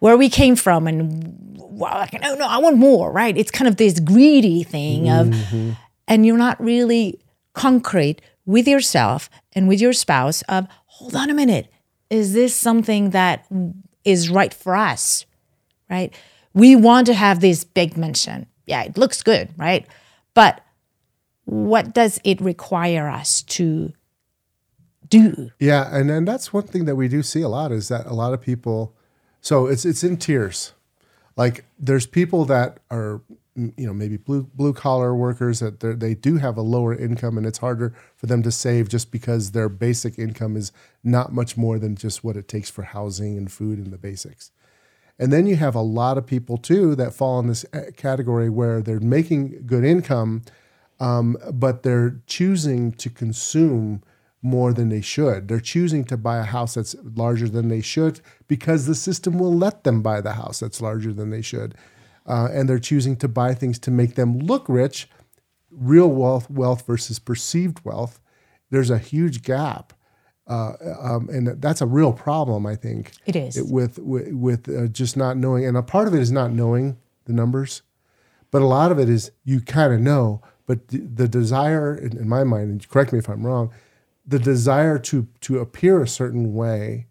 where 0.00 0.16
we 0.16 0.28
came 0.28 0.56
from, 0.56 0.86
and 0.86 1.56
well, 1.58 1.94
like, 1.94 2.20
no, 2.20 2.34
no, 2.34 2.46
I 2.46 2.58
want 2.58 2.76
more, 2.76 3.10
right? 3.12 3.36
It's 3.36 3.50
kind 3.50 3.68
of 3.68 3.76
this 3.76 4.00
greedy 4.00 4.62
thing 4.62 5.08
of, 5.08 5.28
mm-hmm. 5.28 5.70
and 6.08 6.26
you're 6.26 6.36
not 6.36 6.60
really 6.62 7.20
concrete 7.52 8.20
with 8.44 8.68
yourself 8.68 9.30
and 9.52 9.68
with 9.68 9.80
your 9.80 9.92
spouse 9.92 10.42
of, 10.42 10.66
hold 10.86 11.14
on 11.14 11.30
a 11.30 11.34
minute, 11.34 11.68
is 12.10 12.34
this 12.34 12.54
something 12.54 13.10
that 13.10 13.46
is 14.04 14.28
right 14.28 14.52
for 14.52 14.76
us, 14.76 15.24
right? 15.88 16.12
We 16.52 16.76
want 16.76 17.06
to 17.06 17.14
have 17.14 17.40
this 17.40 17.64
big 17.64 17.96
mansion. 17.96 18.46
Yeah, 18.66 18.82
it 18.82 18.98
looks 18.98 19.22
good, 19.22 19.50
right? 19.56 19.86
But 20.34 20.63
what 21.44 21.94
does 21.94 22.20
it 22.24 22.40
require 22.40 23.08
us 23.08 23.42
to 23.42 23.92
do? 25.08 25.50
Yeah, 25.58 25.94
and 25.94 26.10
and 26.10 26.26
that's 26.26 26.52
one 26.52 26.64
thing 26.64 26.84
that 26.86 26.96
we 26.96 27.08
do 27.08 27.22
see 27.22 27.42
a 27.42 27.48
lot 27.48 27.72
is 27.72 27.88
that 27.88 28.06
a 28.06 28.14
lot 28.14 28.32
of 28.34 28.40
people. 28.40 28.94
So 29.40 29.66
it's 29.66 29.84
it's 29.84 30.02
in 30.02 30.16
tiers. 30.16 30.72
Like 31.36 31.64
there's 31.78 32.06
people 32.06 32.44
that 32.46 32.78
are 32.90 33.20
you 33.56 33.86
know 33.86 33.94
maybe 33.94 34.16
blue 34.16 34.44
blue 34.54 34.72
collar 34.72 35.14
workers 35.14 35.60
that 35.60 35.80
they're- 35.80 36.14
do 36.14 36.38
have 36.38 36.56
a 36.56 36.62
lower 36.62 36.94
income 36.94 37.38
and 37.38 37.46
it's 37.46 37.58
harder 37.58 37.94
for 38.16 38.26
them 38.26 38.42
to 38.42 38.50
save 38.50 38.88
just 38.88 39.12
because 39.12 39.52
their 39.52 39.68
basic 39.68 40.18
income 40.18 40.56
is 40.56 40.72
not 41.04 41.32
much 41.32 41.56
more 41.56 41.78
than 41.78 41.94
just 41.94 42.24
what 42.24 42.36
it 42.36 42.48
takes 42.48 42.68
for 42.70 42.82
housing 42.82 43.36
and 43.36 43.52
food 43.52 43.78
and 43.78 43.92
the 43.92 43.98
basics. 43.98 44.50
And 45.18 45.32
then 45.32 45.46
you 45.46 45.54
have 45.56 45.76
a 45.76 45.80
lot 45.80 46.18
of 46.18 46.26
people 46.26 46.56
too 46.56 46.96
that 46.96 47.14
fall 47.14 47.38
in 47.38 47.46
this 47.46 47.64
uh, 47.72 47.92
category 47.96 48.50
where 48.50 48.82
they're 48.82 48.98
making 48.98 49.62
good 49.66 49.84
income, 49.84 50.42
um, 51.04 51.36
but 51.52 51.82
they're 51.82 52.22
choosing 52.26 52.92
to 52.92 53.10
consume 53.10 54.02
more 54.40 54.72
than 54.72 54.88
they 54.88 55.00
should. 55.02 55.48
They're 55.48 55.60
choosing 55.60 56.04
to 56.04 56.16
buy 56.16 56.38
a 56.38 56.44
house 56.44 56.74
that's 56.74 56.96
larger 57.02 57.48
than 57.48 57.68
they 57.68 57.82
should 57.82 58.20
because 58.48 58.86
the 58.86 58.94
system 58.94 59.38
will 59.38 59.54
let 59.54 59.84
them 59.84 60.02
buy 60.02 60.20
the 60.22 60.32
house 60.32 60.60
that's 60.60 60.80
larger 60.80 61.12
than 61.12 61.30
they 61.30 61.42
should. 61.42 61.74
Uh, 62.26 62.48
and 62.52 62.68
they're 62.68 62.78
choosing 62.78 63.16
to 63.16 63.28
buy 63.28 63.52
things 63.52 63.78
to 63.80 63.90
make 63.90 64.14
them 64.14 64.38
look 64.38 64.64
rich, 64.66 65.08
real 65.70 66.08
wealth, 66.08 66.48
wealth 66.50 66.86
versus 66.86 67.18
perceived 67.18 67.84
wealth. 67.84 68.18
There's 68.70 68.90
a 68.90 68.98
huge 68.98 69.42
gap. 69.42 69.92
Uh, 70.46 70.72
um, 71.00 71.28
and 71.30 71.48
that's 71.60 71.80
a 71.82 71.86
real 71.86 72.12
problem, 72.12 72.66
I 72.66 72.76
think. 72.76 73.12
It 73.26 73.36
is. 73.36 73.62
with 73.62 73.98
with, 73.98 74.32
with 74.32 74.68
uh, 74.68 74.88
just 74.88 75.16
not 75.16 75.36
knowing, 75.38 75.64
and 75.66 75.76
a 75.76 75.82
part 75.82 76.06
of 76.06 76.14
it 76.14 76.20
is 76.20 76.30
not 76.30 76.50
knowing 76.50 76.98
the 77.24 77.32
numbers, 77.32 77.82
but 78.50 78.60
a 78.60 78.66
lot 78.66 78.92
of 78.92 78.98
it 78.98 79.08
is 79.08 79.32
you 79.42 79.62
kind 79.62 79.92
of 79.92 80.00
know, 80.00 80.42
but 80.66 80.88
the, 80.88 80.98
the 80.98 81.28
desire, 81.28 81.94
in, 81.94 82.16
in 82.16 82.28
my 82.28 82.44
mind, 82.44 82.70
and 82.70 82.88
correct 82.88 83.12
me 83.12 83.18
if 83.18 83.28
I'm 83.28 83.44
wrong, 83.46 83.70
the 84.26 84.38
desire 84.38 84.98
to 84.98 85.26
to 85.42 85.58
appear 85.58 86.02
a 86.02 86.08
certain 86.08 86.54
way 86.54 87.06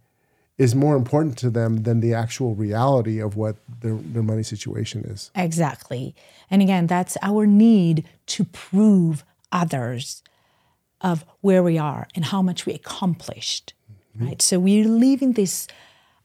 is 0.58 0.76
more 0.76 0.95
important 0.95 1.38
to 1.39 1.49
them 1.49 1.84
than 1.84 1.99
the 1.99 2.14
actual 2.14 2.56
reality 2.56 3.20
of 3.20 3.36
what 3.36 3.58
their 3.82 3.95
their 3.95 4.24
money 4.24 4.43
situation 4.43 5.04
is. 5.06 5.32
Exactly. 5.36 6.16
And 6.49 6.62
again, 6.62 6.88
that's 6.88 7.18
our 7.22 7.45
need 7.45 8.06
to 8.28 8.45
prove 8.45 9.24
others 9.51 10.24
of 11.01 11.26
where 11.41 11.62
we 11.62 11.78
are 11.78 12.08
and 12.16 12.26
how 12.26 12.41
much 12.41 12.66
we 12.66 12.74
accomplished. 12.74 13.74
Mm-hmm. 14.16 14.28
Right. 14.28 14.41
So 14.41 14.60
we're 14.60 14.88
leaving 14.88 15.34
this 15.34 15.68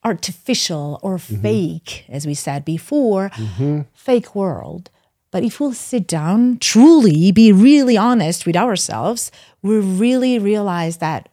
artificial 0.05 1.01
or 1.03 1.17
mm-hmm. 1.17 1.43
fake, 1.43 2.05
as 2.09 2.27
we 2.27 2.35
said 2.35 2.65
before, 2.65 3.31
mm-hmm. 3.31 3.83
fake 3.93 4.35
world. 4.35 4.91
But 5.31 5.45
if 5.45 5.61
we'll 5.61 5.75
sit 5.75 6.07
down, 6.07 6.59
truly 6.59 7.33
be 7.33 7.53
really 7.53 7.97
honest 7.97 8.47
with 8.47 8.57
ourselves, 8.57 9.31
we 9.63 9.79
really 9.79 10.39
realize 10.39 10.99
that 10.99 11.29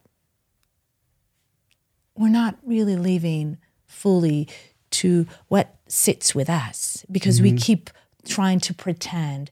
we're 2.17 2.29
not 2.29 2.57
really 2.65 2.95
living 2.95 3.57
fully 3.85 4.47
to 4.91 5.25
what 5.47 5.75
sits 5.87 6.33
with 6.33 6.49
us 6.49 7.05
because 7.11 7.41
we 7.41 7.49
mm-hmm. 7.49 7.57
keep 7.57 7.89
trying 8.25 8.59
to 8.59 8.73
pretend 8.73 9.51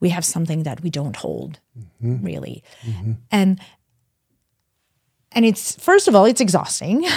we 0.00 0.10
have 0.10 0.24
something 0.24 0.64
that 0.64 0.82
we 0.82 0.90
don't 0.90 1.16
hold 1.16 1.60
mm-hmm. 1.78 2.24
really. 2.24 2.62
Mm-hmm. 2.82 3.12
And 3.30 3.60
and 5.32 5.44
it's 5.44 5.76
first 5.76 6.06
of 6.08 6.14
all 6.14 6.24
it's 6.24 6.40
exhausting. 6.40 7.06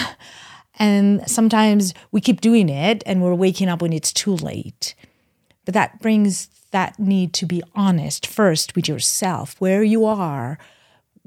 And 0.80 1.28
sometimes 1.28 1.94
we 2.12 2.22
keep 2.22 2.40
doing 2.42 2.70
it 2.70 3.02
and 3.06 3.24
we're 3.24 3.34
waking 3.34 3.68
up 3.68 3.82
when 3.82 3.94
it's 3.94 4.14
too 4.14 4.36
late 4.36 4.94
but 5.68 5.74
that 5.74 6.00
brings 6.00 6.48
that 6.72 6.98
need 6.98 7.34
to 7.34 7.46
be 7.46 7.62
honest 7.76 8.26
first 8.26 8.74
with 8.74 8.88
yourself 8.88 9.60
where 9.60 9.84
you 9.84 10.06
are 10.06 10.58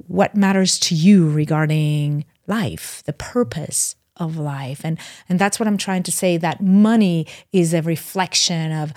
what 0.07 0.34
matters 0.34 0.78
to 0.78 0.95
you 0.95 1.30
regarding 1.30 2.24
life, 2.47 3.03
the 3.05 3.12
purpose 3.12 3.97
of 4.16 4.38
life. 4.38 4.80
And 4.82 4.99
and 5.28 5.38
that's 5.38 5.61
what 5.61 5.66
I'm 5.66 5.76
trying 5.76 6.05
to 6.05 6.11
say 6.11 6.38
that 6.38 6.62
money 6.62 7.26
is 7.53 7.74
a 7.74 7.82
reflection 7.82 8.72
of 8.72 8.95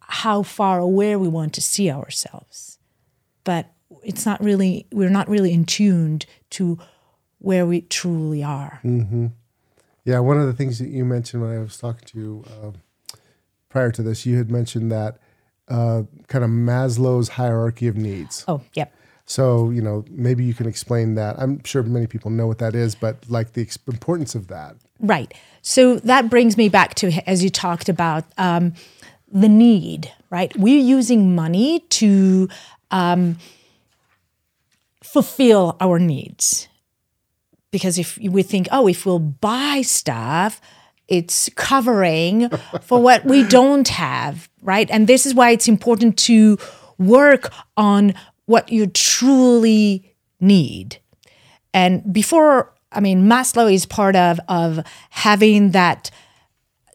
how 0.00 0.42
far 0.42 0.78
aware 0.78 1.18
we 1.18 1.28
want 1.28 1.54
to 1.54 1.62
see 1.62 1.90
ourselves. 1.90 2.78
But 3.44 3.72
it's 4.02 4.26
not 4.26 4.44
really 4.44 4.86
we're 4.92 5.08
not 5.08 5.26
really 5.26 5.54
in 5.54 5.64
tuned 5.64 6.26
to 6.50 6.78
where 7.38 7.64
we 7.64 7.80
truly 7.80 8.44
are. 8.44 8.80
Mm-hmm. 8.84 9.28
Yeah, 10.04 10.18
one 10.18 10.38
of 10.38 10.46
the 10.46 10.52
things 10.52 10.78
that 10.80 10.90
you 10.90 11.06
mentioned 11.06 11.42
when 11.42 11.56
I 11.56 11.60
was 11.60 11.78
talking 11.78 12.06
to 12.08 12.18
you 12.18 12.44
um 12.62 12.74
prior 13.74 13.90
to 13.90 14.04
this, 14.04 14.24
you 14.24 14.36
had 14.38 14.52
mentioned 14.52 14.92
that 14.92 15.18
uh, 15.66 16.04
kind 16.28 16.44
of 16.44 16.50
Maslow's 16.50 17.30
hierarchy 17.30 17.88
of 17.88 17.96
needs. 17.96 18.44
Oh, 18.46 18.60
yep. 18.74 18.94
So, 19.26 19.70
you 19.70 19.82
know, 19.82 20.04
maybe 20.08 20.44
you 20.44 20.54
can 20.54 20.68
explain 20.68 21.16
that. 21.16 21.34
I'm 21.40 21.60
sure 21.64 21.82
many 21.82 22.06
people 22.06 22.30
know 22.30 22.46
what 22.46 22.58
that 22.58 22.76
is, 22.76 22.94
but 22.94 23.28
like 23.28 23.54
the 23.54 23.62
ex- 23.62 23.76
importance 23.88 24.36
of 24.36 24.46
that. 24.46 24.76
Right. 25.00 25.34
So 25.60 25.96
that 25.96 26.30
brings 26.30 26.56
me 26.56 26.68
back 26.68 26.94
to, 27.00 27.10
as 27.28 27.42
you 27.42 27.50
talked 27.50 27.88
about, 27.88 28.22
um, 28.38 28.74
the 29.32 29.48
need, 29.48 30.12
right? 30.30 30.56
We're 30.56 30.78
using 30.78 31.34
money 31.34 31.80
to 31.80 32.48
um, 32.92 33.38
fulfill 35.02 35.76
our 35.80 35.98
needs. 35.98 36.68
Because 37.72 37.98
if 37.98 38.18
we 38.18 38.44
think, 38.44 38.68
oh, 38.70 38.86
if 38.86 39.04
we'll 39.04 39.18
buy 39.18 39.82
stuff, 39.82 40.60
it's 41.08 41.50
covering 41.54 42.48
for 42.82 43.00
what 43.00 43.24
we 43.24 43.44
don't 43.44 43.88
have, 43.88 44.48
right? 44.62 44.90
And 44.90 45.06
this 45.06 45.26
is 45.26 45.34
why 45.34 45.50
it's 45.50 45.68
important 45.68 46.16
to 46.20 46.58
work 46.98 47.52
on 47.76 48.14
what 48.46 48.70
you 48.70 48.86
truly 48.86 50.14
need. 50.40 50.98
And 51.72 52.12
before, 52.12 52.72
I 52.92 53.00
mean, 53.00 53.26
Maslow 53.26 53.72
is 53.72 53.86
part 53.86 54.16
of 54.16 54.40
of 54.48 54.80
having 55.10 55.72
that 55.72 56.10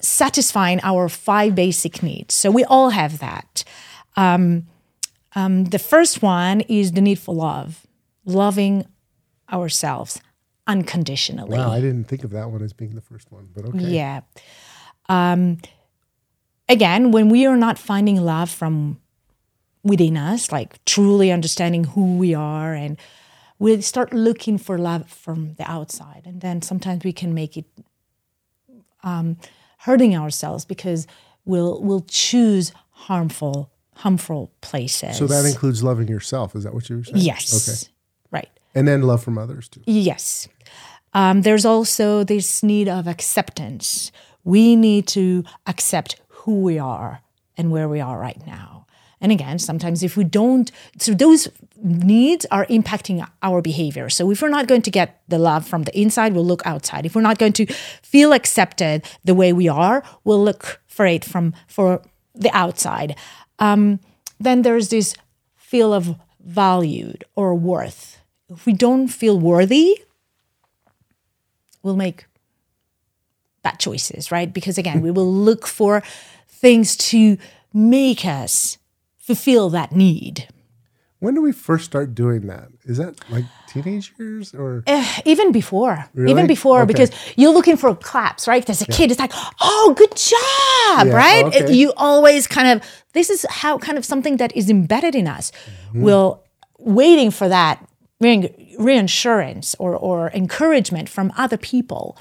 satisfying 0.01 0.80
our 0.84 1.10
five 1.10 1.55
basic 1.55 2.01
needs. 2.01 2.34
So 2.34 2.49
we 2.49 2.64
all 2.64 2.91
have 2.91 3.20
that. 3.20 3.64
Um, 4.16 4.68
um, 5.36 5.66
the 5.66 5.80
first 5.80 6.22
one 6.22 6.62
is 6.62 6.93
the 6.93 7.01
need 7.01 7.20
for 7.20 7.36
love, 7.36 7.86
loving 8.26 8.86
ourselves 9.51 10.22
unconditionally. 10.70 11.57
Wow, 11.57 11.72
I 11.72 11.82
didn't 11.82 12.05
think 12.05 12.24
of 12.24 12.30
that 12.32 12.51
one 12.51 12.61
as 12.61 12.74
being 12.74 12.93
the 12.95 13.01
first 13.01 13.32
one, 13.32 13.49
but 13.53 13.65
okay. 13.65 13.80
Yeah. 13.80 14.22
Um, 15.09 15.57
again, 16.70 17.11
when 17.11 17.28
we 17.30 17.45
are 17.47 17.57
not 17.57 17.80
finding 17.80 18.22
love 18.22 18.49
from 18.49 18.99
within 19.84 20.15
us, 20.15 20.51
like 20.51 20.84
truly 20.86 21.32
understanding 21.32 21.86
who 21.86 22.17
we 22.17 22.36
are, 22.36 22.74
and 22.74 22.97
we 23.57 23.82
start 23.82 24.13
looking 24.13 24.57
for 24.59 24.78
love 24.78 25.09
from 25.09 25.55
the 25.55 25.70
outside, 25.70 26.24
and 26.26 26.41
then 26.41 26.61
sometimes 26.61 27.03
we 27.03 27.11
can 27.13 27.34
make 27.34 27.57
it 27.57 27.65
um, 29.03 29.38
hurting 29.80 30.15
ourselves 30.15 30.65
because 30.65 31.07
we'll 31.45 31.82
we'll 31.82 32.05
choose 32.07 32.72
harmful 32.91 33.72
harmful 33.95 34.51
places. 34.61 35.17
So 35.17 35.26
that 35.28 35.45
includes 35.45 35.84
loving 35.84 36.07
yourself. 36.07 36.55
Is 36.55 36.63
that 36.63 36.74
what 36.74 36.89
you 36.89 36.97
were 36.97 37.03
saying? 37.03 37.17
yes, 37.17 37.67
Okay. 37.67 37.91
right. 38.32 38.49
And 38.76 38.88
then 38.88 39.01
love 39.01 39.24
from 39.24 39.38
others 39.38 39.67
too. 39.67 39.82
Yes. 39.86 40.47
Um, 41.14 41.41
there's 41.41 41.66
also 41.66 42.24
this 42.24 42.64
need 42.64 42.88
of 42.88 43.07
acceptance. 43.07 44.12
We 44.43 44.76
need 44.76 45.07
to 45.07 45.43
accept 45.68 46.20
who 46.28 46.62
we 46.62 46.80
are 46.80 47.22
and 47.57 47.72
where 47.72 47.89
we 47.89 47.99
are 47.99 48.20
right 48.20 48.45
now. 48.45 48.86
And 49.22 49.32
again, 49.32 49.60
sometimes 49.60 50.01
if 50.01 50.16
we 50.16 50.24
don't, 50.24 50.72
so 50.97 51.14
those 51.14 51.49
needs 51.82 52.45
are 52.51 52.66
impacting 52.68 53.28
our 53.43 53.62
behavior. 53.62 54.10
So 54.10 54.32
if 54.32 54.41
we're 54.41 54.49
not 54.49 54.68
going 54.68 54.82
to 54.84 54.91
get 54.91 55.22
the 55.28 55.38
love 55.38 55.68
from 55.68 55.84
the 55.84 55.99
inside, 55.99 56.34
we'll 56.34 56.45
look 56.45 56.66
outside. 56.66 57.05
If 57.05 57.16
we're 57.16 57.22
not 57.22 57.38
going 57.38 57.53
to 57.53 57.66
feel 58.01 58.32
accepted 58.32 59.05
the 59.26 59.36
way 59.36 59.51
we 59.51 59.68
are, 59.68 60.03
we'll 60.24 60.43
look 60.43 60.82
for 60.88 61.05
it 61.05 61.26
from 61.26 61.53
for 61.68 62.01
the 62.34 62.51
outside. 62.55 63.18
Um, 63.60 63.99
then 64.39 64.62
there's 64.62 64.88
this 64.88 65.16
feel 65.57 65.93
of 65.93 66.16
valued 66.39 67.26
or 67.36 67.53
worth. 67.55 68.22
If 68.49 68.66
we 68.66 68.74
don't 68.74 69.10
feel 69.10 69.38
worthy, 69.38 69.99
we'll 71.84 71.95
make 71.95 72.25
bad 73.63 73.80
choices, 73.80 74.32
right? 74.32 74.53
Because 74.53 74.77
again, 74.77 75.01
we 75.01 75.11
will 75.11 75.32
look 75.32 75.67
for 75.67 76.01
things 76.47 76.95
to 76.97 77.38
make 77.73 78.25
us 78.25 78.77
fulfill 79.17 79.69
that 79.69 79.91
need. 79.91 80.47
When 81.19 81.36
do 81.36 81.41
we 81.41 81.51
first 81.51 81.84
start 81.84 82.15
doing 82.15 82.47
that? 82.47 82.69
Is 82.86 82.95
that 82.97 83.15
like 83.30 83.43
teenage 83.67 84.13
years 84.17 84.53
or? 84.53 84.84
Eh, 84.88 85.21
even 85.25 85.51
before, 85.51 86.05
Really? 86.13 86.32
even 86.32 86.47
before, 86.47 86.80
Okay. 86.84 86.88
because 86.88 87.11
you're 87.36 87.51
looking 87.51 87.75
for 87.75 87.93
claps, 87.93 88.47
right? 88.47 88.67
As 88.69 88.82
a 88.82 88.86
kid, 88.86 89.11
it's 89.11 89.19
like, 89.19 89.34
oh, 89.59 89.93
good 89.97 90.15
job, 90.15 91.07
Yeah, 91.07 91.13
right? 91.13 91.45
okay. 91.45 91.73
You 91.73 91.91
always 91.97 92.47
kind 92.47 92.69
of, 92.69 92.88
this 93.11 93.30
is 93.30 93.45
how 93.49 93.77
kind 93.77 93.97
of 93.97 94.05
something 94.05 94.38
that 94.38 94.55
is 94.55 94.69
embedded 94.69 95.13
in 95.13 95.27
us. 95.27 95.51
Mm-hmm. 95.89 96.03
We'll 96.03 96.41
waiting 96.77 97.32
for 97.32 97.49
that 97.49 97.86
re- 98.20 98.76
reassurance 98.78 99.76
or, 99.80 99.95
or 99.95 100.32
encouragement 100.32 101.09
from 101.09 101.32
other 101.38 101.57
people. 101.57 102.17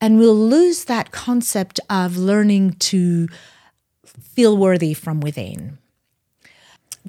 And 0.00 0.18
we'll 0.18 0.36
lose 0.36 0.84
that 0.84 1.10
concept 1.10 1.80
of 1.90 2.16
learning 2.16 2.74
to 2.74 3.28
feel 4.04 4.56
worthy 4.56 4.94
from 4.94 5.20
within. 5.20 5.78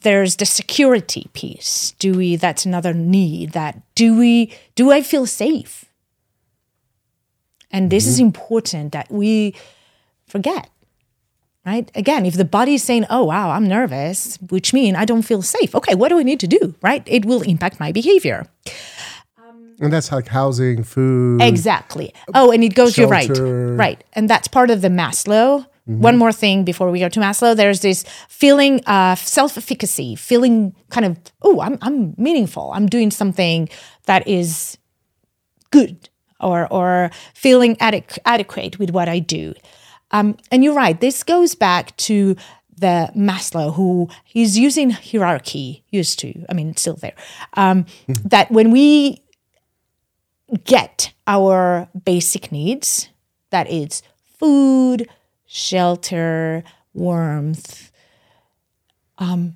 There's 0.02 0.38
the 0.38 0.46
security 0.46 1.30
piece. 1.34 1.94
Do 2.00 2.14
we 2.14 2.36
that's 2.36 2.66
another 2.66 2.94
need 2.94 3.52
that 3.52 3.82
do 3.96 4.18
we 4.18 4.54
do 4.76 4.92
i 4.92 5.02
feel 5.02 5.26
safe? 5.26 5.86
And 7.72 7.92
this 7.92 8.08
is 8.08 8.16
mm-hmm. 8.16 8.26
important 8.26 8.94
that 8.94 9.12
we 9.12 9.56
forget 10.26 10.70
right? 11.66 11.92
Again, 11.96 12.26
if 12.26 12.36
the 12.36 12.46
body 12.46 12.76
is 12.76 12.84
saying, 12.84 13.06
oh, 13.10 13.26
wow, 13.26 13.52
I'm 13.52 13.68
nervous, 13.68 14.38
which 14.50 14.74
means 14.74 14.98
I 14.98 15.06
don't 15.06 15.22
feel 15.22 15.42
safe. 15.42 15.76
Okay, 15.76 15.96
what 15.96 16.10
do 16.10 16.20
I 16.20 16.24
need 16.24 16.40
to 16.40 16.48
do, 16.48 16.76
right? 16.82 17.04
It 17.06 17.26
will 17.26 17.42
impact 17.42 17.80
my 17.80 17.92
behavior. 17.92 18.48
Um, 19.38 19.76
and 19.80 19.94
that's 19.94 20.12
like 20.12 20.28
housing, 20.28 20.84
food. 20.84 21.42
Exactly. 21.42 22.14
Oh, 22.34 22.52
and 22.52 22.64
it 22.64 22.76
goes, 22.76 22.98
you're 22.98 23.08
right. 23.08 23.30
Right. 23.30 24.04
And 24.14 24.30
that's 24.30 24.48
part 24.48 24.70
of 24.70 24.82
the 24.82 24.90
Maslow. 24.90 25.66
Mm-hmm. 25.88 26.02
One 26.02 26.18
more 26.18 26.32
thing 26.32 26.64
before 26.64 26.92
we 26.92 27.00
go 27.00 27.10
to 27.10 27.20
Maslow, 27.20 27.56
there's 27.56 27.82
this 27.82 28.04
feeling 28.28 28.84
of 28.86 29.20
self 29.20 29.58
efficacy, 29.58 30.16
feeling 30.16 30.76
kind 30.90 31.06
of, 31.06 31.18
oh, 31.42 31.62
I'm, 31.62 31.78
I'm 31.82 32.14
meaningful. 32.18 32.72
I'm 32.74 32.86
doing 32.86 33.12
something 33.12 33.70
that 34.06 34.28
is 34.28 34.78
good 35.72 36.10
or, 36.40 36.72
or 36.72 37.10
feeling 37.34 37.76
adequ- 37.78 38.20
adequate 38.26 38.80
with 38.80 38.92
what 38.92 39.10
I 39.10 39.20
do. 39.20 39.54
Um, 40.12 40.38
and 40.52 40.64
you're 40.64 40.74
right. 40.74 41.00
This 41.00 41.24
goes 41.24 41.56
back 41.56 41.96
to 41.98 42.36
the 42.78 43.12
Maslow, 43.16 43.76
who 43.76 44.10
he's 44.24 44.58
using 44.58 44.92
hierarchy, 44.92 45.84
used 45.90 46.20
to, 46.20 46.46
I 46.50 46.54
mean, 46.54 46.70
it's 46.70 46.82
still 46.82 46.96
there. 46.96 47.16
Um, 47.54 47.86
that 48.26 48.50
when 48.52 48.72
we 48.72 49.22
get 50.66 51.14
our 51.28 51.88
basic 52.06 52.52
needs 52.52 53.10
that 53.52 53.70
is 53.70 54.02
food 54.40 55.08
shelter 55.46 56.64
warmth 56.94 57.92
um 59.18 59.56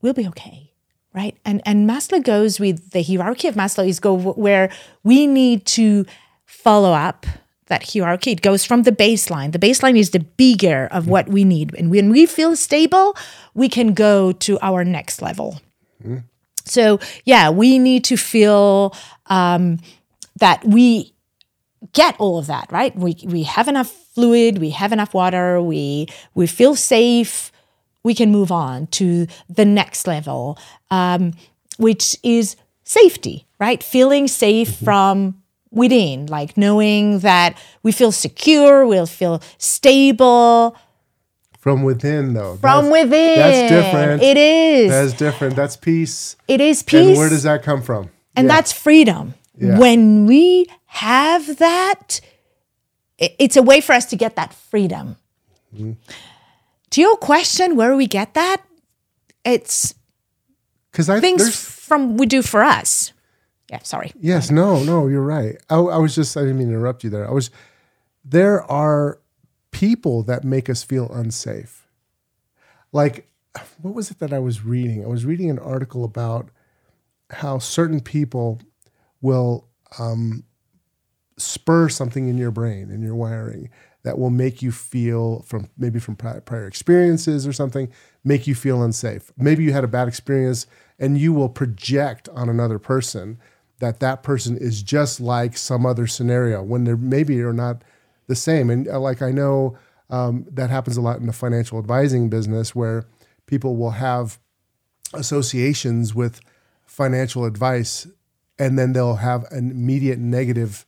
we'll 0.00 0.12
be 0.12 0.26
okay 0.26 0.72
right 1.14 1.36
and 1.44 1.62
and 1.64 1.88
maslow 1.88 2.22
goes 2.22 2.60
with 2.60 2.90
the 2.90 3.02
hierarchy 3.02 3.48
of 3.48 3.54
maslow 3.54 3.86
is 3.86 4.00
go 4.00 4.14
where 4.14 4.70
we 5.02 5.26
need 5.26 5.64
to 5.64 6.04
follow 6.44 6.92
up 6.92 7.26
that 7.72 7.82
hierarchy 7.92 8.30
it 8.36 8.42
goes 8.42 8.64
from 8.64 8.82
the 8.82 8.92
baseline 8.92 9.50
the 9.56 9.64
baseline 9.66 9.98
is 9.98 10.10
the 10.10 10.24
bigger 10.44 10.88
of 10.92 11.08
what 11.08 11.26
we 11.28 11.42
need 11.44 11.74
and 11.78 11.90
when 11.90 12.10
we 12.10 12.26
feel 12.26 12.54
stable 12.54 13.16
we 13.54 13.68
can 13.68 13.94
go 13.94 14.32
to 14.46 14.58
our 14.60 14.84
next 14.84 15.22
level 15.22 15.60
so 16.64 17.00
yeah, 17.24 17.50
we 17.50 17.78
need 17.78 18.04
to 18.04 18.16
feel 18.16 18.94
um, 19.26 19.78
that 20.36 20.64
we 20.64 21.12
get 21.92 22.18
all 22.18 22.38
of 22.38 22.46
that, 22.46 22.70
right? 22.70 22.94
We 22.96 23.16
we 23.24 23.42
have 23.44 23.68
enough 23.68 23.90
fluid, 24.14 24.58
we 24.58 24.70
have 24.70 24.92
enough 24.92 25.14
water, 25.14 25.60
we 25.60 26.08
we 26.34 26.46
feel 26.46 26.74
safe. 26.74 27.50
We 28.04 28.14
can 28.14 28.32
move 28.32 28.50
on 28.50 28.88
to 28.98 29.28
the 29.48 29.64
next 29.64 30.08
level, 30.08 30.58
um, 30.90 31.34
which 31.78 32.16
is 32.24 32.56
safety, 32.82 33.46
right? 33.60 33.80
Feeling 33.82 34.26
safe 34.26 34.74
from 34.74 35.41
within, 35.72 36.26
like 36.26 36.56
knowing 36.56 37.18
that 37.20 37.56
we 37.82 37.90
feel 37.92 38.12
secure, 38.12 38.86
we'll 38.86 39.06
feel 39.06 39.42
stable 39.58 40.76
From 41.58 41.82
within, 41.82 42.34
though. 42.34 42.56
from 42.56 42.86
That's- 42.86 42.92
within. 43.04 43.38
That's 43.38 43.70
different. 43.72 44.22
It 44.22 44.36
is. 44.36 44.90
That's 44.90 45.12
different. 45.14 45.56
That's 45.56 45.76
peace. 45.76 46.36
it 46.46 46.60
is 46.60 46.82
peace. 46.82 47.08
And 47.08 47.16
where 47.18 47.28
does 47.28 47.42
that 47.44 47.62
come 47.62 47.82
from? 47.82 48.10
and 48.36 48.46
Yeah. 48.48 48.54
that's 48.54 48.72
freedom. 48.72 49.34
Yeah. 49.58 49.78
When 49.78 50.26
we 50.26 50.66
have 50.86 51.58
that, 51.58 52.20
it's 53.18 53.56
a 53.56 53.62
way 53.62 53.80
for 53.80 53.92
us 53.92 54.06
to 54.06 54.16
get 54.16 54.36
that 54.36 54.54
freedom. 54.54 55.16
Mm-hmm. 55.74 55.92
To 56.90 57.00
your 57.00 57.16
question, 57.16 57.76
where 57.76 57.94
we 57.96 58.06
get 58.06 58.34
that, 58.34 58.62
it's 59.44 59.94
because 60.90 61.08
I 61.08 61.20
things 61.20 61.54
from 61.56 62.16
we 62.16 62.26
do 62.26 62.42
for 62.42 62.62
us. 62.62 63.12
Yeah, 63.72 63.80
sorry. 63.84 64.12
Yes, 64.20 64.50
no, 64.50 64.84
no, 64.84 65.08
you're 65.08 65.22
right. 65.22 65.56
I, 65.70 65.76
I 65.76 65.96
was 65.96 66.14
just, 66.14 66.36
I 66.36 66.42
didn't 66.42 66.58
mean 66.58 66.68
to 66.68 66.74
interrupt 66.74 67.04
you 67.04 67.08
there. 67.08 67.26
I 67.26 67.32
was, 67.32 67.50
there 68.22 68.62
are 68.70 69.18
people 69.70 70.22
that 70.24 70.44
make 70.44 70.68
us 70.68 70.82
feel 70.82 71.10
unsafe. 71.10 71.88
Like, 72.92 73.26
what 73.80 73.94
was 73.94 74.10
it 74.10 74.18
that 74.18 74.30
I 74.30 74.40
was 74.40 74.62
reading? 74.62 75.02
I 75.02 75.08
was 75.08 75.24
reading 75.24 75.48
an 75.48 75.58
article 75.58 76.04
about 76.04 76.50
how 77.30 77.58
certain 77.58 78.00
people 78.00 78.60
will 79.22 79.66
um, 79.98 80.44
spur 81.38 81.88
something 81.88 82.28
in 82.28 82.36
your 82.36 82.50
brain, 82.50 82.90
in 82.90 83.00
your 83.00 83.14
wiring, 83.14 83.70
that 84.02 84.18
will 84.18 84.28
make 84.28 84.60
you 84.60 84.70
feel 84.70 85.40
from 85.46 85.70
maybe 85.78 85.98
from 85.98 86.16
prior 86.16 86.66
experiences 86.66 87.46
or 87.46 87.54
something, 87.54 87.90
make 88.22 88.46
you 88.46 88.54
feel 88.54 88.82
unsafe. 88.82 89.32
Maybe 89.38 89.64
you 89.64 89.72
had 89.72 89.84
a 89.84 89.88
bad 89.88 90.08
experience 90.08 90.66
and 90.98 91.16
you 91.16 91.32
will 91.32 91.48
project 91.48 92.28
on 92.34 92.50
another 92.50 92.78
person 92.78 93.38
that 93.82 93.98
that 93.98 94.22
person 94.22 94.56
is 94.56 94.80
just 94.80 95.20
like 95.20 95.56
some 95.56 95.84
other 95.84 96.06
scenario 96.06 96.62
when 96.62 96.84
they're 96.84 96.96
maybe 96.96 97.42
are 97.42 97.52
not 97.52 97.82
the 98.28 98.36
same. 98.36 98.70
And 98.70 98.86
uh, 98.86 99.00
like 99.00 99.20
I 99.20 99.32
know 99.32 99.76
um, 100.08 100.46
that 100.52 100.70
happens 100.70 100.96
a 100.96 101.00
lot 101.00 101.18
in 101.18 101.26
the 101.26 101.32
financial 101.32 101.80
advising 101.80 102.30
business 102.30 102.76
where 102.76 103.06
people 103.46 103.74
will 103.76 103.90
have 103.90 104.38
associations 105.14 106.14
with 106.14 106.40
financial 106.86 107.44
advice 107.44 108.06
and 108.56 108.78
then 108.78 108.92
they'll 108.92 109.16
have 109.16 109.50
an 109.50 109.72
immediate 109.72 110.20
negative 110.20 110.86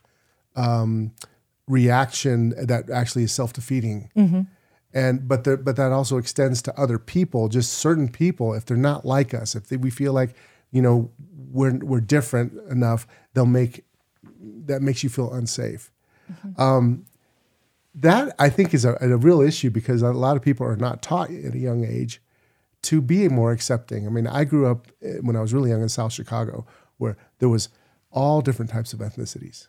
um, 0.55 1.11
reaction 1.67 2.51
that 2.51 2.89
actually 2.91 3.25
is 3.25 3.33
self-defeating 3.33 4.09
and 4.93 5.27
but 5.27 5.43
the, 5.43 5.57
but 5.57 5.75
that 5.75 5.91
also 5.91 6.17
extends 6.17 6.63
to 6.63 6.79
other 6.79 6.99
people 6.99 7.49
just 7.49 7.73
certain 7.73 8.09
people 8.09 8.55
if 8.55 8.67
they're 8.67 8.77
not 8.77 9.05
like 9.05 9.35
us 9.35 9.57
if 9.57 9.69
they, 9.69 9.79
we 9.79 9.91
feel 9.91 10.13
like 10.13 10.37
you 10.75 10.83
know 10.83 11.11
we're, 11.51 11.79
we're 11.79 12.01
different 12.01 12.53
enough 12.71 13.07
they'll 13.33 13.47
make 13.47 13.85
that 14.67 14.83
makes 14.83 15.03
you 15.03 15.09
feel 15.09 15.33
unsafe 15.33 15.91
um, 16.59 17.07
that 17.95 18.35
i 18.39 18.49
think 18.51 18.75
is 18.75 18.85
a, 18.85 18.99
a 19.01 19.17
real 19.17 19.41
issue 19.41 19.71
because 19.71 20.03
a 20.03 20.13
lot 20.13 20.37
of 20.37 20.43
people 20.43 20.67
are 20.67 20.77
not 20.77 21.01
taught 21.01 21.31
at 21.31 21.55
a 21.55 21.59
young 21.59 21.85
age 21.85 22.21
to 22.85 23.01
be 23.01 23.29
more 23.29 23.51
accepting. 23.51 24.07
I 24.07 24.11
mean, 24.11 24.27
I 24.27 24.45
grew 24.45 24.67
up 24.67 24.89
eh, 25.03 25.15
when 25.23 25.37
I 25.37 25.41
was 25.41 25.53
really 25.55 25.71
young 25.71 25.83
in 25.83 25.89
South 25.89 26.13
Chicago, 26.13 26.67
where 26.99 27.17
there 27.39 27.49
was 27.49 27.71
all 28.11 28.43
different 28.43 28.71
types 28.71 28.93
of 28.93 29.01
ethnicities. 29.01 29.69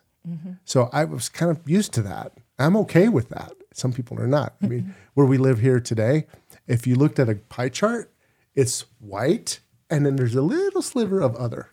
So 0.64 0.90
I 0.92 1.04
was 1.04 1.28
kind 1.28 1.52
of 1.52 1.60
used 1.68 1.92
to 1.94 2.02
that. 2.02 2.32
I'm 2.58 2.76
okay 2.78 3.08
with 3.08 3.28
that. 3.28 3.52
Some 3.72 3.92
people 3.92 4.20
are 4.20 4.26
not. 4.26 4.56
I 4.60 4.66
mean, 4.66 4.94
where 5.14 5.24
we 5.24 5.38
live 5.38 5.60
here 5.60 5.78
today, 5.78 6.26
if 6.66 6.84
you 6.84 6.96
looked 6.96 7.20
at 7.20 7.28
a 7.28 7.36
pie 7.36 7.68
chart, 7.68 8.12
it's 8.56 8.86
white, 8.98 9.60
and 9.90 10.04
then 10.04 10.16
there's 10.16 10.34
a 10.34 10.42
little 10.42 10.82
sliver 10.82 11.20
of 11.20 11.34
other, 11.36 11.70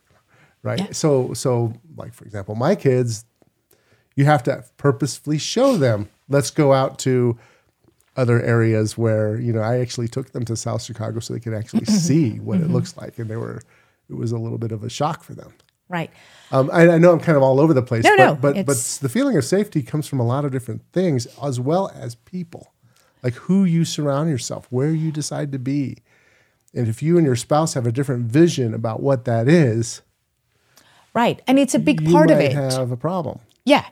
right? 0.61 0.95
So, 0.95 1.33
so 1.33 1.73
like 1.95 2.13
for 2.13 2.25
example, 2.25 2.55
my 2.55 2.75
kids, 2.75 3.25
you 4.15 4.25
have 4.25 4.43
to 4.43 4.63
purposefully 4.77 5.37
show 5.37 5.77
them. 5.77 6.09
Let's 6.29 6.51
go 6.51 6.73
out 6.73 6.99
to 6.99 7.37
other 8.15 8.41
areas 8.41 8.97
where 8.97 9.39
you 9.39 9.51
know 9.51 9.61
I 9.61 9.79
actually 9.79 10.07
took 10.07 10.31
them 10.31 10.45
to 10.45 10.55
South 10.55 10.83
Chicago 10.83 11.19
so 11.19 11.33
they 11.33 11.39
could 11.39 11.53
actually 11.53 11.85
see 12.05 12.39
what 12.39 12.59
it 12.59 12.69
looks 12.69 12.95
like, 12.97 13.17
and 13.19 13.29
they 13.29 13.37
were 13.37 13.61
it 14.09 14.15
was 14.15 14.31
a 14.31 14.37
little 14.37 14.57
bit 14.57 14.71
of 14.71 14.83
a 14.83 14.89
shock 14.89 15.23
for 15.23 15.33
them. 15.33 15.53
Right. 15.89 16.09
Um, 16.51 16.69
I, 16.71 16.87
I 16.89 16.97
know 16.97 17.11
I'm 17.11 17.19
kind 17.19 17.35
of 17.35 17.43
all 17.43 17.59
over 17.59 17.73
the 17.73 17.81
place, 17.81 18.03
No, 18.03 18.15
but 18.15 18.17
no, 18.17 18.35
but 18.35 18.65
but 18.65 18.77
the 19.01 19.09
feeling 19.09 19.37
of 19.37 19.43
safety 19.43 19.81
comes 19.81 20.07
from 20.07 20.19
a 20.19 20.25
lot 20.25 20.45
of 20.45 20.51
different 20.51 20.81
things 20.91 21.27
as 21.41 21.59
well 21.59 21.91
as 21.93 22.15
people, 22.15 22.73
like 23.21 23.33
who 23.33 23.63
you 23.63 23.85
surround 23.85 24.29
yourself, 24.29 24.67
where 24.69 24.91
you 24.91 25.11
decide 25.11 25.51
to 25.51 25.59
be, 25.59 25.97
and 26.73 26.87
if 26.87 27.03
you 27.03 27.17
and 27.17 27.25
your 27.25 27.35
spouse 27.35 27.73
have 27.73 27.85
a 27.85 27.91
different 27.91 28.25
vision 28.25 28.73
about 28.73 29.01
what 29.01 29.25
that 29.25 29.47
is, 29.47 30.01
Right. 31.13 31.41
And 31.47 31.59
it's 31.59 31.75
a 31.75 31.79
big 31.79 32.09
part 32.11 32.31
of 32.31 32.39
it. 32.39 32.53
have 32.53 32.91
a 32.91 32.97
problem. 32.97 33.39
Yeah. 33.65 33.85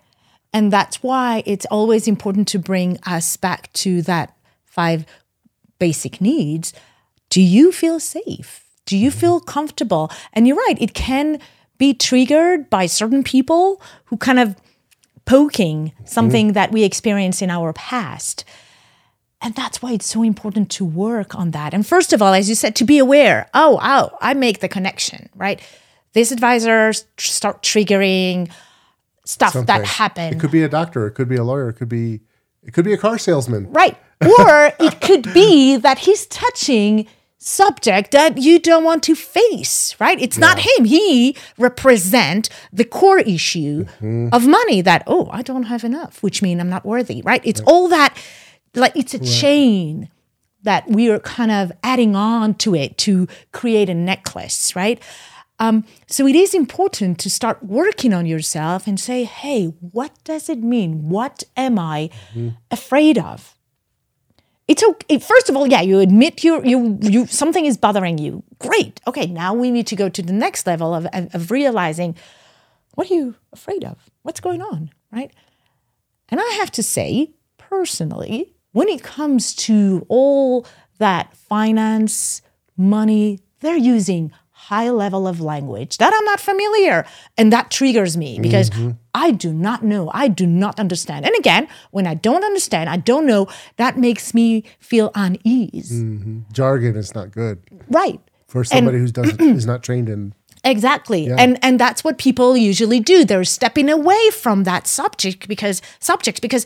And 0.54 0.74
that's 0.74 1.02
why 1.02 1.44
it's 1.46 1.66
always 1.68 2.08
important 2.08 2.48
to 2.50 2.60
bring 2.60 2.98
us 3.06 3.38
back 3.38 3.72
to 3.74 4.02
that 4.04 4.36
five 4.66 5.06
basic 5.80 6.20
needs. 6.20 6.74
Do 7.30 7.42
you 7.42 7.72
feel 7.72 8.00
safe? 8.00 8.66
Do 8.86 8.98
you 8.98 9.12
feel 9.12 9.40
comfortable? 9.40 10.12
And 10.34 10.48
you're 10.48 10.58
right, 10.58 10.76
it 10.82 10.94
can 10.94 11.40
be 11.78 11.94
triggered 11.94 12.70
by 12.70 12.88
certain 12.88 13.24
people 13.24 13.82
who 14.06 14.18
kind 14.18 14.40
of 14.40 14.56
poking 15.26 15.94
something 16.04 16.48
mm-hmm. 16.48 16.54
that 16.54 16.72
we 16.72 16.84
experienced 16.84 17.42
in 17.42 17.50
our 17.50 17.72
past. 17.74 18.44
And 19.42 19.56
that's 19.56 19.82
why 19.82 19.94
it's 19.94 20.06
so 20.06 20.22
important 20.22 20.70
to 20.72 20.86
work 20.86 21.36
on 21.36 21.52
that. 21.52 21.74
And 21.74 21.86
first 21.86 22.14
of 22.14 22.22
all, 22.22 22.34
as 22.34 22.48
you 22.48 22.56
said, 22.56 22.76
to 22.78 22.84
be 22.86 23.00
aware 23.00 23.50
oh, 23.54 23.80
oh, 23.82 24.18
I 24.22 24.34
make 24.34 24.60
the 24.60 24.70
connection, 24.70 25.30
right? 25.36 25.62
This 26.14 26.32
advisor 26.32 26.90
s- 26.90 27.06
start 27.18 27.64
triggering 27.64 28.52
stuff 29.26 29.54
Something. 29.54 29.68
that 29.68 29.86
happened. 29.86 30.36
It 30.36 30.40
could 30.40 30.52
be 30.52 30.64
a 30.64 30.70
doctor. 30.70 31.08
It 31.08 31.12
could 31.12 31.30
be 31.30 31.38
a 31.38 31.44
lawyer. 31.44 31.70
It 31.70 31.74
could 31.74 31.90
be 31.90 32.22
it 32.64 32.74
could 32.74 32.86
be 32.86 32.94
a 32.94 32.98
car 32.98 33.18
salesman. 33.18 33.72
Right. 33.72 33.98
Or 34.22 34.72
it 34.80 35.02
could 35.02 35.34
be 35.34 35.78
that 35.78 36.00
he's 36.00 36.28
touching 36.28 37.08
subject 37.44 38.12
that 38.12 38.38
you 38.38 38.60
don't 38.60 38.84
want 38.84 39.02
to 39.02 39.16
face, 39.16 40.00
right? 40.00 40.22
It's 40.22 40.38
not 40.38 40.60
him. 40.60 40.86
He 40.86 41.36
represent 41.58 42.50
the 42.72 42.86
core 42.86 43.18
issue 43.18 43.86
mm-hmm. 43.86 44.30
of 44.32 44.48
money 44.48 44.82
that, 44.82 45.04
oh, 45.08 45.28
I 45.32 45.42
don't 45.42 45.64
have 45.64 45.84
enough, 45.84 46.22
which 46.22 46.44
means 46.44 46.62
I'm 46.62 46.70
not 46.70 46.86
worthy, 46.86 47.24
right? 47.24 47.42
It's 47.44 47.62
all 47.62 47.88
that 47.88 48.16
like 48.76 48.96
it's 48.96 49.14
a 49.14 49.20
chain 49.20 50.10
that 50.64 50.88
we 50.90 51.10
are 51.10 51.20
kind 51.20 51.52
of 51.52 51.72
adding 51.84 52.16
on 52.16 52.54
to 52.56 52.76
it 52.76 52.98
to 53.00 53.28
create 53.52 53.90
a 53.90 53.94
necklace, 53.94 54.76
right? 54.76 55.02
Um, 55.60 55.86
so 56.08 56.28
it 56.28 56.36
is 56.36 56.54
important 56.54 57.20
to 57.20 57.30
start 57.30 57.64
working 57.64 58.14
on 58.14 58.26
yourself 58.26 58.88
and 58.88 59.00
say, 59.00 59.24
hey, 59.26 59.66
what 59.66 60.12
does 60.24 60.50
it 60.50 60.60
mean? 60.60 61.10
What 61.10 61.44
am 61.56 61.78
I 61.78 62.10
afraid 62.72 63.18
of? 63.18 63.56
it's 64.72 64.84
okay. 64.84 65.20
First 65.20 65.50
of 65.50 65.58
all, 65.58 65.68
yeah, 65.68 65.82
you 65.82 66.00
admit 66.00 66.46
you 66.46 66.64
you 66.64 66.98
you 67.02 67.26
something 67.28 67.66
is 67.66 67.78
bothering 67.78 68.18
you. 68.18 68.42
Great. 68.60 69.02
Okay, 69.06 69.26
now 69.26 69.54
we 69.54 69.70
need 69.70 69.86
to 69.88 69.98
go 69.98 70.08
to 70.08 70.22
the 70.22 70.32
next 70.32 70.66
level 70.66 70.96
of 70.96 71.06
of, 71.08 71.36
of 71.36 71.52
realizing 71.52 72.16
what 72.96 73.12
are 73.12 73.14
you 73.14 73.36
afraid 73.52 73.84
of? 73.84 73.98
What's 74.22 74.40
going 74.40 74.62
on, 74.62 74.92
right? 75.12 75.32
And 76.30 76.40
I 76.40 76.50
have 76.60 76.72
to 76.72 76.84
say, 76.84 77.32
personally, 77.58 78.56
when 78.72 78.88
it 78.88 79.04
comes 79.04 79.54
to 79.56 80.06
all 80.10 80.66
that 80.98 81.36
finance, 81.36 82.42
money, 82.78 83.40
they're 83.60 83.78
using 83.78 84.32
high 84.72 84.90
level 84.90 85.28
of 85.28 85.42
language 85.42 85.98
that 85.98 86.14
I'm 86.14 86.24
not 86.24 86.40
familiar. 86.40 87.06
And 87.38 87.52
that 87.52 87.72
triggers 87.72 88.16
me 88.16 88.40
because 88.40 88.70
mm-hmm. 88.70 88.92
I 89.14 89.32
do 89.32 89.52
not 89.52 89.84
know. 89.84 90.10
I 90.14 90.30
do 90.30 90.46
not 90.48 90.80
understand. 90.80 91.26
And 91.26 91.36
again, 91.38 91.68
when 91.92 92.08
I 92.08 92.14
don't 92.14 92.46
understand, 92.46 92.90
I 92.90 92.98
don't 92.98 93.26
know, 93.26 93.48
that 93.76 93.98
makes 93.98 94.34
me 94.34 94.64
feel 94.80 95.12
unease. 95.14 95.92
Mm-hmm. 95.92 96.42
Jargon 96.54 96.96
is 96.96 97.14
not 97.14 97.32
good 97.32 97.60
Right. 97.90 98.22
for 98.48 98.64
somebody 98.64 99.00
who 99.00 99.08
doesn't 99.08 99.42
is 99.60 99.66
not 99.66 99.84
trained 99.84 100.08
in. 100.08 100.34
Exactly. 100.64 101.30
And 101.32 101.58
and 101.64 101.80
that's 101.80 102.04
what 102.04 102.20
people 102.20 102.56
usually 102.56 103.00
do. 103.00 103.26
They're 103.26 103.44
stepping 103.44 103.90
away 103.90 104.30
from 104.30 104.64
that 104.64 104.86
subject 104.86 105.48
because 105.48 105.82
subject 106.00 106.40
because 106.42 106.66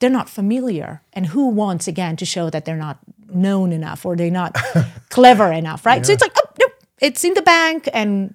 they're 0.00 0.10
not 0.10 0.28
familiar. 0.28 1.02
And 1.12 1.26
who 1.26 1.48
wants 1.48 1.88
again 1.88 2.16
to 2.16 2.24
show 2.24 2.50
that 2.50 2.64
they're 2.64 2.76
not 2.76 2.98
known 3.28 3.72
enough 3.72 4.06
or 4.06 4.16
they're 4.16 4.30
not 4.30 4.56
clever 5.10 5.52
enough, 5.52 5.84
right? 5.84 6.04
So 6.04 6.12
it's 6.12 6.22
like, 6.22 6.32
oh 6.36 6.50
nope, 6.58 6.72
it's 7.00 7.24
in 7.24 7.34
the 7.34 7.42
bank 7.42 7.88
and 7.92 8.34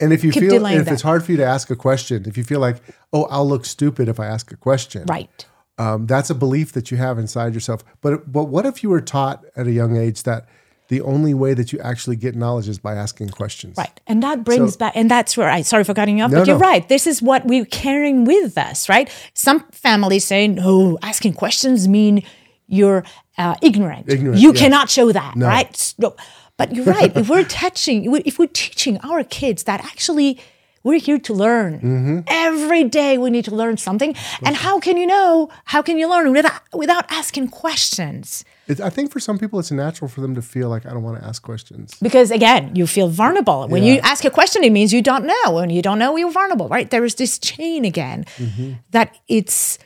And 0.00 0.12
if 0.12 0.24
you 0.24 0.32
Keep 0.32 0.42
feel 0.42 0.66
if 0.66 0.84
that. 0.86 0.92
it's 0.92 1.02
hard 1.02 1.24
for 1.24 1.32
you 1.32 1.38
to 1.38 1.44
ask 1.44 1.70
a 1.70 1.76
question, 1.76 2.24
if 2.26 2.36
you 2.36 2.44
feel 2.44 2.60
like, 2.60 2.76
oh, 3.12 3.24
I'll 3.24 3.48
look 3.48 3.64
stupid 3.64 4.08
if 4.08 4.18
I 4.18 4.26
ask 4.26 4.50
a 4.50 4.56
question, 4.56 5.04
right. 5.06 5.46
um, 5.78 6.06
that's 6.06 6.30
a 6.30 6.34
belief 6.34 6.72
that 6.72 6.90
you 6.90 6.96
have 6.96 7.18
inside 7.18 7.54
yourself. 7.54 7.84
But 8.00 8.30
but 8.32 8.44
what 8.44 8.66
if 8.66 8.82
you 8.82 8.90
were 8.90 9.00
taught 9.00 9.44
at 9.56 9.66
a 9.66 9.72
young 9.72 9.96
age 9.96 10.24
that 10.24 10.46
the 10.88 11.00
only 11.00 11.34
way 11.34 11.54
that 11.54 11.72
you 11.72 11.78
actually 11.80 12.16
get 12.16 12.34
knowledge 12.34 12.68
is 12.68 12.78
by 12.78 12.94
asking 12.94 13.30
questions? 13.30 13.76
Right. 13.78 14.00
And 14.06 14.22
that 14.22 14.44
brings 14.44 14.72
So- 14.74 14.78
back, 14.78 14.92
and 14.96 15.10
that's 15.10 15.36
where 15.36 15.48
I, 15.48 15.62
sorry 15.62 15.84
for 15.84 15.94
cutting 15.94 16.18
you 16.18 16.24
off, 16.24 16.30
No, 16.30 16.38
but 16.40 16.46
you're 16.46 16.58
no. 16.58 16.68
right. 16.68 16.86
This 16.88 17.06
is 17.06 17.22
what 17.22 17.46
we're 17.46 17.64
carrying 17.66 18.24
with 18.24 18.56
us, 18.58 18.88
right? 18.88 19.08
Some 19.34 19.64
families 19.72 20.24
say, 20.24 20.46
no, 20.48 20.98
asking 21.02 21.34
questions 21.34 21.88
mean 21.88 22.22
you're 22.66 23.04
uh, 23.38 23.54
ignorant. 23.62 24.08
Ignorant, 24.08 24.40
You 24.40 24.52
yeah. 24.52 24.60
cannot 24.60 24.90
show 24.90 25.10
that, 25.12 25.34
right? 25.36 25.94
No. 25.98 26.14
But 26.56 26.74
you're 26.74 26.84
right. 26.84 27.14
if 27.16 27.28
we're 27.28 27.44
touching, 27.64 28.14
if 28.24 28.38
we're 28.38 28.46
teaching 28.46 28.98
our 29.02 29.24
kids 29.24 29.64
that 29.64 29.84
actually 29.84 30.38
we're 30.84 31.00
here 31.00 31.18
to 31.18 31.32
learn 31.32 31.74
Mm-hmm. 31.80 32.18
every 32.28 32.84
day, 32.84 33.16
we 33.18 33.30
need 33.30 33.44
to 33.46 33.54
learn 33.54 33.76
something. 33.78 34.14
And 34.44 34.54
how 34.54 34.78
can 34.78 34.96
you 34.98 35.06
know? 35.06 35.48
How 35.64 35.80
can 35.82 35.96
you 35.98 36.08
learn 36.08 36.30
without 36.32 36.60
without 36.72 37.06
asking 37.10 37.48
questions? 37.48 38.44
It, 38.66 38.80
I 38.80 38.90
think 38.90 39.12
for 39.12 39.20
some 39.20 39.38
people 39.38 39.58
it's 39.58 39.70
natural 39.70 40.08
for 40.08 40.20
them 40.22 40.34
to 40.34 40.42
feel 40.42 40.68
like 40.68 40.86
I 40.86 40.90
don't 40.94 41.02
want 41.02 41.20
to 41.20 41.26
ask 41.26 41.42
questions. 41.42 41.94
because 42.00 42.30
again 42.30 42.74
you 42.74 42.86
feel 42.86 43.08
vulnerable 43.08 43.68
when 43.68 43.82
you 43.84 43.98
ask 44.02 44.24
a 44.24 44.30
question 44.30 44.64
it 44.64 44.72
means 44.72 44.92
you 44.92 45.02
don't 45.02 45.26
know 45.26 45.46
when 45.52 45.70
you 45.70 45.82
don't 45.82 45.98
know 45.98 46.16
you're 46.16 46.30
vulnerable 46.30 46.68
right 46.68 46.90
there 46.90 47.04
is 47.04 47.14
this 47.16 47.38
chain 47.38 47.84
again 47.84 48.24
Mm-hmm. 48.38 48.72
that 48.90 49.08
it's 49.28 49.78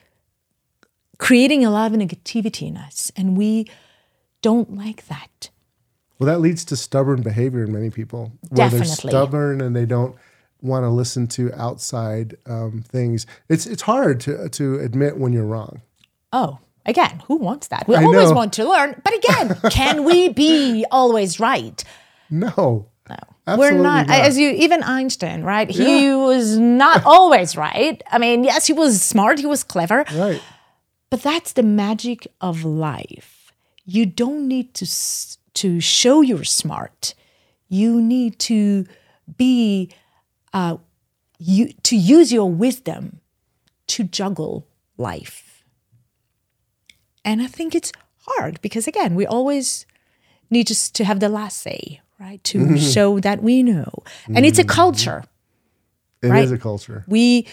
creating 1.19 1.65
a 1.65 1.71
lot 1.71 1.93
of 1.93 1.99
negativity 1.99 2.69
in 2.69 2.77
us 2.77 3.11
and 3.17 3.37
we 3.37 3.67
don't 4.43 4.77
like 4.77 5.07
that 5.09 5.51
Well, 6.19 6.27
that 6.29 6.41
leads 6.41 6.65
to 6.67 6.77
stubborn 6.77 7.23
behavior 7.23 7.65
in 7.65 7.73
many 7.73 7.91
people, 7.91 8.33
where 8.51 8.69
they're 8.71 8.81
Definitely. 8.81 9.11
stubborn 9.11 9.61
and 9.61 9.75
they 9.75 9.87
don't 9.87 10.15
want 10.63 10.85
to 10.85 10.89
listen 10.91 11.27
to 11.29 11.53
outside 11.55 12.37
um, 12.47 12.83
things. 12.83 13.27
It's 13.49 13.67
it's 13.67 13.83
hard 13.83 14.21
to 14.23 14.49
to 14.49 14.79
admit 14.81 15.17
when 15.19 15.33
you're 15.33 15.47
wrong. 15.47 15.83
oh 16.33 16.59
again 16.89 17.23
who 17.27 17.37
wants 17.37 17.69
that 17.69 17.87
we 17.89 17.95
I 17.97 18.03
always 18.05 18.31
know. 18.31 18.37
want 18.41 18.53
to 18.55 18.65
learn 18.69 18.91
but 19.05 19.15
again 19.21 19.47
can 19.71 20.05
we 20.05 20.29
be 20.31 20.85
always 20.91 21.39
right 21.39 21.79
No, 22.31 22.89
no 23.09 23.17
Absolutely 23.47 23.77
we're 23.79 23.83
not, 23.83 24.07
not. 24.09 24.21
as 24.29 24.37
you 24.39 24.51
even 24.65 24.83
einstein 24.83 25.43
right 25.43 25.69
he 25.71 26.15
was 26.15 26.59
not 26.59 27.05
always 27.17 27.57
right 27.57 28.03
i 28.11 28.19
mean 28.19 28.45
yes 28.45 28.67
he 28.67 28.73
was 28.73 29.03
smart 29.03 29.39
he 29.39 29.47
was 29.47 29.63
clever 29.65 30.05
right? 30.15 30.43
But 31.11 31.23
that's 31.23 31.53
the 31.55 31.63
magic 31.63 32.27
of 32.49 32.65
life. 32.67 33.51
You 33.87 34.05
don't 34.05 34.47
need 34.47 34.75
to 34.75 34.87
to 35.55 35.81
show 35.81 36.21
you're 36.21 36.45
smart. 36.45 37.15
You 37.71 38.03
need 38.03 38.39
to 38.51 38.85
be 39.39 39.89
uh, 40.53 40.77
you 41.39 41.73
to 41.89 41.97
use 41.97 42.31
your 42.31 42.51
wisdom 42.53 43.21
to 43.95 44.05
juggle 44.05 44.67
life. 44.99 45.48
And 47.29 47.43
I 47.43 47.47
think 47.47 47.75
it's 47.75 47.93
hard 48.27 48.59
because 48.63 48.89
again, 48.89 49.15
we 49.15 49.27
always 49.27 49.85
need 50.49 50.67
to, 50.69 50.93
to 50.95 51.05
have 51.05 51.21
the 51.21 51.29
last 51.29 51.61
say, 51.61 52.01
right? 52.19 52.43
To 52.45 52.59
mm-hmm. 52.59 52.77
show 52.77 53.21
that 53.21 53.43
we 53.43 53.63
know. 53.63 53.91
And 54.35 54.47
it's 54.47 54.59
a 54.59 54.63
mm-hmm. 54.63 54.71
culture. 54.71 55.25
It 56.23 56.27
is 56.29 56.33
Right. 56.33 56.53
a 56.53 56.59
culture. 56.59 57.05
We 57.07 57.47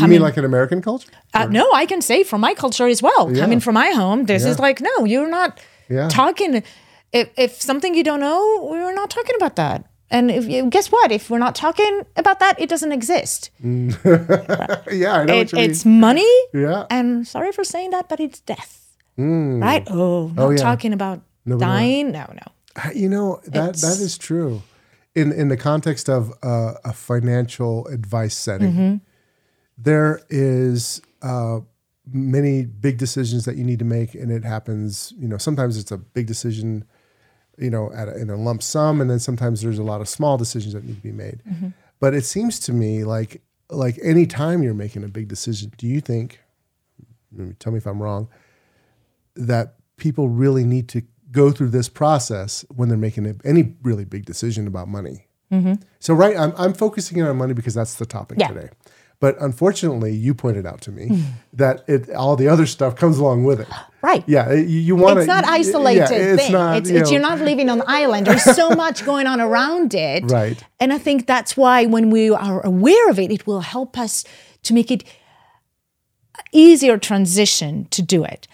You 0.00 0.08
mean 0.08 0.20
like 0.20 0.36
an 0.36 0.44
American 0.44 0.82
culture? 0.82 1.10
uh, 1.32 1.46
no, 1.46 1.64
I 1.72 1.86
can 1.86 2.02
say 2.02 2.24
from 2.24 2.40
my 2.40 2.54
culture 2.54 2.88
as 2.88 3.00
well. 3.02 3.32
Coming 3.32 3.60
from 3.60 3.74
my 3.74 3.90
home, 3.90 4.24
this 4.26 4.44
is 4.44 4.58
like, 4.58 4.80
no, 4.80 5.04
you're 5.04 5.30
not 5.30 5.60
Yeah. 5.88 6.08
talking. 6.08 6.62
If, 7.12 7.28
if 7.36 7.62
something 7.62 7.94
you 7.94 8.02
don't 8.02 8.20
know, 8.20 8.66
we're 8.68 8.94
not 8.94 9.10
talking 9.10 9.36
about 9.36 9.54
that. 9.56 9.86
And 10.10 10.30
if 10.30 10.44
you, 10.46 10.68
guess 10.70 10.90
what? 10.90 11.12
If 11.12 11.30
we're 11.30 11.38
not 11.38 11.54
talking 11.54 12.02
about 12.16 12.40
that, 12.40 12.60
it 12.60 12.68
doesn't 12.68 12.92
exist. 12.92 13.50
Mm. 13.64 13.94
Yeah, 14.92 15.20
I 15.20 15.24
know 15.24 15.34
It, 15.34 15.38
what 15.38 15.52
you 15.52 15.58
mean. 15.58 15.70
it's 15.70 15.84
money. 15.84 16.34
Yeah. 16.52 16.86
And 16.90 17.26
sorry 17.26 17.52
for 17.52 17.64
saying 17.64 17.90
that, 17.90 18.08
but 18.08 18.18
it's 18.20 18.40
death. 18.40 18.83
Right? 19.16 19.86
Oh, 19.90 20.28
not 20.34 20.50
yeah. 20.50 20.56
talking 20.56 20.92
about 20.92 21.22
dying. 21.46 22.12
No, 22.12 22.26
no. 22.32 22.42
Uh, 22.76 22.90
You 22.94 23.08
know 23.08 23.40
that 23.46 23.76
that 23.76 23.98
is 24.00 24.18
true. 24.18 24.62
In 25.14 25.30
in 25.32 25.48
the 25.48 25.56
context 25.56 26.08
of 26.08 26.32
uh, 26.42 26.74
a 26.84 26.92
financial 26.92 27.86
advice 27.88 28.36
setting, 28.36 28.72
Mm-hmm. 28.72 28.96
there 29.78 30.20
is 30.28 31.00
uh, 31.22 31.60
many 32.12 32.64
big 32.64 32.98
decisions 32.98 33.44
that 33.44 33.56
you 33.56 33.64
need 33.64 33.78
to 33.78 33.84
make, 33.84 34.14
and 34.14 34.30
it 34.32 34.44
happens. 34.44 35.12
You 35.16 35.28
know, 35.28 35.38
sometimes 35.38 35.76
it's 35.76 35.92
a 35.92 35.98
big 35.98 36.26
decision, 36.26 36.84
you 37.58 37.70
know, 37.70 37.92
at 37.94 38.08
a, 38.08 38.16
in 38.20 38.28
a 38.30 38.36
lump 38.36 38.62
sum, 38.62 39.00
and 39.00 39.08
then 39.08 39.20
sometimes 39.20 39.60
there's 39.62 39.78
a 39.78 39.84
lot 39.84 40.00
of 40.00 40.08
small 40.08 40.36
decisions 40.36 40.74
that 40.74 40.84
need 40.84 40.96
to 40.96 41.02
be 41.02 41.12
made. 41.12 41.40
Mm-hmm. 41.48 41.68
But 42.00 42.14
it 42.14 42.24
seems 42.24 42.58
to 42.60 42.72
me 42.72 43.04
like 43.04 43.40
like 43.70 43.98
any 44.02 44.26
time 44.26 44.62
you're 44.64 44.74
making 44.74 45.04
a 45.04 45.08
big 45.08 45.28
decision, 45.28 45.72
do 45.78 45.86
you 45.86 46.00
think? 46.00 46.40
Tell 47.60 47.72
me 47.72 47.78
if 47.78 47.86
I'm 47.86 48.02
wrong. 48.02 48.28
That 49.36 49.76
people 49.96 50.28
really 50.28 50.64
need 50.64 50.88
to 50.90 51.02
go 51.30 51.50
through 51.50 51.70
this 51.70 51.88
process 51.88 52.64
when 52.74 52.88
they're 52.88 52.98
making 52.98 53.40
any 53.44 53.74
really 53.82 54.04
big 54.04 54.24
decision 54.24 54.66
about 54.66 54.88
money. 54.88 55.26
Mm-hmm. 55.52 55.74
So, 55.98 56.14
right, 56.14 56.36
I'm, 56.36 56.52
I'm 56.56 56.74
focusing 56.74 57.20
on 57.22 57.36
money 57.36 57.54
because 57.54 57.74
that's 57.74 57.94
the 57.94 58.06
topic 58.06 58.38
Yeah. 58.38 58.48
today. 58.48 58.68
But 59.20 59.40
unfortunately, 59.40 60.12
you 60.12 60.34
pointed 60.34 60.66
out 60.66 60.80
to 60.82 60.92
me 60.92 61.08
mm-hmm. 61.08 61.30
that 61.54 61.84
it 61.88 62.10
all 62.10 62.36
the 62.36 62.48
other 62.48 62.66
stuff 62.66 62.96
comes 62.96 63.18
along 63.18 63.44
with 63.44 63.60
it. 63.60 63.68
Right. 64.04 64.22
Yeah, 64.26 64.52
you, 64.52 64.80
you 64.80 64.96
want 64.96 65.20
It's 65.20 65.26
not 65.26 65.46
isolated 65.46 66.08
thing. 66.08 66.54
it's, 66.54 66.90
you 66.90 66.98
it's, 66.98 67.10
you're 67.10 67.22
not 67.22 67.40
living 67.40 67.70
on 67.70 67.78
the 67.78 67.88
island. 67.88 68.26
There's 68.26 68.44
so 68.44 68.68
much 68.84 69.02
going 69.06 69.26
on 69.26 69.40
around 69.40 69.94
it. 69.94 70.30
Right. 70.30 70.62
And 70.78 70.92
I 70.92 70.98
think 70.98 71.26
that's 71.26 71.56
why 71.56 71.86
when 71.86 72.10
we 72.10 72.28
are 72.28 72.60
aware 72.66 73.08
of 73.08 73.18
it, 73.18 73.32
it 73.32 73.46
will 73.46 73.62
help 73.62 73.96
us 73.96 74.22
to 74.64 74.74
make 74.74 74.90
it 74.90 75.04
easier 76.52 76.98
transition 76.98 77.86
to 77.92 78.02
do 78.02 78.24
it. 78.24 78.46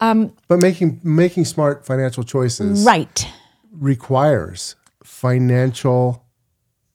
But 0.00 0.58
making 0.58 1.00
making 1.02 1.44
smart 1.46 1.86
financial 1.86 2.24
choices 2.24 2.84
Right. 2.84 3.26
requires 3.72 4.76
financial 5.02 6.24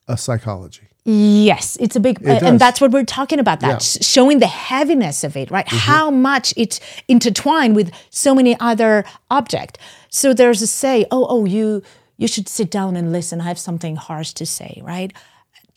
uh, 0.07 0.15
psychology. 0.15 0.87
Yes, 1.05 1.77
it's 1.79 1.95
a 1.95 1.99
big, 1.99 2.19
does. 2.21 2.43
and 2.43 2.59
that's 2.59 2.79
what 2.81 2.91
we're 2.91 3.05
talking 3.05 3.39
about. 3.39 3.61
That 3.61 3.67
Yeah. 3.67 3.75
Mm-hmm. 3.77 4.01
showing 4.03 4.39
the 4.39 4.47
heaviness 4.47 5.23
of 5.23 5.35
it, 5.35 5.49
right? 5.49 5.67
How 5.67 6.11
much 6.11 6.53
it's 6.57 6.79
intertwined 7.07 7.75
with 7.75 7.91
so 8.11 8.35
many 8.35 8.55
other 8.59 9.05
object. 9.31 9.77
So 10.09 10.33
there's 10.33 10.61
a 10.61 10.67
say, 10.67 11.05
oh, 11.11 11.25
oh, 11.29 11.45
you 11.45 11.81
you 12.17 12.27
should 12.27 12.47
sit 12.49 12.69
down 12.69 12.95
and 12.97 13.11
listen. 13.11 13.39
I 13.41 13.45
have 13.45 13.57
something 13.59 13.95
harsh 13.95 14.33
to 14.33 14.45
say, 14.45 14.81
right? 14.83 15.11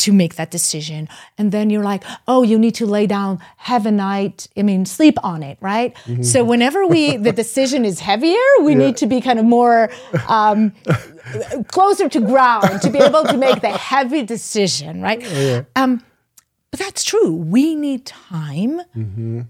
To 0.02 0.12
make 0.12 0.34
that 0.34 0.50
decision, 0.50 1.08
and 1.38 1.52
then 1.52 1.70
you're 1.70 1.84
like, 1.84 2.02
oh, 2.26 2.42
you 2.42 2.58
need 2.58 2.74
to 2.76 2.86
lay 2.86 3.06
down, 3.06 3.38
have 3.58 3.86
a 3.86 3.92
night. 3.92 4.48
I 4.56 4.62
mean, 4.62 4.84
sleep 4.84 5.16
on 5.22 5.42
it, 5.42 5.58
right? 5.60 5.94
Mm-hmm. 5.94 6.22
So 6.22 6.42
whenever 6.42 6.86
we 6.86 7.16
the 7.16 7.32
decision 7.42 7.84
is 7.84 8.00
heavier, 8.00 8.48
we 8.62 8.74
need 8.74 8.96
to 8.98 9.06
be 9.06 9.20
kind 9.20 9.38
of 9.38 9.44
more. 9.44 9.90
Um, 10.28 10.72
closer 11.68 12.08
to 12.08 12.20
ground 12.20 12.82
to 12.82 12.90
be 12.90 12.98
able 12.98 13.24
to 13.24 13.36
make 13.36 13.60
the 13.60 13.70
heavy 13.70 14.22
decision, 14.24 15.00
right? 15.00 15.22
Um, 15.76 16.02
but 16.70 16.80
that's 16.80 17.04
true. 17.04 17.32
We 17.36 17.74
need 17.74 18.06
time 18.06 18.80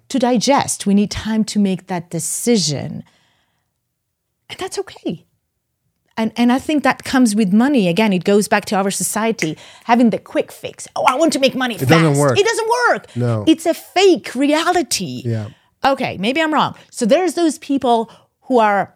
to 0.09 0.19
digest. 0.19 0.87
We 0.87 0.95
need 0.95 1.11
time 1.11 1.45
to 1.45 1.59
make 1.59 1.87
that 1.87 2.11
decision, 2.11 3.05
and 4.51 4.59
that's 4.59 4.79
okay. 4.79 5.25
And 6.17 6.33
and 6.37 6.53
I 6.53 6.59
think 6.59 6.83
that 6.85 7.05
comes 7.05 7.35
with 7.35 7.53
money. 7.53 7.89
Again, 7.89 8.13
it 8.13 8.25
goes 8.25 8.49
back 8.49 8.65
to 8.67 8.77
our 8.77 8.91
society 8.91 9.57
having 9.85 10.11
the 10.11 10.19
quick 10.19 10.53
fix. 10.53 10.87
Oh, 10.95 11.05
I 11.05 11.15
want 11.15 11.33
to 11.33 11.39
make 11.39 11.55
money 11.55 11.79
fast. 11.79 11.91
doesn't 11.91 12.19
work. 12.19 12.39
It 12.39 12.45
doesn't 12.47 12.71
work. 12.89 13.17
No. 13.17 13.45
it's 13.47 13.67
a 13.67 13.75
fake 13.75 14.35
reality. 14.35 15.23
Yeah. 15.25 15.49
Okay, 15.85 16.17
maybe 16.19 16.41
I'm 16.41 16.53
wrong. 16.55 16.75
So 16.91 17.07
there's 17.07 17.35
those 17.35 17.59
people 17.59 18.11
who 18.43 18.59
are 18.59 18.95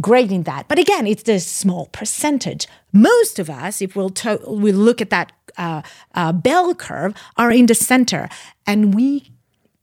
great 0.00 0.30
in 0.30 0.44
that. 0.44 0.68
But 0.68 0.78
again, 0.78 1.06
it's 1.06 1.24
the 1.24 1.38
small 1.40 1.86
percentage. 1.86 2.66
Most 2.92 3.38
of 3.38 3.50
us, 3.50 3.82
if 3.82 3.96
we'll 3.96 4.10
to- 4.10 4.40
we 4.48 4.72
look 4.72 5.00
at 5.00 5.10
that 5.10 5.32
uh, 5.58 5.82
uh, 6.14 6.32
bell 6.32 6.74
curve, 6.74 7.14
are 7.36 7.50
in 7.50 7.66
the 7.66 7.74
center, 7.74 8.28
and 8.66 8.94
we 8.94 9.32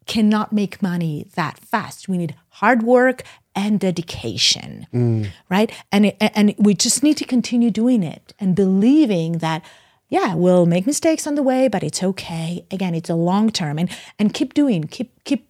cannot 0.08 0.52
make 0.52 0.82
money 0.82 1.28
that 1.36 1.60
fast. 1.60 2.10
We 2.10 2.18
need 2.18 2.36
hard 2.50 2.82
work 2.82 3.22
and 3.56 3.80
dedication, 3.80 4.88
right? 5.50 5.72
And 5.92 6.08
it, 6.08 6.18
and 6.20 6.56
we 6.58 6.74
just 6.74 7.04
need 7.04 7.18
to 7.18 7.26
continue 7.26 7.72
doing 7.72 8.04
it 8.04 8.34
and 8.40 8.56
believing 8.56 9.40
that. 9.40 9.64
Yeah, 10.12 10.34
we'll 10.34 10.66
make 10.66 10.88
mistakes 10.88 11.28
on 11.28 11.36
the 11.36 11.44
way, 11.44 11.68
but 11.68 11.84
it's 11.84 12.02
okay. 12.02 12.66
Again, 12.72 12.96
it's 12.96 13.12
a 13.12 13.16
long 13.16 13.52
term, 13.52 13.78
and 13.78 13.90
and 14.18 14.34
keep 14.34 14.56
doing, 14.56 14.86
keep 14.86 15.24
keep 15.24 15.48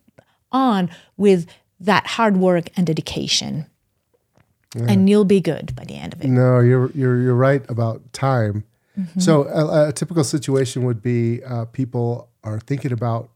on 0.52 0.90
with 1.16 1.46
that 1.80 2.08
hard 2.08 2.36
work 2.38 2.70
and 2.76 2.86
dedication 2.86 3.68
and 4.76 5.10
you'll 5.10 5.26
be 5.26 5.42
good 5.42 5.76
by 5.76 5.84
the 5.84 5.96
end 5.96 6.14
of 6.14 6.22
it. 6.22 6.28
No, 6.28 6.60
you're 6.60 6.92
you're 6.92 7.20
you're 7.22 7.36
right 7.36 7.68
about 7.70 8.14
time. 8.14 8.64
So 9.18 9.46
a, 9.46 9.90
a 9.90 9.94
typical 9.94 10.26
situation 10.26 10.84
would 10.84 11.02
be 11.02 11.42
uh, 11.46 11.66
people 11.66 12.28
are 12.44 12.60
thinking 12.60 12.92
about 12.92 13.30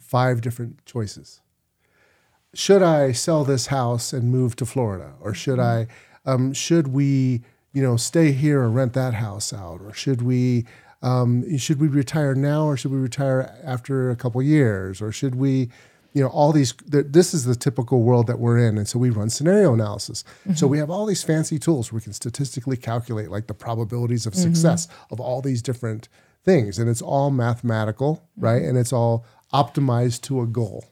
five 0.00 0.40
different 0.40 0.84
choices. 0.84 1.40
Should 2.54 2.82
I 2.82 3.12
sell 3.12 3.44
this 3.44 3.66
house 3.66 4.12
and 4.12 4.30
move 4.30 4.56
to 4.56 4.66
Florida, 4.66 5.12
or 5.20 5.34
should 5.34 5.58
I? 5.58 5.86
Um, 6.24 6.52
should 6.52 6.88
we, 6.88 7.42
you 7.72 7.82
know, 7.82 7.96
stay 7.96 8.32
here 8.32 8.62
or 8.62 8.70
rent 8.70 8.94
that 8.94 9.14
house 9.14 9.52
out, 9.52 9.80
or 9.82 9.92
should 9.92 10.22
we? 10.22 10.66
Um, 11.00 11.56
should 11.58 11.80
we 11.80 11.86
retire 11.86 12.34
now, 12.34 12.64
or 12.64 12.76
should 12.76 12.90
we 12.90 12.98
retire 12.98 13.54
after 13.62 14.10
a 14.10 14.16
couple 14.16 14.42
years, 14.42 15.00
or 15.00 15.12
should 15.12 15.34
we? 15.34 15.70
you 16.14 16.22
know 16.22 16.30
all 16.30 16.52
these 16.52 16.72
this 16.86 17.34
is 17.34 17.44
the 17.44 17.54
typical 17.54 18.02
world 18.02 18.26
that 18.26 18.38
we're 18.38 18.58
in. 18.58 18.78
And 18.78 18.88
so 18.88 18.98
we 18.98 19.10
run 19.10 19.28
scenario 19.30 19.74
analysis. 19.74 20.24
So 20.54 20.66
we 20.66 20.78
have 20.78 20.90
all 20.90 21.06
these 21.06 21.22
fancy 21.22 21.58
tools 21.58 21.92
where 21.92 21.98
we 21.98 22.02
can 22.02 22.12
statistically 22.14 22.76
calculate 22.76 23.30
like 23.30 23.46
the 23.46 23.54
probabilities 23.54 24.26
of 24.26 24.34
success 24.34 24.88
of 25.10 25.20
all 25.20 25.42
these 25.42 25.62
different 25.62 26.08
things. 26.44 26.78
And 26.78 26.88
it's 26.88 27.02
all 27.02 27.30
mathematical 27.30 28.26
right? 28.36 28.62
And 28.62 28.78
it's 28.78 28.92
all 28.92 29.24
optimized 29.52 30.22
to 30.22 30.40
a 30.40 30.46
goal 30.46 30.86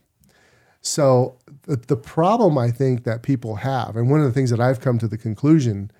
so 0.87 1.37
the, 1.63 1.77
the 1.77 1.97
problem 1.97 2.57
i 2.57 2.71
think 2.71 3.05
that 3.05 3.23
people 3.23 3.57
have 3.57 3.97
and 3.97 4.11
one 4.11 4.21
of 4.21 4.27
the 4.27 4.33
things 4.33 4.51
that 4.51 4.61
i've 4.61 4.81
come 4.81 4.99
to 4.99 5.09
the 5.09 5.19
conclusion 5.19 5.91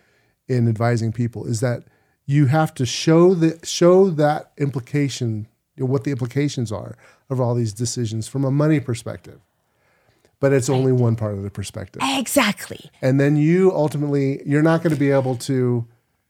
in 0.49 0.69
advising 0.69 1.13
people 1.13 1.47
is 1.47 1.61
that 1.61 1.85
you 2.27 2.47
have 2.47 2.75
to 2.75 2.85
show 2.85 3.35
the 3.35 3.59
show 3.65 4.11
that 4.11 4.51
implication 4.59 5.47
what 5.79 6.05
the 6.05 6.11
implications 6.11 6.73
are 6.73 6.97
of 7.31 7.41
all 7.41 7.55
these 7.55 7.73
decisions 7.73 8.27
from 8.27 8.45
a 8.45 8.51
money 8.51 8.81
perspective. 8.81 9.41
But 10.41 10.53
it's 10.53 10.69
only 10.69 10.93
one 10.93 11.17
part 11.17 11.35
of 11.35 11.43
the 11.43 11.51
perspective. 11.51 12.03
Exactly. 12.05 12.91
and 13.01 13.19
then 13.21 13.37
you 13.37 13.73
ultimately 13.73 14.43
you're 14.45 14.63
not 14.63 14.83
going 14.83 14.93
to 14.93 14.99
be 14.99 15.11
able 15.11 15.37
to 15.37 15.87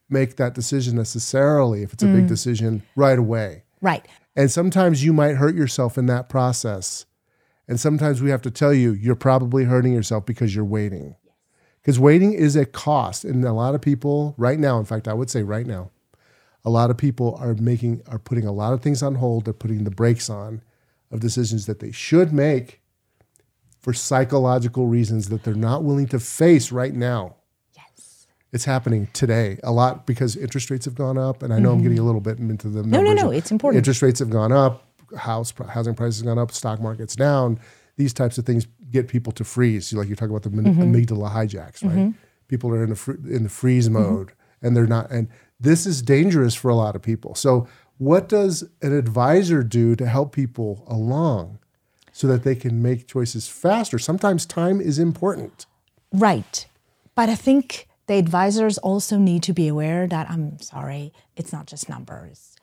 make 0.09 0.36
that 0.36 0.54
decision 0.54 0.94
necessarily 0.94 1.82
if 1.82 1.92
it's 1.92 2.02
a 2.04 2.07
big 2.07 2.24
mm. 2.24 2.28
decision 2.28 2.82
right 2.94 3.18
away. 3.18 3.64
Right. 3.82 4.07
and 4.34 4.50
sometimes 4.50 5.04
you 5.04 5.12
might 5.12 5.36
hurt 5.36 5.54
yourself 5.54 5.98
in 5.98 6.07
that 6.07 6.28
process 6.28 7.07
and 7.68 7.80
sometimes 7.80 8.22
we 8.22 8.30
have 8.30 8.42
to 8.42 8.50
tell 8.50 8.72
you 8.72 8.92
you're 8.92 9.14
probably 9.14 9.64
hurting 9.64 9.92
yourself 9.92 10.24
because 10.24 10.54
you're 10.54 10.64
waiting. 10.64 11.16
Because 11.82 11.98
waiting 11.98 12.32
is 12.32 12.56
a 12.56 12.66
cost 12.66 13.24
and 13.24 13.44
a 13.44 13.52
lot 13.52 13.74
of 13.74 13.80
people 13.80 14.34
right 14.36 14.58
now 14.58 14.78
in 14.78 14.84
fact 14.84 15.06
i 15.06 15.14
would 15.14 15.30
say 15.30 15.44
right 15.44 15.66
now 15.66 15.90
a 16.66 16.70
lot 16.70 16.90
of 16.90 16.98
people 16.98 17.36
are 17.40 17.54
making 17.54 18.02
are 18.08 18.18
putting 18.18 18.44
a 18.44 18.52
lot 18.52 18.72
of 18.74 18.82
things 18.82 19.02
on 19.02 19.14
hold. 19.14 19.44
They're 19.44 19.54
putting 19.54 19.84
the 19.84 19.90
brakes 19.90 20.28
on 20.28 20.62
of 21.12 21.20
decisions 21.20 21.66
that 21.66 21.78
they 21.78 21.92
should 21.92 22.32
make 22.32 22.82
for 23.80 23.94
psychological 23.94 24.88
reasons 24.88 25.28
that 25.28 25.44
they're 25.44 25.54
not 25.54 25.84
willing 25.84 26.08
to 26.08 26.18
face 26.18 26.72
right 26.72 26.92
now. 26.92 27.36
Yes. 27.76 28.26
it's 28.52 28.64
happening 28.64 29.08
today 29.12 29.60
a 29.62 29.70
lot 29.70 30.06
because 30.06 30.34
interest 30.34 30.70
rates 30.70 30.86
have 30.86 30.96
gone 30.96 31.16
up 31.16 31.42
and 31.42 31.54
i 31.54 31.58
know 31.60 31.70
i'm 31.72 31.78
getting 31.82 31.98
mm-hmm. 31.98 32.02
a 32.02 32.06
little 32.06 32.20
bit 32.20 32.38
into 32.38 32.68
the 32.68 32.82
no, 32.82 33.00
no, 33.00 33.12
no, 33.12 33.30
it's 33.30 33.52
important. 33.52 33.78
interest 33.78 34.02
rates 34.02 34.18
have 34.18 34.30
gone 34.30 34.50
up 34.50 34.86
house 35.16 35.52
housing 35.70 35.94
prices 35.94 36.22
gone 36.22 36.38
up 36.38 36.52
stock 36.52 36.80
market's 36.80 37.16
down 37.16 37.59
these 37.96 38.12
types 38.12 38.36
of 38.38 38.44
things 38.44 38.66
get 38.90 39.09
people 39.09 39.32
to 39.32 39.44
freeze 39.44 39.92
like 39.92 40.07
you're 40.09 40.16
talking 40.16 40.34
about 40.34 40.42
the 40.42 40.50
Mm-hmm. 40.50 40.82
amygdala 40.82 41.30
hijacks 41.30 41.84
right 41.84 42.14
people 42.48 42.70
are 42.70 42.82
in 42.82 42.90
the 42.90 42.96
fr- 42.96 43.12
in 43.28 43.42
the 43.44 43.48
freeze 43.48 43.88
mode 43.90 44.32
and 44.62 44.76
they're 44.76 44.86
not 44.86 45.11
and 45.11 45.28
this 45.61 45.86
is 45.86 46.02
dangerous 46.02 46.54
for 46.54 46.68
a 46.70 46.74
lot 46.74 46.94
of 46.96 47.02
people 47.02 47.34
so 47.34 47.66
what 47.98 48.28
does 48.28 48.62
an 48.82 48.92
advisor 48.92 49.62
do 49.62 49.96
to 49.96 50.07
help 50.07 50.32
people 50.32 50.84
along 50.86 51.59
so 52.12 52.26
that 52.26 52.44
they 52.44 52.54
can 52.54 52.82
make 52.82 53.07
choices 53.07 53.48
faster 53.48 53.98
sometimes 53.98 54.44
time 54.46 54.80
is 54.80 54.98
important 54.98 55.66
Right. 56.12 56.66
But 57.16 57.28
I 57.28 57.34
think 57.34 57.88
the 58.07 58.14
advisors 58.14 58.78
also 58.78 59.18
need 59.18 59.42
to 59.42 59.52
be 59.52 59.66
aware 59.68 60.07
that 60.07 60.30
I'm 60.30 60.59
sorry, 60.61 61.12
it's 61.36 61.52
not 61.52 61.66
just 61.66 61.88
numbers. 61.88 62.57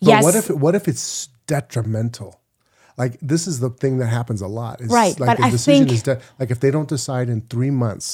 But 0.00 0.08
yes. 0.08 0.24
what 0.24 0.34
if 0.34 0.50
what 0.50 0.74
if 0.74 0.88
it's 0.88 1.28
detrimental? 1.54 2.30
Like 3.02 3.14
this 3.32 3.46
is 3.46 3.56
the 3.64 3.70
thing 3.82 3.94
that 4.00 4.10
happens 4.18 4.40
a 4.42 4.50
lot. 4.60 4.74
It's 4.80 4.92
Right, 4.92 5.18
Like 5.20 5.30
but 5.30 5.38
a 5.40 5.46
I 5.46 5.50
decision 5.50 5.86
think- 5.86 5.96
is 5.96 6.02
de- 6.02 6.20
like 6.40 6.50
if 6.54 6.60
they 6.60 6.70
don't 6.76 6.88
decide 6.88 7.26
in 7.34 7.40
three 7.54 7.70
months 7.84 8.10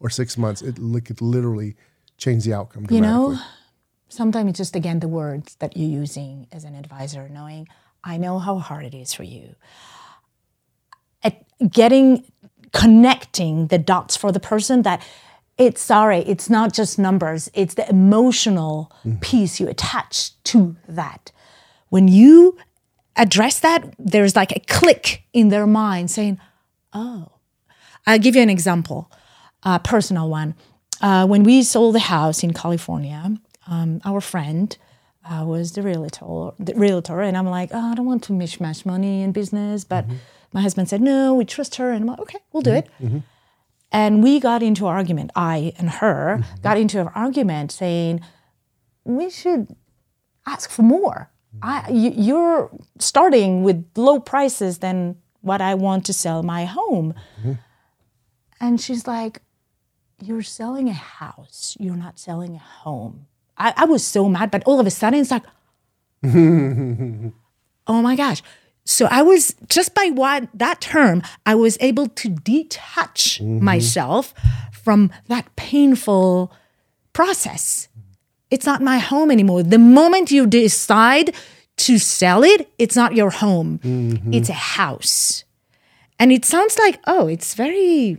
or 0.00 0.08
six 0.10 0.36
months, 0.44 0.60
it 0.68 0.76
could 1.06 1.20
literally 1.20 1.76
change 2.18 2.44
the 2.44 2.54
outcome. 2.58 2.86
you 2.90 3.00
know, 3.00 3.38
sometimes 4.08 4.48
it's 4.50 4.58
just 4.64 4.76
again 4.76 4.98
the 5.00 5.08
words 5.22 5.48
that 5.62 5.76
you're 5.76 5.94
using 6.02 6.46
as 6.56 6.62
an 6.64 6.74
advisor, 6.82 7.28
knowing 7.38 7.62
I 8.12 8.14
know 8.24 8.38
how 8.46 8.56
hard 8.68 8.84
it 8.90 8.94
is 9.04 9.10
for 9.18 9.24
you. 9.34 9.46
At 11.22 11.34
getting 11.80 12.08
connecting 12.72 13.54
the 13.72 13.78
dots 13.78 14.14
for 14.16 14.30
the 14.32 14.40
person 14.52 14.82
that 14.82 14.98
it's 15.58 15.82
sorry, 15.94 16.20
it's 16.32 16.48
not 16.58 16.68
just 16.72 16.98
numbers, 16.98 17.50
it's 17.54 17.74
the 17.74 17.88
emotional 17.88 18.74
mm-hmm. 19.04 19.18
piece 19.20 19.60
you 19.60 19.68
attach 19.68 20.14
to 20.44 20.76
that. 21.00 21.32
When 21.92 22.08
you 22.08 22.56
address 23.16 23.60
that, 23.60 23.94
there's 23.98 24.34
like 24.34 24.52
a 24.56 24.60
click 24.60 25.24
in 25.34 25.50
their 25.50 25.66
mind 25.66 26.10
saying, 26.10 26.38
oh, 26.94 27.32
I'll 28.06 28.18
give 28.18 28.34
you 28.34 28.40
an 28.40 28.48
example, 28.48 29.12
a 29.62 29.78
personal 29.78 30.30
one. 30.30 30.54
Uh, 31.02 31.26
when 31.26 31.42
we 31.42 31.62
sold 31.62 31.94
the 31.94 32.06
house 32.16 32.42
in 32.42 32.54
California, 32.54 33.36
um, 33.66 34.00
our 34.06 34.22
friend 34.22 34.74
uh, 35.28 35.44
was 35.46 35.72
the 35.72 35.82
realtor, 35.82 36.52
the 36.58 36.72
realtor, 36.74 37.20
and 37.20 37.36
I'm 37.36 37.46
like, 37.46 37.68
oh, 37.74 37.90
I 37.90 37.94
don't 37.94 38.06
want 38.06 38.22
to 38.24 38.32
mishmash 38.32 38.86
money 38.86 39.22
and 39.22 39.34
business, 39.34 39.84
but 39.84 40.06
my 40.54 40.62
husband 40.62 40.88
said, 40.88 41.02
no, 41.02 41.34
we 41.34 41.44
trust 41.44 41.74
her, 41.74 41.90
and 41.90 42.04
I'm 42.04 42.08
like, 42.08 42.20
okay, 42.20 42.38
we'll 42.52 42.62
do 42.62 42.72
it. 42.72 42.88
And 43.92 44.22
we 44.22 44.40
got 44.40 44.62
into 44.62 44.86
an 44.86 44.94
argument. 44.94 45.30
I 45.36 45.74
and 45.76 45.90
her 45.90 46.42
got 46.62 46.78
into 46.78 47.02
an 47.02 47.08
argument 47.14 47.70
saying, 47.70 48.22
we 49.04 49.28
should 49.28 49.76
ask 50.46 50.70
for 50.70 50.80
more. 50.82 51.28
I, 51.60 51.90
you, 51.90 52.12
you're 52.16 52.70
starting 52.98 53.62
with 53.62 53.84
low 53.96 54.20
prices 54.20 54.78
than 54.78 55.16
what 55.42 55.60
I 55.60 55.74
want 55.74 56.06
to 56.06 56.12
sell 56.12 56.42
my 56.42 56.64
home. 56.64 57.14
Mm-hmm. 57.40 57.52
And 58.60 58.80
she's 58.80 59.06
like, 59.06 59.42
You're 60.22 60.42
selling 60.42 60.88
a 60.88 60.94
house, 60.94 61.76
you're 61.78 61.96
not 61.96 62.18
selling 62.18 62.54
a 62.54 62.58
home. 62.58 63.26
I, 63.58 63.74
I 63.76 63.84
was 63.84 64.04
so 64.04 64.28
mad, 64.28 64.50
but 64.50 64.62
all 64.64 64.80
of 64.80 64.86
a 64.86 64.90
sudden 64.90 65.20
it's 65.20 65.30
like, 65.30 65.44
Oh 67.86 68.00
my 68.00 68.16
gosh. 68.16 68.42
So 68.84 69.06
I 69.10 69.22
was 69.22 69.54
just 69.68 69.94
by 69.94 70.10
what 70.12 70.48
that 70.54 70.80
term, 70.80 71.22
I 71.46 71.54
was 71.54 71.76
able 71.80 72.08
to 72.08 72.28
detach 72.28 73.40
mm-hmm. 73.40 73.64
myself 73.64 74.34
from 74.72 75.10
that 75.28 75.54
painful 75.56 76.52
process. 77.12 77.88
Mm-hmm. 77.90 78.11
It's 78.52 78.66
not 78.66 78.82
my 78.82 78.98
home 78.98 79.30
anymore. 79.30 79.62
The 79.62 79.78
moment 79.78 80.30
you 80.30 80.46
decide 80.46 81.34
to 81.78 81.98
sell 81.98 82.44
it, 82.44 82.70
it's 82.78 82.94
not 82.94 83.14
your 83.14 83.30
home. 83.30 83.80
Mm-hmm. 83.82 84.34
It's 84.34 84.50
a 84.50 84.60
house. 84.78 85.44
And 86.18 86.30
it 86.30 86.44
sounds 86.44 86.78
like, 86.78 87.00
oh, 87.06 87.26
it's 87.26 87.54
very 87.54 88.18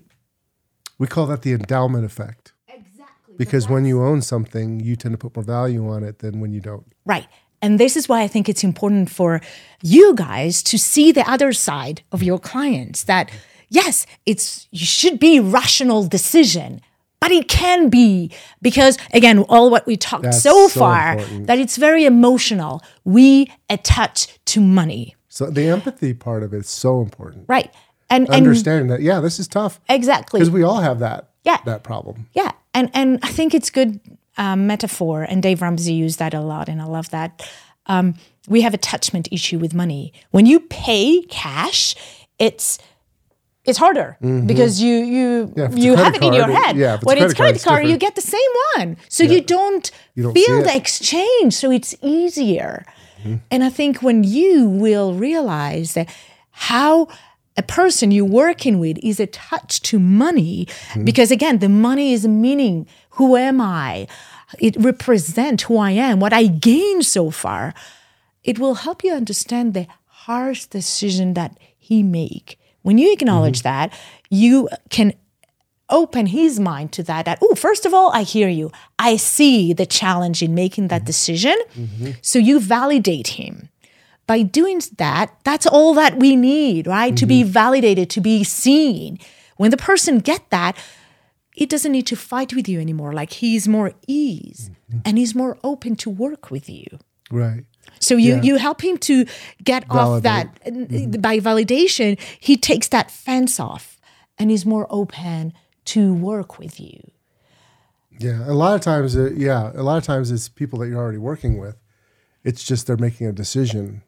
we 1.00 1.08
call 1.08 1.26
that 1.28 1.42
the 1.42 1.52
endowment 1.52 2.06
effect. 2.06 2.54
exactly 2.68 3.36
Because 3.38 3.68
when 3.68 3.86
you 3.86 4.04
own 4.04 4.22
something, 4.22 4.80
you 4.80 4.96
tend 4.96 5.14
to 5.14 5.18
put 5.18 5.36
more 5.36 5.44
value 5.44 5.88
on 5.90 6.04
it 6.04 6.20
than 6.20 6.40
when 6.40 6.52
you 6.54 6.62
don't. 6.62 6.86
Right. 7.06 7.28
And 7.62 7.80
this 7.80 7.96
is 7.96 8.10
why 8.10 8.22
I 8.22 8.28
think 8.28 8.50
it's 8.50 8.64
important 8.64 9.10
for 9.10 9.42
you 9.82 10.16
guys 10.16 10.64
to 10.64 10.78
see 10.78 11.12
the 11.12 11.30
other 11.30 11.54
side 11.54 12.02
of 12.12 12.24
your 12.24 12.40
clients 12.40 13.04
that 13.04 13.30
yes, 13.70 14.06
it's 14.26 14.68
you 14.72 14.86
should 14.86 15.20
be 15.20 15.40
rational 15.40 16.06
decision, 16.06 16.82
but 17.24 17.32
it 17.32 17.48
can 17.48 17.90
be 17.90 18.30
because 18.62 18.98
again, 19.14 19.40
all 19.54 19.70
what 19.70 19.86
we 19.88 19.96
talked 19.96 20.24
That's 20.24 20.42
so, 20.42 20.68
so 20.68 20.80
far 20.80 21.14
important. 21.14 21.48
that 21.48 21.58
it's 21.58 21.78
very 21.78 22.04
emotional. 22.06 22.82
We 23.06 23.50
attach 23.70 24.18
to 24.52 24.60
money. 24.62 25.16
So 25.30 25.50
the 25.50 25.68
empathy 25.68 26.14
part 26.14 26.44
of 26.44 26.54
it 26.54 26.58
is 26.58 26.70
so 26.70 27.02
important. 27.02 27.46
Right. 27.48 27.72
And 28.10 28.26
and 28.28 28.36
Understanding 28.36 28.88
that, 28.88 29.02
yeah, 29.02 29.20
this 29.22 29.40
is 29.40 29.48
tough 29.48 29.80
exactly. 29.90 30.40
because 30.40 30.52
we 30.52 30.64
all 30.64 30.82
have 30.82 31.00
that 31.00 31.30
Yeah. 31.46 31.58
that 31.66 31.84
problem. 31.84 32.28
Yeah, 32.34 32.52
and 32.74 32.90
and 32.94 33.20
I 33.24 33.30
think 33.38 33.54
it's 33.56 33.70
good 33.70 34.00
um, 34.38 34.68
metaphor, 34.68 35.24
and 35.30 35.42
Dave 35.42 35.62
Ramsey 35.62 35.94
used 35.94 36.20
that 36.20 36.34
a 36.34 36.42
lot, 36.42 36.68
and 36.70 36.82
I 36.82 36.86
love 36.86 37.10
that. 37.12 37.32
Um, 37.86 38.14
we 38.48 38.62
have 38.62 38.74
attachment 38.74 39.28
issue 39.32 39.60
with 39.60 39.74
money. 39.74 40.12
When 40.32 40.46
you 40.46 40.60
pay 40.60 41.22
cash, 41.30 41.96
it's 42.40 42.78
it's 43.66 43.78
harder 43.78 44.18
because 44.46 44.82
you 44.82 44.96
you 45.16 45.30
Mm-hmm. 45.48 45.60
Yeah, 45.60 45.66
if 45.66 45.72
it's 45.72 45.82
a 45.82 45.86
you 45.86 45.96
have 45.96 46.16
it 46.16 46.24
in 46.24 46.34
your 46.34 46.50
it- 46.50 46.56
head. 46.56 46.76
yeah, 46.78 46.96
it's 46.96 47.06
when 47.06 47.18
it's 47.18 47.34
credit 47.34 47.62
card, 47.64 47.82
card, 47.82 47.90
you 47.90 47.98
get 47.98 48.16
the 48.16 48.22
same 48.22 48.52
one, 48.78 48.98
so 49.10 49.24
you 49.24 49.42
don't, 49.42 49.86
You 50.16 50.24
don't 50.24 50.34
feel 50.34 50.58
the. 50.62 50.70
Mm-hmm. 50.70 50.78
exchange. 50.78 51.54
So 51.54 51.72
it's 51.72 51.96
easier. 52.02 52.86
And 53.50 53.64
I 53.64 53.70
think 53.70 54.02
when 54.04 54.26
you 54.26 54.68
will 54.68 55.14
realize 55.14 55.94
that 55.94 56.08
how 56.52 57.08
a 57.56 57.64
person 57.64 58.12
you're 58.12 58.26
working 58.46 58.80
with 58.80 58.98
is 59.02 59.18
attached 59.20 59.86
to 59.86 59.98
money, 60.00 60.66
Mm-hmm. 60.68 61.06
because 61.06 61.32
again, 61.32 61.60
the 61.60 61.70
money 61.70 62.12
is 62.14 62.28
meaning. 62.28 62.86
Who 63.18 63.38
am 63.38 63.62
I? 63.62 64.08
It 64.60 64.76
represents 64.78 65.64
who 65.64 65.78
I 65.78 65.92
am, 65.92 66.20
what 66.20 66.34
I 66.34 66.48
gained 66.48 67.06
so 67.06 67.30
far. 67.32 67.74
It 68.44 68.60
will 68.60 68.76
help 68.86 69.04
you 69.06 69.14
understand 69.14 69.74
the 69.74 69.88
harsh 70.26 70.66
decision 70.66 71.34
that 71.36 71.52
he 71.78 72.04
make. 72.04 72.58
When 72.84 72.98
you 72.98 73.12
acknowledge 73.12 73.60
Mm-hmm. 73.60 73.90
that, 73.90 74.00
you 74.30 74.70
can 74.90 75.14
open 75.90 76.28
his 76.28 76.60
mind 76.60 76.92
to 76.94 77.04
that 77.04 77.26
that 77.26 77.38
oh 77.42 77.54
first 77.56 77.86
of 77.86 77.94
all 77.94 78.10
i 78.14 78.24
hear 78.24 78.48
you. 78.48 78.72
I 78.98 79.18
see 79.18 79.74
the 79.74 79.86
challenge 79.86 80.42
in 80.42 80.56
making 80.56 80.88
that 80.88 81.02
mm-hmm. 81.02 81.06
decision. 81.06 81.56
Mm-hmm. 81.76 82.12
So 82.22 82.40
you 82.40 82.60
validate 82.60 83.28
him. 83.40 83.70
By 84.26 84.42
doing 84.44 84.82
that 84.98 85.36
that's 85.44 85.68
all 85.68 85.94
that 85.96 86.18
we 86.18 86.36
need 86.36 86.88
right? 86.88 87.16
To 87.18 87.26
be 87.26 87.42
mm-hmm. 87.42 87.52
validated 87.52 88.10
to 88.12 88.22
be 88.22 88.44
seen. 88.44 89.20
When 89.58 89.72
the 89.72 89.78
person 89.78 90.20
get 90.20 90.50
that 90.50 90.78
it 91.56 91.70
doesn't 91.70 91.92
need 91.92 92.08
to 92.08 92.16
fight 92.16 92.54
with 92.54 92.68
you 92.68 92.80
anymore. 92.80 93.14
Like 93.14 93.34
he's 93.34 93.68
more 93.68 93.94
ease 94.08 94.72
and 95.06 95.18
he's 95.18 95.36
more 95.36 95.58
open 95.64 95.96
to 95.98 96.10
work 96.10 96.50
with 96.50 96.70
you. 96.70 96.98
Right. 97.30 97.66
So 98.04 98.16
you 98.16 98.36
Yeah. 98.36 98.42
you 98.48 98.56
help 98.58 98.82
him 98.84 98.98
to 99.10 99.26
get 99.64 99.84
off 99.90 100.24
that 100.24 100.46
Validate. 100.64 101.22
by 101.22 101.40
validation. 101.40 102.20
He 102.40 102.58
takes 102.58 102.88
that 102.90 103.10
fence 103.12 103.60
off, 103.60 104.00
and 104.38 104.50
he's 104.52 104.66
more 104.66 104.88
open 104.90 105.54
to 105.86 106.14
work 106.14 106.60
with 106.60 106.80
you. 106.80 107.00
Yeah, 108.20 108.44
a 108.48 108.54
lot 108.54 108.76
of 108.76 108.82
times, 108.82 109.16
uh, 109.18 109.32
yeah, 109.36 109.72
a 109.74 109.82
lot 109.84 109.98
of 109.98 110.04
times 110.04 110.30
it's 110.32 110.48
people 110.48 110.80
that 110.80 110.88
you're 110.88 111.00
already 111.02 111.18
working 111.18 111.58
with. 111.60 111.76
It's 112.44 112.64
just 112.64 112.86
they're 112.88 112.98
making 112.98 113.28
a 113.28 113.32
decision. 113.32 114.04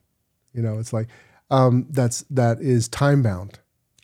You 0.54 0.62
know, 0.62 0.78
it's 0.80 0.94
like 0.94 1.08
um, 1.50 1.88
that's 1.90 2.24
that 2.30 2.60
is 2.62 2.88
time 2.88 3.22
bound, 3.24 3.60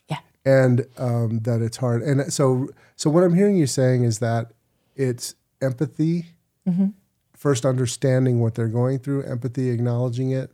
Yeah, 0.09 0.19
and 0.45 0.85
um, 0.97 1.39
that 1.39 1.61
it's 1.61 1.77
hard. 1.77 2.01
And 2.01 2.31
so, 2.33 2.69
so 2.95 3.09
what 3.09 3.23
I'm 3.23 3.33
hearing 3.35 3.57
you 3.57 3.67
saying 3.67 4.03
is 4.03 4.19
that 4.19 4.51
it's 4.95 5.35
empathy, 5.61 6.25
Mm-hmm. 6.67 6.87
First 7.41 7.65
understanding 7.65 8.39
what 8.39 8.53
they're 8.55 8.67
going 8.81 8.99
through, 8.99 9.23
empathy, 9.23 9.69
acknowledging 9.69 10.29
it, 10.31 10.51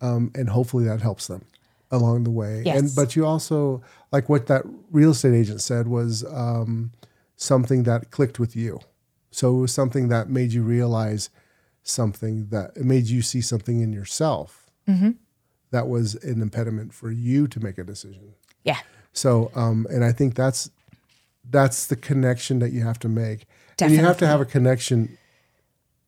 um, 0.00 0.30
and 0.34 0.48
hopefully 0.50 0.84
that 0.84 1.00
helps 1.00 1.26
them 1.28 1.44
along 1.90 2.24
the 2.24 2.30
way. 2.30 2.56
And 2.58 2.86
Yes. 2.86 2.94
but 2.94 3.14
you 3.16 3.24
also 3.24 3.82
like 4.10 4.28
what 4.28 4.46
that 4.48 4.62
real 4.90 5.10
estate 5.12 5.34
agent 5.34 5.60
said 5.60 5.86
was. 5.88 6.24
Um, 6.24 6.90
something 7.36 7.82
that 7.82 8.10
clicked 8.12 8.38
with 8.38 8.54
you. 8.54 8.78
So 9.32 9.56
it 9.56 9.60
was 9.62 9.72
something 9.74 10.06
that 10.08 10.28
made 10.28 10.52
you 10.52 10.62
realize 10.62 11.28
something 11.82 12.46
that 12.50 12.70
it 12.76 12.84
made 12.84 13.06
you 13.08 13.20
see 13.20 13.40
something 13.40 13.80
in 13.80 13.92
yourself 13.92 14.70
that 15.72 15.88
was 15.88 16.14
an 16.22 16.40
impediment 16.40 16.92
for 16.94 17.10
you 17.10 17.48
to 17.48 17.58
make 17.58 17.78
a 17.78 17.84
decision. 17.84 18.34
yeah, 18.62 18.78
So, 19.12 19.50
um, 19.56 19.86
and 19.90 20.04
I 20.04 20.12
think 20.12 20.34
that's 20.36 20.70
that's 21.50 21.86
the 21.86 21.96
connection 21.96 22.60
that 22.60 22.70
you 22.70 22.82
have 22.84 22.98
to 23.00 23.08
make, 23.08 23.46
and 23.80 23.90
you 23.90 23.98
have 23.98 24.18
to 24.18 24.26
have 24.28 24.40
a 24.40 24.44
connection 24.44 25.18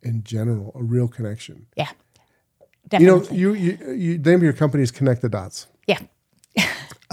in 0.05 0.23
general, 0.23 0.73
a 0.75 0.83
real 0.83 1.09
connection. 1.09 1.67
yeah. 1.77 1.91
You 2.93 3.07
know, 3.07 3.23
you 3.31 3.55
you, 3.55 3.93
you 3.93 4.19
name 4.19 4.37
of 4.37 4.43
your 4.43 4.53
company 4.53 4.83
is 4.83 4.91
Connect 4.91 5.23
the 5.23 5.29
Dots. 5.29 5.67
yeah, 5.87 6.01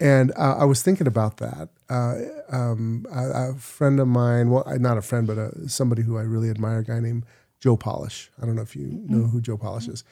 And 0.00 0.32
uh, 0.32 0.56
I 0.58 0.64
was 0.64 0.82
thinking 0.82 1.06
about 1.06 1.36
that. 1.36 1.68
Uh, 1.90 2.14
um, 2.50 3.04
a, 3.12 3.50
a 3.50 3.54
friend 3.54 4.00
of 4.00 4.08
mine, 4.08 4.48
well, 4.50 4.64
not 4.78 4.96
a 4.96 5.02
friend, 5.02 5.26
but 5.26 5.36
a, 5.36 5.68
somebody 5.68 6.02
who 6.02 6.16
I 6.16 6.22
really 6.22 6.48
admire, 6.48 6.78
a 6.78 6.84
guy 6.84 7.00
named 7.00 7.26
Joe 7.60 7.76
Polish. 7.76 8.30
I 8.40 8.46
don't 8.46 8.56
know 8.56 8.62
if 8.62 8.74
you 8.74 9.02
know 9.06 9.26
who 9.26 9.40
Joe 9.42 9.58
Polish 9.58 9.88
is. 9.88 10.02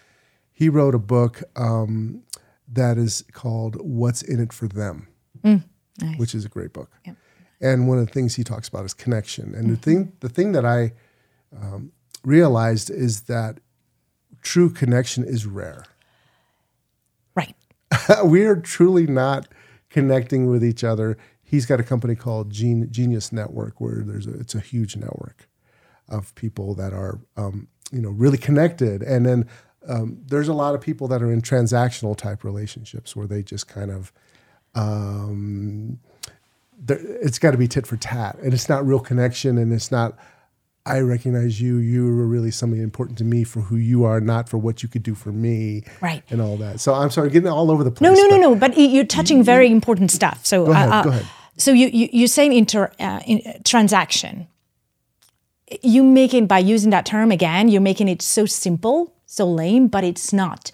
He 0.53 0.69
wrote 0.69 0.95
a 0.95 0.99
book 0.99 1.43
um, 1.57 2.23
that 2.71 2.99
is 2.99 3.25
called 3.33 3.77
"What's 3.81 4.21
in 4.23 4.41
It 4.41 4.53
for 4.53 4.69
Them," 4.69 5.09
which 6.19 6.35
is 6.35 6.45
a 6.45 6.49
great 6.49 6.73
book. 6.73 6.91
And 7.61 7.89
one 7.89 7.99
of 7.99 8.07
the 8.07 8.13
things 8.13 8.37
he 8.37 8.45
talks 8.45 8.69
about 8.69 8.85
is 8.85 8.95
connection. 8.95 9.55
And 9.55 9.71
the 9.71 9.77
thing, 9.77 10.13
the 10.21 10.29
thing 10.29 10.53
that 10.53 10.65
I 10.67 10.93
um, 11.57 11.93
realized 12.25 12.91
is 12.91 13.23
that 13.23 13.61
true 14.43 14.71
connection 14.71 15.25
is 15.25 15.47
rare. 15.47 15.85
right. 17.35 17.55
we 18.25 18.45
are 18.45 18.57
truly 18.57 19.07
not 19.07 19.49
connecting 19.91 20.49
with 20.49 20.65
each 20.65 20.85
other. 20.85 21.17
He's 21.43 21.67
got 21.67 21.81
a 21.81 21.83
company 21.83 22.15
called 22.15 22.51
Gen- 22.51 22.89
Genius 22.91 23.33
Network, 23.33 23.81
where 23.81 24.03
there's 24.05 24.27
a, 24.27 24.39
it's 24.39 24.55
a 24.55 24.61
huge 24.61 24.97
network 24.97 25.49
of 26.09 26.35
people 26.35 26.75
that 26.75 26.93
are 26.93 27.21
um, 27.37 27.69
you 27.91 28.01
know 28.01 28.11
really 28.11 28.39
connected, 28.39 29.03
and 29.03 29.25
then 29.25 29.49
um, 29.87 30.19
there's 30.27 30.49
a 30.49 30.55
lot 30.55 30.75
of 30.75 30.81
people 30.81 31.09
that 31.09 31.23
are 31.23 31.33
in 31.33 31.41
transactional 31.41 32.17
type 32.17 32.45
relationships 32.45 33.17
where 33.17 33.27
they 33.27 33.43
just 33.43 33.67
kind 33.67 33.91
of 33.91 34.13
um, 34.75 35.99
it's 36.87 37.39
got 37.39 37.53
to 37.53 37.59
be 37.59 37.67
tit 37.69 37.87
for 37.87 37.97
tat, 37.97 38.39
and 38.43 38.53
it's 38.53 38.69
not 38.69 38.87
real 38.87 39.01
connection, 39.01 39.59
and 39.59 39.73
it's 39.73 39.91
not. 39.91 40.17
I 40.87 41.01
recognize 41.01 41.61
you. 41.61 41.77
You 41.77 42.09
are 42.09 42.27
really 42.27 42.51
somebody 42.51 42.83
important 42.83 43.19
to 43.19 43.25
me 43.25 43.45
for 43.45 43.61
who 43.61 43.77
you 43.77 44.05
are, 44.05 44.21
not 44.21 44.49
for 44.49 44.57
what 44.59 44.83
you 44.83 44.89
could 44.89 45.03
do 45.03 45.15
for 45.15 45.33
me, 45.33 45.85
Right. 46.01 46.23
And 46.31 46.41
all 46.41 46.57
that. 46.59 46.81
So 46.81 46.95
I'm 46.95 47.11
sorry, 47.11 47.29
getting 47.31 47.49
all 47.49 47.71
over 47.71 47.85
the 47.85 47.91
place. 47.91 48.11
no, 48.11 48.15
no, 48.15 48.29
but- 48.31 48.41
no. 48.41 48.55
But 48.55 48.79
you're 48.79 49.05
touching 49.05 49.43
very 49.43 49.71
important 49.71 50.11
stuff. 50.11 50.47
So 50.47 50.65
Go 50.67 50.73
ahead, 50.73 50.89
uh, 50.89 50.93
uh, 50.93 51.03
go 51.03 51.11
ahead. 51.11 51.27
So 51.57 51.73
you, 51.73 51.89
you 51.89 52.09
you're 52.13 52.29
saying 52.29 52.53
inter 52.53 52.91
uh, 53.01 53.21
in, 53.27 53.43
uh, 53.45 53.59
transaction. 53.65 54.47
You 55.83 56.03
making 56.03 56.47
by 56.47 56.61
using 56.61 56.91
that 56.91 57.05
term 57.05 57.31
again, 57.31 57.69
you're 57.69 57.83
making 57.83 58.09
it 58.09 58.23
so 58.23 58.47
simple, 58.47 59.15
so 59.27 59.45
lame, 59.47 59.89
but 59.89 60.05
it's 60.05 60.33
not. 60.33 60.71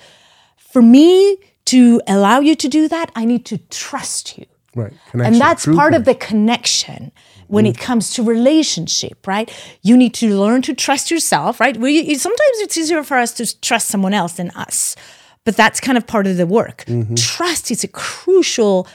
For 0.59 0.83
me 0.83 1.39
to 1.65 2.01
allow 2.07 2.39
you 2.41 2.55
to 2.55 2.69
do 2.69 2.87
that, 2.89 3.11
I 3.17 3.25
need 3.25 3.45
to 3.47 3.59
trust 3.59 4.39
you. 4.39 4.47
Right. 4.77 4.93
And 5.13 5.37
that's 5.41 5.65
true 5.65 5.75
part 5.75 5.95
of 5.95 6.05
the 6.05 6.15
connection 6.15 7.11
when 7.49 7.67
it 7.67 7.79
comes 7.79 8.13
to 8.15 8.23
relationship, 8.23 9.27
right? 9.27 9.51
You 9.83 9.97
need 9.97 10.15
to 10.15 10.39
learn 10.39 10.63
to 10.63 10.75
trust 10.75 11.11
yourself, 11.11 11.61
right? 11.61 11.77
We, 11.77 12.15
sometimes 12.15 12.59
it's 12.61 12.77
easier 12.77 13.03
for 13.05 13.17
us 13.17 13.33
to 13.35 13.61
trust 13.61 13.89
someone 13.89 14.15
else 14.15 14.35
than 14.35 14.51
us, 14.51 14.97
but 15.45 15.57
that's 15.57 15.81
kind 15.81 15.99
of 15.99 16.07
part 16.07 16.27
of 16.27 16.37
the 16.37 16.47
work. 16.47 16.85
Trust 17.17 17.71
is 17.71 17.85
a 17.85 17.89
crucial 17.89 18.87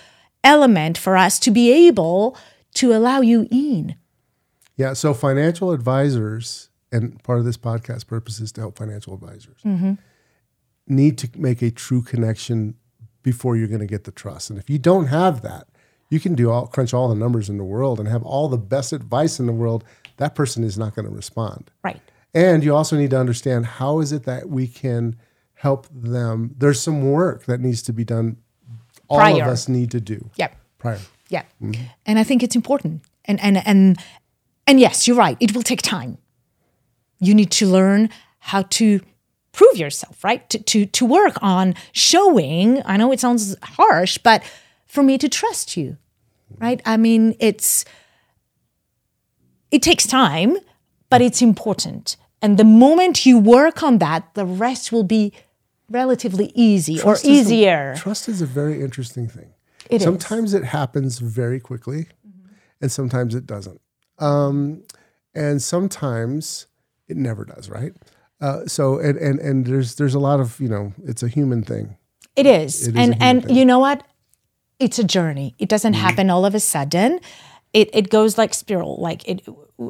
element 0.43 0.97
for 0.97 1.17
us 1.17 1.39
to 1.39 1.51
be 1.51 1.87
able 1.87 2.37
to 2.75 2.93
allow 2.93 3.21
you 3.21 3.47
in. 3.51 3.95
Yeah. 4.77 4.93
So 4.93 5.13
financial 5.13 5.71
advisors, 5.71 6.69
and 6.91 7.21
part 7.23 7.39
of 7.39 7.45
this 7.45 7.57
podcast 7.57 8.07
purpose 8.07 8.39
is 8.39 8.51
to 8.53 8.61
help 8.61 8.77
financial 8.77 9.13
advisors, 9.13 9.61
Mm-hmm. 9.65 9.93
need 10.87 11.17
to 11.19 11.29
make 11.35 11.61
a 11.61 11.69
true 11.71 12.01
connection 12.01 12.75
before 13.21 13.55
you're 13.57 13.67
going 13.67 13.81
to 13.81 13.85
get 13.85 14.05
the 14.05 14.11
trust. 14.11 14.49
And 14.49 14.57
if 14.57 14.69
you 14.69 14.79
don't 14.79 15.07
have 15.07 15.41
that, 15.41 15.67
you 16.09 16.19
can 16.19 16.33
do 16.35 16.49
all 16.49 16.67
crunch 16.67 16.93
all 16.93 17.07
the 17.07 17.15
numbers 17.15 17.49
in 17.49 17.57
the 17.57 17.63
world 17.63 17.99
and 17.99 18.07
have 18.09 18.23
all 18.23 18.47
the 18.49 18.57
best 18.57 18.93
advice 18.93 19.39
in 19.39 19.45
the 19.45 19.53
world. 19.53 19.83
That 20.17 20.35
person 20.35 20.63
is 20.63 20.77
not 20.77 20.95
going 20.95 21.05
to 21.07 21.13
respond. 21.13 21.71
Right. 21.83 22.01
And 22.33 22.63
you 22.63 22.75
also 22.75 22.97
need 22.97 23.11
to 23.11 23.19
understand 23.19 23.65
how 23.65 23.99
is 23.99 24.11
it 24.11 24.23
that 24.23 24.49
we 24.49 24.67
can 24.67 25.15
help 25.53 25.87
them. 25.91 26.55
There's 26.57 26.79
some 26.79 27.11
work 27.11 27.45
that 27.45 27.59
needs 27.59 27.81
to 27.83 27.93
be 27.93 28.03
done. 28.03 28.37
All 29.07 29.17
Prior. 29.17 29.41
of 29.43 29.47
us 29.49 29.67
need 29.67 29.89
to 29.91 29.99
do 29.99 30.29
Yep. 30.35 30.55
prior. 30.77 30.99
Yeah. 31.29 31.43
Mm-hmm. 31.61 31.81
And 32.05 32.19
I 32.19 32.23
think 32.23 32.43
it's 32.43 32.55
important. 32.55 33.01
And 33.25 33.39
and 33.41 33.57
and 33.65 33.97
and 34.67 34.79
yes, 34.79 35.07
you're 35.07 35.17
right. 35.17 35.35
It 35.39 35.55
will 35.55 35.63
take 35.63 35.81
time. 35.81 36.17
You 37.19 37.33
need 37.33 37.49
to 37.51 37.65
learn 37.67 38.09
how 38.39 38.63
to 38.63 39.01
prove 39.51 39.77
yourself, 39.77 40.23
right? 40.23 40.47
To 40.51 40.59
to 40.59 40.85
to 40.85 41.05
work 41.05 41.37
on 41.41 41.73
showing, 41.91 42.81
I 42.85 42.97
know 42.97 43.11
it 43.11 43.19
sounds 43.19 43.55
harsh, 43.63 44.17
but 44.19 44.43
for 44.89 45.03
me 45.03 45.17
to 45.17 45.29
trust 45.29 45.77
you. 45.77 45.97
Right? 46.57 46.81
I 46.83 46.97
mean, 46.97 47.35
it's 47.39 47.85
it 49.71 49.81
takes 49.81 50.05
time, 50.07 50.57
but 51.09 51.21
it's 51.21 51.41
important. 51.41 52.17
And 52.41 52.57
the 52.57 52.63
moment 52.63 53.25
you 53.25 53.37
work 53.37 53.83
on 53.83 53.99
that, 53.99 54.33
the 54.33 54.45
rest 54.45 54.91
will 54.91 55.03
be 55.03 55.31
relatively 55.89 56.51
easy 56.55 56.97
Trust 56.97 57.25
or 57.25 57.29
is 57.29 57.37
a- 57.37 57.41
easier. 57.41 57.95
trust 57.97 58.27
is 58.27 58.41
a 58.41 58.45
very 58.45 58.81
interesting 58.81 59.27
thing. 59.27 59.53
It 59.89 59.97
is. 59.97 60.03
sometimes 60.03 60.53
it 60.53 60.63
happens 60.63 61.19
very 61.19 61.59
quickly, 61.59 62.07
and 62.81 62.91
sometimes 62.91 63.35
it 63.35 63.45
doesn't. 63.45 63.81
Um, 64.19 64.83
and 65.33 65.61
sometimes 65.61 66.67
it 67.07 67.17
never 67.17 67.45
does, 67.45 67.69
right? 67.69 67.93
Uh, 68.41 68.65
so 68.65 68.99
and, 68.99 69.17
and 69.17 69.39
and 69.39 69.65
there's 69.65 69.95
there's 69.95 70.15
a 70.15 70.19
lot 70.19 70.39
of 70.39 70.59
you 70.59 70.69
know 70.69 70.93
it's 71.03 71.23
a 71.23 71.27
human 71.27 71.61
thing. 71.63 71.97
It 72.35 72.45
is. 72.45 72.87
It 72.87 72.95
is 72.95 73.01
and 73.01 73.21
and 73.21 73.43
thing. 73.45 73.55
you 73.55 73.65
know 73.65 73.79
what? 73.79 74.03
It's 74.79 74.99
a 74.99 75.03
journey. 75.03 75.55
It 75.59 75.69
doesn't 75.69 75.93
happen 75.93 76.29
all 76.29 76.45
of 76.45 76.55
a 76.55 76.59
sudden. 76.59 77.19
It 77.73 77.89
it 77.93 78.09
goes 78.09 78.37
like 78.37 78.53
spiral. 78.53 78.97
Like 78.97 79.27
it 79.27 79.45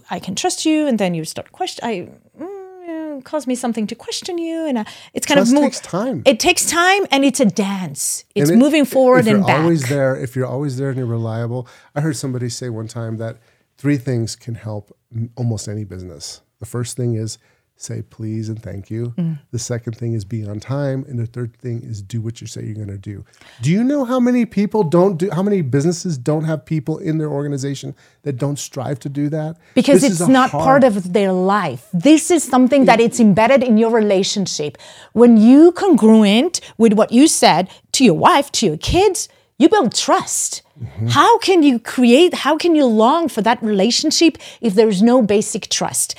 I 0.09 0.19
can 0.19 0.35
trust 0.35 0.65
you 0.65 0.87
and 0.87 0.97
then 0.99 1.13
you 1.13 1.23
start 1.25 1.51
question 1.51 1.85
I 1.85 2.09
mm, 2.39 3.23
cause 3.23 3.47
me 3.47 3.55
something 3.55 3.87
to 3.87 3.95
question 3.95 4.37
you, 4.37 4.65
and 4.65 4.77
uh, 4.79 4.83
it's 5.13 5.25
kind 5.25 5.37
Trust 5.37 5.53
of 5.55 5.61
takes 5.61 5.79
time. 5.79 6.21
It 6.25 6.39
takes 6.39 6.65
time, 6.65 7.05
and 7.11 7.23
it's 7.23 7.39
a 7.39 7.45
dance. 7.45 8.23
It's 8.35 8.49
it- 8.49 8.57
moving 8.57 8.85
forward 8.85 9.27
and 9.27 9.45
back. 9.45 9.59
always 9.59 9.87
there 9.89 10.15
if 10.15 10.35
you're 10.35 10.45
always 10.47 10.77
there 10.77 10.89
and 10.89 10.97
you're 10.97 11.05
reliable 11.07 11.67
i 11.95 12.01
heard 12.01 12.15
somebody 12.17 12.49
say 12.49 12.69
one 12.69 12.87
time 12.87 13.17
that 13.17 13.37
three 13.77 13.97
things 13.97 14.35
can 14.35 14.55
help 14.55 14.95
almost 15.35 15.67
any 15.67 15.83
business 15.83 16.41
the 16.59 16.65
first 16.65 16.97
thing 16.97 17.15
is 17.15 17.37
say 17.81 18.01
please 18.01 18.49
and 18.49 18.61
thank 18.61 18.89
you 18.91 19.13
Mm. 19.17 19.39
the 19.51 19.59
second 19.59 19.93
thing 19.97 20.13
is 20.13 20.25
be 20.25 20.43
on 20.45 20.59
time 20.59 21.05
and 21.07 21.17
the 21.17 21.25
third 21.25 21.55
thing 21.63 21.81
is 21.81 22.01
do 22.01 22.19
what 22.21 22.41
you 22.41 22.47
say 22.47 22.61
you're 22.65 22.75
going 22.75 22.87
to 22.89 22.97
do 22.97 23.23
do 23.61 23.71
you 23.71 23.83
know 23.83 24.03
how 24.03 24.19
many 24.19 24.45
people 24.45 24.83
don't 24.83 25.15
do 25.17 25.29
how 25.31 25.41
many 25.41 25.61
businesses 25.61 26.17
don't 26.17 26.43
have 26.43 26.65
people 26.65 26.97
in 26.97 27.17
their 27.19 27.29
organization 27.29 27.95
that 28.23 28.33
don't 28.37 28.59
strive 28.59 28.99
to 28.99 29.09
do 29.09 29.29
that 29.29 29.55
because 29.75 30.01
This 30.01 30.19
it's 30.19 30.27
not 30.29 30.49
hard- 30.51 30.63
part 30.63 30.83
of 30.83 31.13
their 31.13 31.31
life. 31.31 31.87
This 31.93 32.29
is 32.31 32.43
something 32.43 32.83
that 32.85 32.99
it's 32.99 33.19
embedded 33.19 33.63
in 33.63 33.77
your 33.77 33.91
relationship. 33.91 34.77
When 35.13 35.37
you 35.37 35.71
congruent 35.71 36.59
with 36.77 36.93
what 36.93 37.11
you 37.13 37.27
said 37.27 37.69
to 37.93 38.03
your 38.03 38.17
wife, 38.29 38.51
to 38.57 38.65
your 38.65 38.77
kids, 38.77 39.29
you 39.57 39.69
build 39.69 39.95
trust. 39.95 40.61
Mm-hmm. 40.81 41.07
How 41.07 41.37
can 41.39 41.63
you 41.63 41.79
create, 41.79 42.33
how 42.45 42.57
can 42.57 42.75
you 42.75 42.85
long 42.85 43.29
for 43.29 43.41
that 43.41 43.61
relationship 43.63 44.37
if 44.61 44.73
there's 44.75 45.01
no 45.01 45.21
basic 45.21 45.69
trust? 45.69 46.15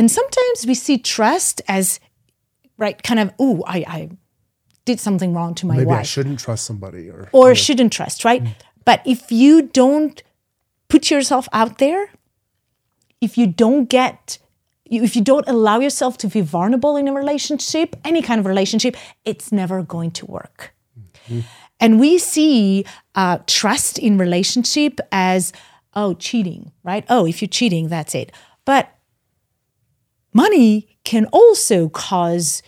And 0.00 0.10
sometimes 0.10 0.66
we 0.66 0.72
see 0.72 0.96
trust 0.96 1.60
as, 1.68 2.00
right, 2.78 3.02
kind 3.02 3.20
of, 3.20 3.34
ooh, 3.38 3.62
I, 3.66 3.84
I 3.86 4.10
did 4.86 4.98
something 4.98 5.34
wrong 5.34 5.54
to 5.56 5.66
my 5.66 5.76
maybe 5.76 5.90
i 5.90 6.02
shouldn't 6.02 6.40
trust 6.40 6.64
somebody 6.64 7.10
or 7.10 7.28
or 7.32 7.54
shouldn't 7.54 7.92
trust, 7.92 8.24
right? 8.24 8.42
But 8.86 9.02
if 9.04 9.30
you 9.30 9.60
don't 9.60 10.22
put 10.88 11.10
yourself 11.10 11.50
out 11.52 11.76
there, 11.76 12.08
if 13.20 13.36
you 13.36 13.46
don't 13.46 13.90
get, 13.90 14.38
if 14.86 15.14
you 15.16 15.22
don't 15.22 15.46
allow 15.46 15.80
yourself 15.80 16.16
to 16.22 16.28
be 16.28 16.40
vulnerable 16.40 16.96
in 16.96 17.06
a 17.06 17.12
relationship, 17.12 17.94
any 18.02 18.22
kind 18.22 18.40
of 18.40 18.46
relationship, 18.46 18.96
it's 19.26 19.52
never 19.52 19.82
going 19.82 20.12
to 20.12 20.24
work. 20.24 20.72
And 21.78 22.00
we 22.00 22.16
see 22.16 22.86
uh, 23.14 23.40
trust 23.46 23.98
in 23.98 24.16
relationship 24.16 24.98
as, 25.12 25.52
oh, 25.92 26.14
cheating, 26.14 26.72
right? 26.84 27.04
Oh, 27.10 27.26
if 27.26 27.42
you're 27.42 27.50
cheating, 27.50 27.88
that's 27.88 28.14
it. 28.14 28.32
But 28.64 28.88
money 30.32 30.88
can 31.04 31.26
also 31.26 31.88
cause 31.88 32.62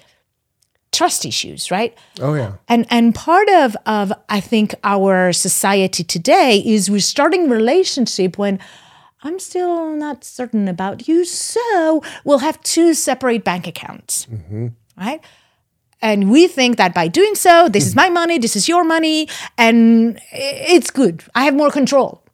trust 0.92 1.24
issues, 1.24 1.70
right? 1.70 1.96
oh 2.20 2.34
yeah 2.34 2.52
And 2.68 2.86
and 2.90 3.14
part 3.14 3.48
of 3.48 3.76
of 3.86 4.12
I 4.28 4.40
think 4.40 4.74
our 4.84 5.32
society 5.32 6.04
today 6.04 6.62
is 6.64 6.90
we're 6.90 7.00
starting 7.00 7.48
relationship 7.48 8.38
when 8.38 8.58
I'm 9.24 9.38
still 9.38 9.92
not 9.96 10.24
certain 10.24 10.68
about 10.68 11.06
you, 11.08 11.24
so 11.24 12.02
we'll 12.24 12.38
have 12.38 12.60
two 12.62 12.92
separate 12.92 13.44
bank 13.44 13.66
accounts, 13.66 14.26
mm-hmm. 14.26 14.68
right? 14.96 15.20
And 16.00 16.28
we 16.28 16.48
think 16.48 16.76
that 16.78 16.92
by 16.92 17.06
doing 17.06 17.36
so, 17.36 17.68
this 17.68 17.86
is 17.86 17.94
my 17.94 18.10
money, 18.10 18.38
this 18.38 18.56
is 18.56 18.68
your 18.68 18.82
money, 18.82 19.28
and 19.56 20.18
it's 20.32 20.90
good. 20.90 21.22
I 21.36 21.44
have 21.44 21.54
more 21.54 21.70
control. 21.70 22.24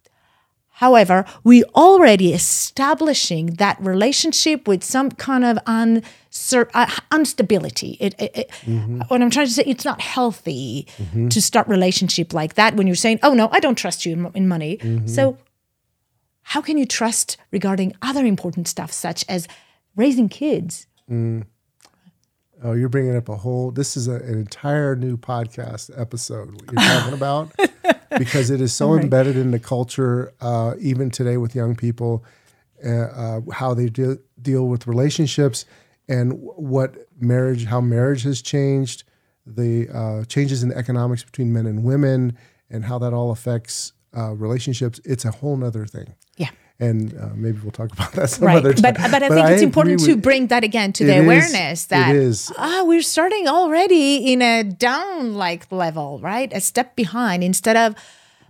However, 0.79 1.25
we 1.43 1.65
already 1.75 2.33
establishing 2.33 3.55
that 3.55 3.81
relationship 3.81 4.69
with 4.69 4.85
some 4.85 5.11
kind 5.11 5.45
of 5.45 5.59
uncer- 5.65 6.71
uh, 6.73 6.87
instability. 7.13 7.97
It, 7.99 8.15
it, 8.17 8.31
it- 8.37 8.51
mm-hmm. 8.65 9.01
What 9.09 9.21
I'm 9.21 9.29
trying 9.29 9.49
to 9.49 9.53
say, 9.53 9.65
it's 9.67 9.85
not 9.85 10.01
healthy 10.01 10.87
mm-hmm. 10.97 11.29
to 11.31 11.43
start 11.43 11.67
relationship 11.67 12.33
like 12.33 12.55
that 12.55 12.77
when 12.77 12.87
you're 12.87 12.95
saying, 12.95 13.19
"Oh 13.25 13.35
no, 13.35 13.49
I 13.51 13.59
don't 13.59 13.75
trust 13.75 14.07
you 14.07 14.13
in, 14.13 14.31
in 14.35 14.47
money." 14.47 14.77
Mm-hmm. 14.77 15.09
So, 15.09 15.37
how 16.43 16.61
can 16.61 16.79
you 16.79 16.87
trust 16.87 17.39
regarding 17.51 17.93
other 18.01 18.25
important 18.25 18.69
stuff 18.69 18.93
such 18.93 19.25
as 19.29 19.49
raising 19.97 20.29
kids? 20.29 20.87
Mm. 21.11 21.45
Oh, 22.63 22.75
you're 22.75 22.89
bringing 22.89 23.17
up 23.17 23.29
a 23.29 23.37
whole. 23.37 23.73
This 23.73 23.97
is 23.97 24.07
a, 24.07 24.15
an 24.15 24.39
entire 24.39 24.95
new 24.95 25.17
podcast 25.17 25.91
episode. 26.01 26.51
You're 26.71 26.83
talking 26.83 27.15
about 27.15 27.51
because 28.17 28.51
it 28.51 28.61
is 28.61 28.73
so 28.73 28.95
embedded 28.95 29.37
in 29.37 29.51
the 29.51 29.59
culture, 29.59 30.33
uh, 30.41 30.75
even 30.81 31.11
today 31.11 31.37
with 31.37 31.55
young 31.55 31.77
people, 31.77 32.25
uh, 32.85 32.91
uh, 32.91 33.41
how 33.53 33.75
they 33.75 33.89
deal 33.89 34.17
deal 34.41 34.69
with 34.69 34.87
relationships 34.87 35.65
and 36.09 36.33
what 36.39 37.09
marriage, 37.19 37.67
how 37.67 37.81
marriage 37.81 38.23
has 38.23 38.41
changed, 38.41 39.05
the 39.45 39.89
uh, 39.89 40.25
changes 40.25 40.63
in 40.63 40.71
the 40.71 40.77
economics 40.77 41.23
between 41.23 41.53
men 41.53 41.67
and 41.67 41.85
women, 41.85 42.37
and 42.71 42.85
how 42.85 42.99
that 42.99 43.13
all 43.13 43.31
affects 43.31 43.93
uh, 44.17 44.33
relationships. 44.35 45.01
It's 45.05 45.25
a 45.25 45.31
whole 45.31 45.57
nother 45.57 45.87
thing. 45.87 46.15
Yeah. 46.81 46.87
And 46.89 47.15
uh, 47.19 47.31
maybe 47.35 47.59
we'll 47.63 47.73
talk 47.73 47.93
about 47.97 48.13
that 48.13 48.31
some 48.31 48.47
Right, 48.47 48.59
other 48.59 48.73
time. 48.73 48.95
but 48.95 49.11
but 49.11 49.23
I 49.23 49.29
think 49.29 49.49
it's 49.51 49.63
important 49.63 50.01
to 50.05 50.17
bring 50.17 50.47
that 50.49 50.63
again 50.65 50.93
to 50.95 51.05
the 51.05 51.19
awareness 51.21 51.87
that 51.87 52.15
ah 52.57 52.85
we're 52.85 53.03
starting 53.03 53.49
already 53.49 54.33
in 54.33 54.43
a 54.43 54.63
down 54.65 55.35
like 55.35 55.71
level, 55.73 56.21
right? 56.21 56.53
A 56.53 56.61
step 56.61 56.95
behind 56.97 57.43
instead 57.43 57.77
of 57.77 57.95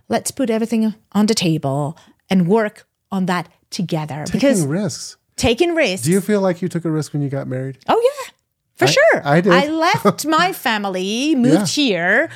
let's 0.09 0.31
put 0.31 0.49
everything 0.49 0.93
on 1.11 1.25
the 1.25 1.33
table 1.35 1.97
and 2.29 2.47
work 2.47 2.85
on 3.11 3.25
that 3.25 3.49
together 3.71 4.25
because 4.31 4.59
taking 4.59 4.69
risks. 4.69 5.17
taking 5.35 5.73
risks. 5.75 6.05
Do 6.05 6.11
you 6.11 6.21
feel 6.21 6.41
like 6.41 6.61
you 6.61 6.67
took 6.69 6.85
a 6.85 6.91
risk 6.91 7.13
when 7.13 7.21
you 7.23 7.29
got 7.29 7.47
married? 7.47 7.77
Oh 7.87 7.99
yeah, 7.99 8.31
for 8.75 8.87
sure. 8.87 9.21
I 9.25 9.41
did. 9.41 9.53
I 9.53 9.67
left 9.69 10.25
my 10.27 10.53
family, 10.67 11.33
moved 11.35 11.73
here, 11.73 12.29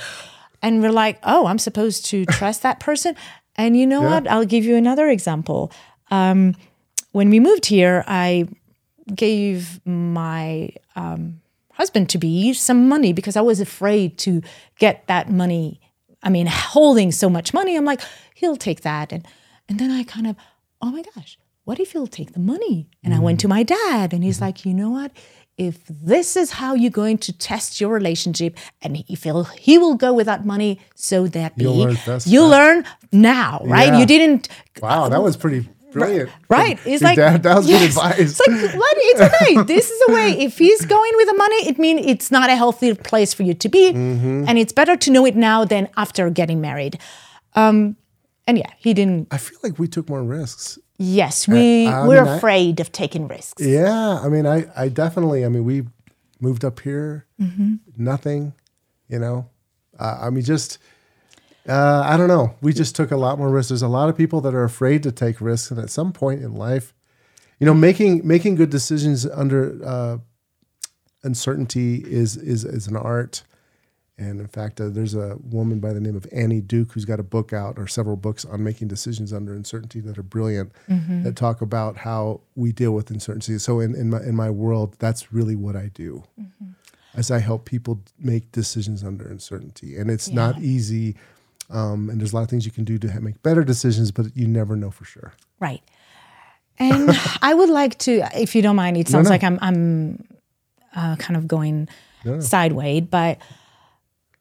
and 0.62 0.82
we're 0.82 0.92
like, 0.92 1.20
oh, 1.24 1.46
I'm 1.46 1.60
supposed 1.60 2.06
to 2.08 2.26
trust 2.26 2.62
that 2.64 2.80
person. 2.80 3.16
And 3.56 3.78
you 3.78 3.86
know 3.86 4.02
Yeah. 4.02 4.10
what? 4.12 4.28
I'll 4.28 4.46
give 4.46 4.66
you 4.66 4.76
another 4.76 5.10
example. 5.10 5.72
Um, 6.12 6.56
when 7.12 7.30
we 7.30 7.40
moved 7.40 7.66
here, 7.68 8.04
I 8.08 8.48
gave 9.14 9.80
my 9.86 10.70
um, 10.96 11.42
husband 11.74 12.10
to 12.10 12.18
be 12.18 12.54
some 12.54 12.88
money 12.88 13.14
because 13.14 13.36
I 13.36 13.42
was 13.42 13.60
afraid 13.60 14.18
to 14.20 14.42
get 14.80 15.06
that 15.08 15.30
money. 15.30 15.80
I 16.24 16.30
mean, 16.30 16.48
holding 16.48 17.12
so 17.12 17.30
much 17.30 17.54
money, 17.54 17.76
I'm 17.76 17.86
like, 17.86 18.02
he'll 18.36 18.56
take 18.56 18.82
that, 18.82 19.12
and 19.12 19.28
and 19.70 19.80
then 19.80 19.92
I 19.92 20.04
kind 20.04 20.28
of, 20.28 20.36
oh 20.82 20.92
my 20.92 21.04
gosh, 21.16 21.38
what 21.66 21.80
if 21.80 21.92
he'll 21.94 22.08
take 22.08 22.34
the 22.34 22.40
money? 22.40 22.90
And 23.04 23.14
I 23.14 23.20
went 23.20 23.40
to 23.42 23.48
my 23.48 23.64
dad, 23.64 24.14
and 24.14 24.24
he's 24.24 24.42
like, 24.42 24.66
you 24.66 24.74
know 24.74 24.90
what? 24.90 25.12
If 25.58 25.86
this 25.88 26.36
is 26.36 26.52
how 26.52 26.74
you're 26.74 26.90
going 26.90 27.20
to 27.20 27.34
test 27.34 27.80
your 27.80 27.92
relationship, 27.92 28.58
and 28.82 28.98
he 28.98 29.16
feel 29.16 29.44
he 29.44 29.78
will 29.78 29.96
go 29.96 30.12
with 30.12 30.26
that 30.26 30.46
money, 30.46 30.80
so 30.96 31.28
that 31.28 31.56
be. 31.56 31.68
Learn 31.68 31.98
you 32.26 32.46
learn 32.46 32.86
now, 33.12 33.62
right? 33.64 33.90
Yeah. 33.90 34.00
You 34.00 34.06
didn't 34.06 34.50
Wow, 34.82 35.10
that 35.10 35.22
was 35.22 35.38
pretty 35.38 35.68
brilliant. 35.94 36.32
Right. 36.50 36.80
It's 36.86 37.02
Your 37.02 37.10
like 37.10 37.18
dad- 37.18 37.44
that 37.44 37.56
was 37.56 37.68
good 37.68 37.82
yes. 37.82 37.96
advice. 37.96 38.20
It's 38.20 38.40
like 38.40 38.76
what 38.76 38.94
it's 38.98 39.22
okay. 39.22 39.64
This 39.74 39.90
is 39.90 40.04
a 40.10 40.14
way. 40.14 40.32
If 40.40 40.58
he's 40.58 40.86
going 40.86 41.12
with 41.16 41.28
the 41.28 41.36
money, 41.36 41.68
it 41.68 41.78
means 41.80 42.02
it's 42.06 42.32
not 42.32 42.50
a 42.50 42.56
healthy 42.56 42.94
place 42.96 43.34
for 43.34 43.44
you 43.44 43.54
to 43.54 43.70
be. 43.70 43.94
Mm-hmm. 43.94 44.46
And 44.48 44.58
it's 44.58 44.74
better 44.74 44.98
to 44.98 45.12
know 45.12 45.26
it 45.26 45.36
now 45.36 45.64
than 45.64 45.88
after 45.96 46.30
getting 46.30 46.60
married. 46.60 47.00
Um, 47.54 47.96
and 48.48 48.58
yeah, 48.58 48.72
he 48.78 48.94
didn't 48.94 49.28
I 49.32 49.38
feel 49.38 49.60
like 49.64 49.80
we 49.80 49.88
took 49.88 50.10
more 50.10 50.24
risks. 50.24 50.80
Yes, 51.04 51.48
we 51.48 51.88
I 51.88 52.08
we're 52.08 52.24
mean, 52.24 52.34
I- 52.34 52.38
afraid 52.38 52.80
of 52.80 52.92
taking 52.92 53.28
risks. 53.28 53.62
Yeah, 53.62 54.20
I 54.24 54.30
mean, 54.30 54.46
I, 54.46 54.66
I 54.76 54.90
definitely. 54.90 55.44
I 55.46 55.50
mean, 55.50 55.64
we 55.66 55.84
moved 56.40 56.64
up 56.66 56.80
here, 56.80 57.26
Mm-hmm. 57.40 57.76
nothing. 57.98 58.54
You 59.10 59.20
know, 59.20 59.50
uh, 60.00 60.18
I 60.22 60.30
mean, 60.30 60.44
just 60.44 60.78
uh, 61.68 62.02
I 62.06 62.18
don't 62.18 62.28
know. 62.30 62.56
We 62.62 62.74
just 62.74 62.96
took 62.96 63.12
a 63.12 63.18
lot 63.18 63.38
more 63.38 63.50
risks. 63.50 63.70
There's 63.70 63.82
a 63.82 63.88
lot 63.88 64.10
of 64.10 64.18
people 64.18 64.42
that 64.42 64.54
are 64.56 64.64
afraid 64.64 65.04
to 65.04 65.12
take 65.12 65.40
risks, 65.42 65.72
and 65.72 65.80
at 65.80 65.90
some 65.90 66.12
point 66.14 66.42
in 66.42 66.54
life, 66.56 66.94
you 67.60 67.66
know, 67.66 67.74
making 67.74 68.26
making 68.28 68.56
good 68.56 68.70
decisions 68.70 69.26
under 69.28 69.80
uh, 69.86 70.18
uncertainty 71.24 72.04
is 72.06 72.38
is 72.38 72.66
is 72.66 72.88
an 72.88 72.96
art. 72.98 73.44
And 74.18 74.40
in 74.40 74.48
fact, 74.48 74.80
uh, 74.80 74.90
there's 74.90 75.16
a 75.16 75.38
woman 75.42 75.80
by 75.80 75.92
the 75.92 76.00
name 76.00 76.16
of 76.16 76.28
Annie 76.32 76.62
Duke 76.62 76.92
who's 76.92 77.06
got 77.06 77.20
a 77.20 77.24
book 77.24 77.52
out 77.52 77.80
or 77.80 77.88
several 77.88 78.16
books 78.16 78.46
on 78.46 78.64
making 78.64 78.88
decisions 78.88 79.34
under 79.34 79.54
uncertainty 79.54 80.00
that 80.02 80.20
are 80.20 80.24
brilliant 80.24 80.72
that 80.88 81.36
talk 81.36 81.62
about 81.62 81.98
how 81.98 82.42
we 82.56 82.72
deal 82.72 82.92
with 82.92 83.10
uncertainty. 83.10 83.58
So 83.58 83.80
in, 83.80 83.96
in 83.96 84.12
my 84.12 84.22
in 84.22 84.36
my 84.36 84.52
world, 84.52 84.96
that's 85.00 85.34
really 85.34 85.56
what 85.56 85.76
I 85.76 85.90
do. 85.94 86.24
As 87.16 87.32
I 87.32 87.40
help 87.40 87.66
people 87.66 88.02
make 88.20 88.52
decisions 88.52 89.04
under 89.04 89.28
uncertainty. 89.28 89.98
And 89.98 90.12
it's 90.12 90.30
not 90.30 90.60
easy. 90.60 91.16
Um, 91.70 92.10
and 92.10 92.20
there's 92.20 92.34
a 92.34 92.36
lot 92.36 92.44
of 92.44 92.50
things 92.50 92.66
you 92.66 92.72
can 92.72 92.84
do 92.84 93.00
to 93.00 93.22
make 93.22 93.42
better 93.42 93.64
decisions, 93.64 94.12
but 94.12 94.36
you 94.36 94.48
never 94.48 94.76
know 94.76 94.92
for 94.92 95.06
sure. 95.06 95.34
Right. 95.60 95.82
And 96.78 97.10
I 97.42 97.54
would 97.54 97.70
like 97.70 97.98
to, 98.00 98.28
if 98.36 98.56
you 98.56 98.62
don't 98.62 98.76
mind, 98.76 98.98
it 98.98 99.08
sounds 99.08 99.26
no. 99.26 99.32
like 99.32 99.44
I'm 99.44 99.58
I'm 99.62 100.24
uh, 100.96 101.16
kind 101.16 101.38
of 101.38 101.48
going 101.48 101.90
sideways, 102.40 103.04
but 103.10 103.40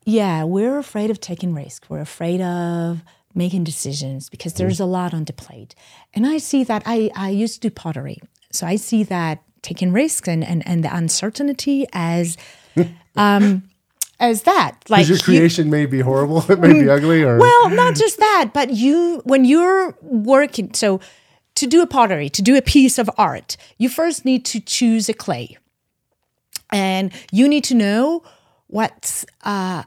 yeah, 0.05 0.45
we're 0.45 0.79
afraid 0.79 1.11
of 1.11 1.21
taking 1.21 1.55
risks. 1.55 1.89
We're 1.89 2.01
afraid 2.01 2.41
of 2.41 3.03
making 3.35 3.65
decisions 3.65 4.29
because 4.29 4.55
there's 4.55 4.81
a 4.81 4.85
lot 4.85 5.15
on 5.15 5.25
the 5.25 5.33
plate. 5.33 5.75
And 6.15 6.27
I 6.27 6.39
see 6.39 6.65
that 6.65 6.83
I, 6.87 7.11
I 7.17 7.31
used 7.31 7.63
to 7.63 7.69
do 7.69 7.75
pottery. 7.75 8.19
So 8.51 8.67
I 8.67 8.77
see 8.77 9.05
that 9.05 9.43
taking 9.63 9.93
risks 9.93 10.29
and, 10.29 10.45
and, 10.45 10.67
and 10.67 10.85
the 10.85 10.95
uncertainty 10.95 11.87
as 11.93 12.37
um 13.17 13.63
as 14.21 14.43
that. 14.43 14.79
Like 14.89 15.09
your 15.09 15.17
you- 15.17 15.23
creation 15.23 15.71
may 15.71 15.87
be 15.87 16.01
horrible, 16.01 16.45
it 16.51 16.59
may 16.61 16.73
be 16.73 16.89
ugly, 16.91 17.23
or 17.23 17.39
well, 17.39 17.71
not 17.71 17.95
just 17.95 18.19
that, 18.19 18.51
but 18.53 18.71
you 18.71 19.21
when 19.25 19.45
you're 19.45 19.97
working 20.03 20.75
so 20.75 21.01
to 21.55 21.67
do 21.67 21.81
a 21.83 21.87
pottery, 21.87 22.29
to 22.31 22.43
do 22.43 22.57
a 22.57 22.63
piece 22.63 22.99
of 22.99 23.09
art, 23.17 23.57
you 23.79 23.89
first 23.89 24.25
need 24.25 24.45
to 24.47 24.61
choose 24.61 25.09
a 25.09 25.15
clay. 25.15 25.57
and 26.71 27.13
you 27.31 27.49
need 27.49 27.65
to 27.65 27.75
know 27.75 28.23
what's 28.69 29.25
uh, 29.45 29.83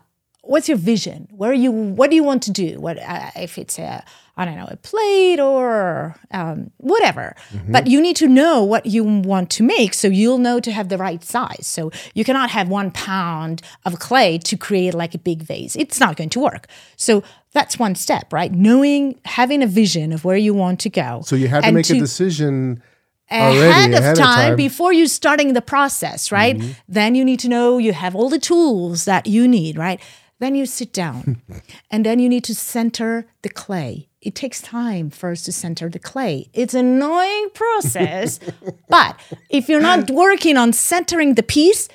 what's 0.46 0.70
your 0.70 0.78
vision? 0.78 1.28
Where 1.32 1.54
you 1.54 1.72
what 1.72 2.10
do 2.10 2.16
you 2.16 2.24
want 2.24 2.44
to 2.44 2.52
do? 2.52 2.80
What 2.80 2.98
uh, 3.00 3.32
if 3.36 3.58
it's 3.58 3.80
a 3.80 4.04
i 4.38 4.44
don't 4.44 4.58
know 4.58 4.68
a 4.70 4.76
plate 4.76 5.40
or 5.40 6.16
um, 6.32 6.72
whatever. 6.78 7.36
But 7.70 7.88
you 7.88 8.02
need 8.02 8.18
to 8.18 8.28
know 8.28 8.64
what 8.64 8.86
you 8.86 9.04
want 9.04 9.50
to 9.52 9.64
make 9.64 9.94
so 9.94 10.08
you'll 10.08 10.38
know 10.40 10.60
to 10.60 10.72
have 10.72 10.90
the 10.90 10.98
right 10.98 11.24
size. 11.24 11.66
So 11.66 11.92
you 12.14 12.26
cannot 12.26 12.50
have 12.50 12.68
one 12.68 12.92
pound 12.92 13.62
of 13.86 14.00
clay 14.00 14.38
to 14.40 14.58
create 14.58 14.94
like 14.94 15.16
a 15.16 15.18
big 15.18 15.42
vase. 15.42 15.76
It's 15.78 16.00
not 16.00 16.18
going 16.18 16.30
to 16.32 16.40
work. 16.40 16.68
So 16.98 17.24
that's 17.54 17.80
one 17.80 17.96
step 17.96 18.34
right? 18.34 18.52
Knowing 18.52 19.20
having 19.24 19.64
a 19.64 19.68
vision 19.68 20.12
of 20.12 20.26
where 20.26 20.38
you 20.38 20.54
want 20.54 20.82
to 20.82 20.90
go 20.90 21.22
So 21.26 21.36
you 21.38 21.48
had 21.48 21.64
to 21.64 21.72
make 21.72 21.90
a 21.90 21.94
decision 21.94 22.84
ahead, 23.30 23.92
of, 23.94 24.00
ahead 24.00 24.16
time. 24.18 24.56
before 24.56 24.94
you 24.94 25.08
starting 25.08 25.54
the 25.54 25.62
process, 25.62 26.32
right? 26.32 26.58
Mm-hmm. 26.58 26.72
Then 26.88 27.16
you 27.16 27.26
need 27.26 27.40
to 27.40 27.50
know 27.50 27.78
you 27.78 27.94
have 27.94 28.16
all 28.16 28.30
the 28.30 28.40
tools 28.40 29.06
that 29.06 29.28
you 29.28 29.48
need, 29.48 29.78
right? 29.78 30.00
Then 30.40 30.56
you 30.56 30.66
sit 30.66 30.92
down 30.92 31.42
and 31.92 32.06
then 32.06 32.20
you 32.20 32.28
need 32.30 32.44
to 32.46 32.56
center 32.56 33.28
the 33.42 33.50
clay. 33.50 34.10
It 34.22 34.36
takes 34.36 34.62
time 34.62 35.10
first 35.10 35.46
to 35.46 35.52
center 35.52 35.90
the 35.90 36.00
clay. 36.00 36.50
It's 36.54 36.74
an 36.74 36.86
annoying 36.86 37.50
process, 37.54 38.40
but 38.90 39.20
if 39.50 39.70
you're 39.70 39.82
not 39.82 40.10
working 40.10 40.58
on 40.58 40.74
centering 40.74 41.36
the 41.36 41.44
piece, 41.44 41.88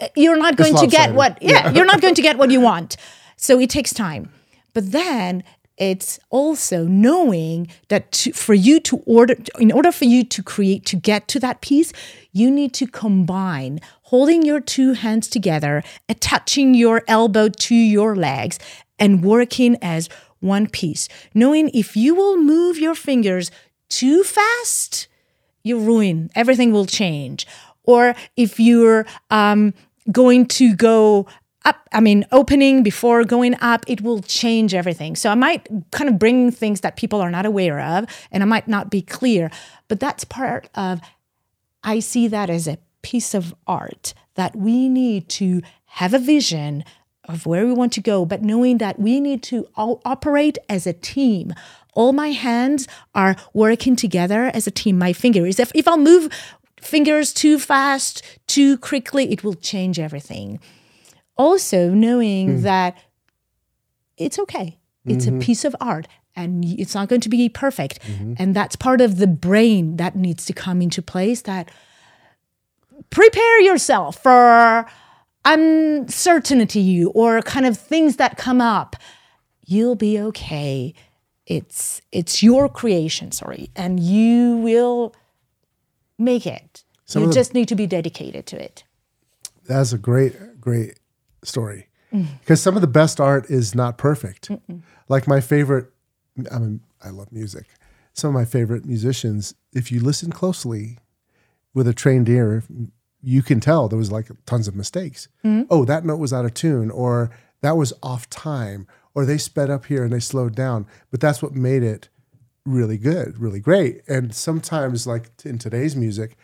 uh, 0.00 0.08
you're 0.16 0.36
not 0.36 0.56
going 0.56 0.74
to 0.76 0.86
get 0.86 1.14
what 1.14 1.40
yeah, 1.40 1.70
you're 1.72 1.86
not 1.86 2.00
going 2.00 2.16
to 2.16 2.22
get 2.22 2.36
what 2.36 2.50
you 2.50 2.60
want. 2.70 2.96
So 3.36 3.58
it 3.60 3.70
takes 3.70 3.92
time. 3.94 4.32
But 4.74 4.92
then 4.92 5.44
it's 5.78 6.18
also 6.30 6.84
knowing 6.84 7.68
that 7.88 8.12
to, 8.12 8.32
for 8.32 8.54
you 8.54 8.78
to 8.80 8.98
order 9.06 9.36
in 9.58 9.72
order 9.72 9.90
for 9.90 10.04
you 10.04 10.22
to 10.24 10.42
create 10.42 10.84
to 10.86 10.96
get 10.96 11.28
to 11.28 11.40
that 11.40 11.60
piece 11.60 11.92
you 12.32 12.50
need 12.50 12.72
to 12.74 12.86
combine 12.86 13.80
holding 14.02 14.42
your 14.42 14.60
two 14.60 14.92
hands 14.92 15.28
together 15.28 15.82
attaching 16.08 16.74
your 16.74 17.02
elbow 17.08 17.48
to 17.48 17.74
your 17.74 18.14
legs 18.14 18.58
and 18.98 19.24
working 19.24 19.76
as 19.82 20.08
one 20.40 20.68
piece. 20.68 21.08
Knowing 21.34 21.70
if 21.72 21.96
you 21.96 22.14
will 22.14 22.36
move 22.36 22.76
your 22.78 22.94
fingers 22.94 23.50
too 23.88 24.22
fast 24.22 25.08
you 25.64 25.78
ruin 25.78 26.30
everything 26.34 26.72
will 26.72 26.86
change. 26.86 27.46
Or 27.84 28.14
if 28.36 28.60
you're 28.60 29.06
um, 29.30 29.74
going 30.10 30.46
to 30.46 30.74
go 30.74 31.26
up 31.64 31.88
i 31.92 32.00
mean 32.00 32.24
opening 32.32 32.82
before 32.82 33.24
going 33.24 33.54
up 33.60 33.84
it 33.86 34.00
will 34.00 34.20
change 34.22 34.74
everything 34.74 35.16
so 35.16 35.30
i 35.30 35.34
might 35.34 35.66
kind 35.90 36.08
of 36.08 36.18
bring 36.18 36.50
things 36.50 36.80
that 36.80 36.96
people 36.96 37.20
are 37.20 37.30
not 37.30 37.46
aware 37.46 37.80
of 37.80 38.04
and 38.30 38.42
i 38.42 38.46
might 38.46 38.68
not 38.68 38.90
be 38.90 39.02
clear 39.02 39.50
but 39.88 40.00
that's 40.00 40.24
part 40.24 40.68
of 40.74 41.00
i 41.82 41.98
see 41.98 42.28
that 42.28 42.50
as 42.50 42.66
a 42.66 42.78
piece 43.02 43.34
of 43.34 43.54
art 43.66 44.14
that 44.34 44.56
we 44.56 44.88
need 44.88 45.28
to 45.28 45.60
have 45.84 46.14
a 46.14 46.18
vision 46.18 46.84
of 47.28 47.46
where 47.46 47.66
we 47.66 47.72
want 47.72 47.92
to 47.92 48.00
go, 48.00 48.24
but 48.24 48.42
knowing 48.42 48.78
that 48.78 48.98
we 48.98 49.20
need 49.20 49.42
to 49.44 49.68
operate 49.76 50.58
as 50.68 50.86
a 50.86 50.92
team. 50.92 51.54
All 51.94 52.12
my 52.12 52.32
hands 52.32 52.88
are 53.14 53.36
working 53.52 53.96
together 53.96 54.50
as 54.54 54.66
a 54.66 54.70
team. 54.70 54.98
My 54.98 55.12
fingers, 55.12 55.60
if, 55.60 55.70
if 55.74 55.86
I'll 55.86 55.98
move 55.98 56.32
fingers 56.80 57.32
too 57.32 57.58
fast, 57.58 58.22
too 58.46 58.76
quickly, 58.78 59.30
it 59.30 59.44
will 59.44 59.54
change 59.54 59.98
everything. 59.98 60.58
Also, 61.42 61.90
knowing 61.90 62.58
hmm. 62.58 62.62
that 62.62 62.96
it's 64.16 64.38
okay, 64.38 64.78
it's 65.04 65.26
a 65.26 65.30
mm-hmm. 65.30 65.40
piece 65.40 65.64
of 65.64 65.74
art 65.80 66.06
and 66.36 66.64
it's 66.64 66.94
not 66.94 67.08
going 67.08 67.20
to 67.20 67.28
be 67.28 67.48
perfect. 67.48 68.00
Mm-hmm. 68.02 68.34
And 68.38 68.54
that's 68.54 68.76
part 68.76 69.00
of 69.00 69.18
the 69.18 69.26
brain 69.26 69.96
that 69.96 70.14
needs 70.14 70.46
to 70.46 70.52
come 70.52 70.80
into 70.80 71.02
place 71.02 71.42
that 71.42 71.68
prepare 73.10 73.60
yourself 73.60 74.22
for 74.22 74.86
uncertainty 75.44 77.04
or 77.04 77.42
kind 77.42 77.66
of 77.66 77.76
things 77.76 78.16
that 78.16 78.38
come 78.38 78.60
up. 78.60 78.94
You'll 79.66 79.96
be 79.96 80.20
okay. 80.20 80.94
It's 81.46 82.00
it's 82.12 82.40
your 82.40 82.68
creation 82.68 83.32
sorry 83.32 83.70
and 83.74 83.98
you 83.98 84.58
will 84.58 85.12
make 86.18 86.46
it. 86.46 86.84
You 87.08 87.22
of 87.22 87.28
the- 87.28 87.34
just 87.34 87.52
need 87.52 87.66
to 87.66 87.74
be 87.74 87.88
dedicated 87.88 88.46
to 88.46 88.62
it. 88.62 88.84
That's 89.64 89.92
a 89.92 89.98
great, 89.98 90.60
great 90.60 90.98
story. 91.44 91.88
Mm. 92.12 92.26
Because 92.40 92.60
some 92.60 92.74
of 92.76 92.80
the 92.80 92.86
best 92.86 93.20
art 93.20 93.50
is 93.50 93.74
not 93.74 93.98
perfect. 93.98 94.50
Like 95.08 95.26
my 95.26 95.40
favorite, 95.40 95.86
I 96.50 96.58
mean, 96.58 96.80
I 97.02 97.10
love 97.10 97.32
music. 97.32 97.66
Some 98.12 98.28
of 98.28 98.34
my 98.34 98.44
favorite 98.44 98.84
musicians, 98.84 99.54
if 99.72 99.90
you 99.90 100.00
listen 100.00 100.30
closely 100.30 100.98
with 101.74 101.88
a 101.88 101.94
trained 101.94 102.28
ear, 102.28 102.62
you 103.22 103.42
can 103.42 103.60
tell 103.60 103.88
there 103.88 103.98
was 103.98 104.12
like 104.12 104.28
tons 104.44 104.68
of 104.68 104.74
mistakes. 104.74 105.28
Mm-hmm. 105.44 105.62
Oh, 105.70 105.84
that 105.84 106.04
note 106.04 106.18
was 106.18 106.32
out 106.32 106.44
of 106.44 106.54
tune, 106.54 106.90
or 106.90 107.30
that 107.62 107.76
was 107.76 107.92
off 108.02 108.28
time, 108.28 108.86
or 109.14 109.24
they 109.24 109.38
sped 109.38 109.70
up 109.70 109.86
here 109.86 110.04
and 110.04 110.12
they 110.12 110.20
slowed 110.20 110.54
down. 110.54 110.86
But 111.10 111.20
that's 111.20 111.42
what 111.42 111.54
made 111.54 111.82
it 111.82 112.08
really 112.66 112.98
good, 112.98 113.38
really 113.38 113.60
great. 113.60 114.02
And 114.06 114.34
sometimes, 114.34 115.06
like 115.06 115.30
in 115.44 115.58
today's 115.58 115.96
music, 115.96 116.36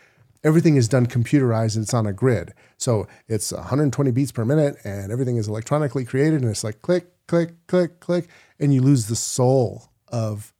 everything 0.43 0.75
is 0.75 0.87
done 0.87 1.05
computerized 1.05 1.75
and 1.75 1.83
it's 1.83 1.93
on 1.93 2.07
a 2.07 2.13
grid. 2.13 2.53
So 2.77 3.07
it's 3.27 3.51
120 3.51 4.11
beats 4.11 4.31
per 4.31 4.45
minute 4.45 4.77
and 4.83 5.11
everything 5.11 5.37
is 5.37 5.47
electronically 5.47 6.05
created 6.05 6.41
and 6.41 6.49
it's 6.49 6.63
like 6.63 6.81
click, 6.81 7.07
click, 7.27 7.51
click, 7.67 7.99
click, 7.99 8.29
and 8.59 8.73
you 8.73 8.81
lose 8.81 9.07
the 9.07 9.15
soul 9.15 9.89
of 10.07 10.53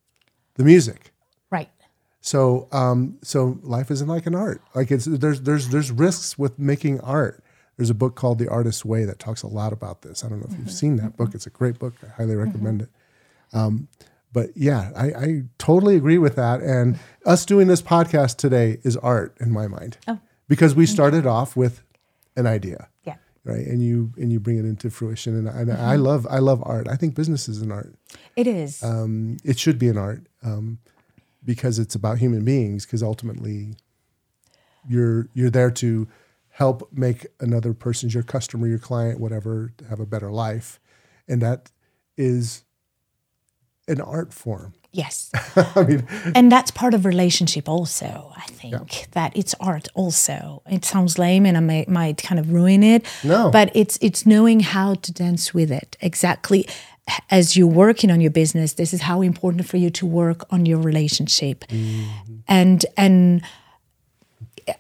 the 0.56 0.64
music. 0.64 1.12
right 1.50 1.70
So, 2.22 2.68
um, 2.72 3.18
so 3.24 3.60
life 3.64 3.90
isn't 3.92 4.08
like 4.08 4.26
an 4.26 4.36
art. 4.36 4.62
Like 4.76 4.92
it's 4.92 5.06
there's 5.06 5.42
there's 5.42 5.70
there's 5.70 5.92
risks 5.92 6.38
with 6.38 6.60
making 6.60 7.00
art. 7.02 7.44
There's 7.78 7.90
a 7.90 7.96
book 7.96 8.16
called 8.16 8.40
The 8.40 8.50
Artist's 8.50 8.84
Way 8.84 9.06
that 9.06 9.20
talks 9.20 9.42
a 9.42 9.48
lot 9.48 9.72
about 9.72 10.02
this. 10.02 10.26
I 10.26 10.28
don't 10.28 10.42
know 10.42 10.48
if 10.52 10.60
you've 10.60 10.70
seen 10.70 10.98
that 10.98 11.16
book. 11.16 11.34
It's 11.34 11.48
a 11.48 11.50
great 11.50 11.80
book. 11.80 11.94
I 12.04 12.10
highly 12.10 12.36
recommend 12.36 12.82
it. 12.82 12.90
Um, 13.54 13.88
but 14.32 14.50
yeah, 14.56 14.92
I, 14.96 15.06
I 15.08 15.42
totally 15.58 15.96
agree 15.96 16.18
with 16.18 16.36
that. 16.36 16.62
And 16.62 17.00
us 17.26 17.46
doing 17.46 17.68
this 17.68 17.82
podcast 17.82 18.38
today 18.38 18.80
is 18.84 18.96
art 18.98 19.36
in 19.40 19.52
my 19.52 19.68
mind, 19.68 19.98
because 20.48 20.76
we 20.76 20.86
started 20.86 21.26
off 21.26 21.56
with 21.56 21.82
an 22.36 22.46
idea, 22.48 22.88
yeah 23.04 23.16
right? 23.46 23.66
And 23.66 23.82
you 23.84 24.12
and 24.18 24.32
you 24.32 24.40
bring 24.40 24.58
it 24.60 24.66
into 24.66 24.90
fruition. 24.90 25.36
And, 25.36 25.50
I- 25.50 25.62
and 25.62 25.72
I 25.72 25.96
love 25.96 26.28
I 26.30 26.40
love 26.40 26.62
art. 26.66 26.88
I 26.88 26.96
think 26.96 27.16
business 27.16 27.48
is 27.50 27.62
an 27.62 27.72
art 27.72 27.96
it 28.36 28.48
is 28.48 28.84
um, 28.84 29.38
it 29.44 29.58
should 29.58 29.80
be 29.80 29.90
an 29.90 29.98
art 29.98 30.22
um, 30.44 30.78
because 31.44 31.80
it's 31.80 31.96
about 31.96 32.18
human 32.20 32.44
beings. 32.46 32.86
Because 32.86 33.02
ultimately, 33.04 33.74
you're 34.88 35.28
you're 35.34 35.50
there 35.50 35.72
to 35.72 36.08
help 36.50 36.90
make 36.92 37.26
another 37.40 37.74
person's 37.74 38.14
your 38.14 38.24
customer, 38.24 38.68
your 38.68 38.80
client, 38.80 39.20
whatever, 39.20 39.72
have 39.90 40.00
a 40.00 40.06
better 40.06 40.30
life, 40.32 40.80
and 41.28 41.42
that 41.42 41.72
is 42.18 42.64
an 43.90 44.00
art 44.02 44.34
form. 44.34 44.74
yes. 44.92 45.30
I 45.56 45.84
mean, 45.84 46.08
and 46.36 46.52
that's 46.52 46.72
part 46.72 46.94
of 46.94 47.06
relationship 47.06 47.66
also 47.70 48.10
i 48.44 48.46
think 48.62 49.08
that 49.12 49.32
it's 49.36 49.54
art 49.60 49.88
also. 50.02 50.62
It 50.76 50.84
sounds 50.86 51.18
lame 51.18 51.46
and 51.50 51.56
i 51.58 51.60
may, 51.72 51.86
might 51.88 52.18
kind 52.30 52.40
of 52.40 52.46
ruin 52.52 52.82
it 52.84 53.02
No. 53.24 53.50
but 53.52 53.68
it's 53.82 53.96
it's 54.02 54.26
knowing 54.26 54.60
how 54.76 54.90
to 55.06 55.10
dance 55.14 55.54
with 55.58 55.72
it. 55.82 55.90
Exactly. 56.02 56.62
As 57.30 57.56
you're 57.58 57.76
working 57.86 58.10
on 58.12 58.20
your 58.22 58.32
business 58.42 58.74
this 58.74 58.94
is 58.94 59.02
how 59.10 59.22
important 59.32 59.66
for 59.72 59.78
you 59.84 59.90
to 60.00 60.06
work 60.06 60.40
on 60.54 60.66
your 60.66 60.80
relationship. 60.92 61.58
Mm-hmm. 61.68 62.36
And 62.48 62.80
and 63.06 63.42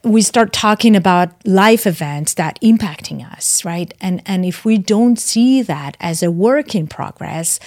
we 0.03 0.21
start 0.21 0.53
talking 0.53 0.95
about 0.95 1.29
life 1.47 1.87
events 1.87 2.33
that 2.35 2.59
impacting 2.61 3.19
us 3.35 3.65
right? 3.65 3.91
And 4.01 4.21
and 4.25 4.45
if 4.45 4.65
we 4.65 4.77
don't 4.77 5.17
see 5.31 5.63
that 5.63 5.97
as 5.99 6.21
a 6.23 6.29
work 6.29 6.75
in 6.75 6.85
progress 6.87 7.59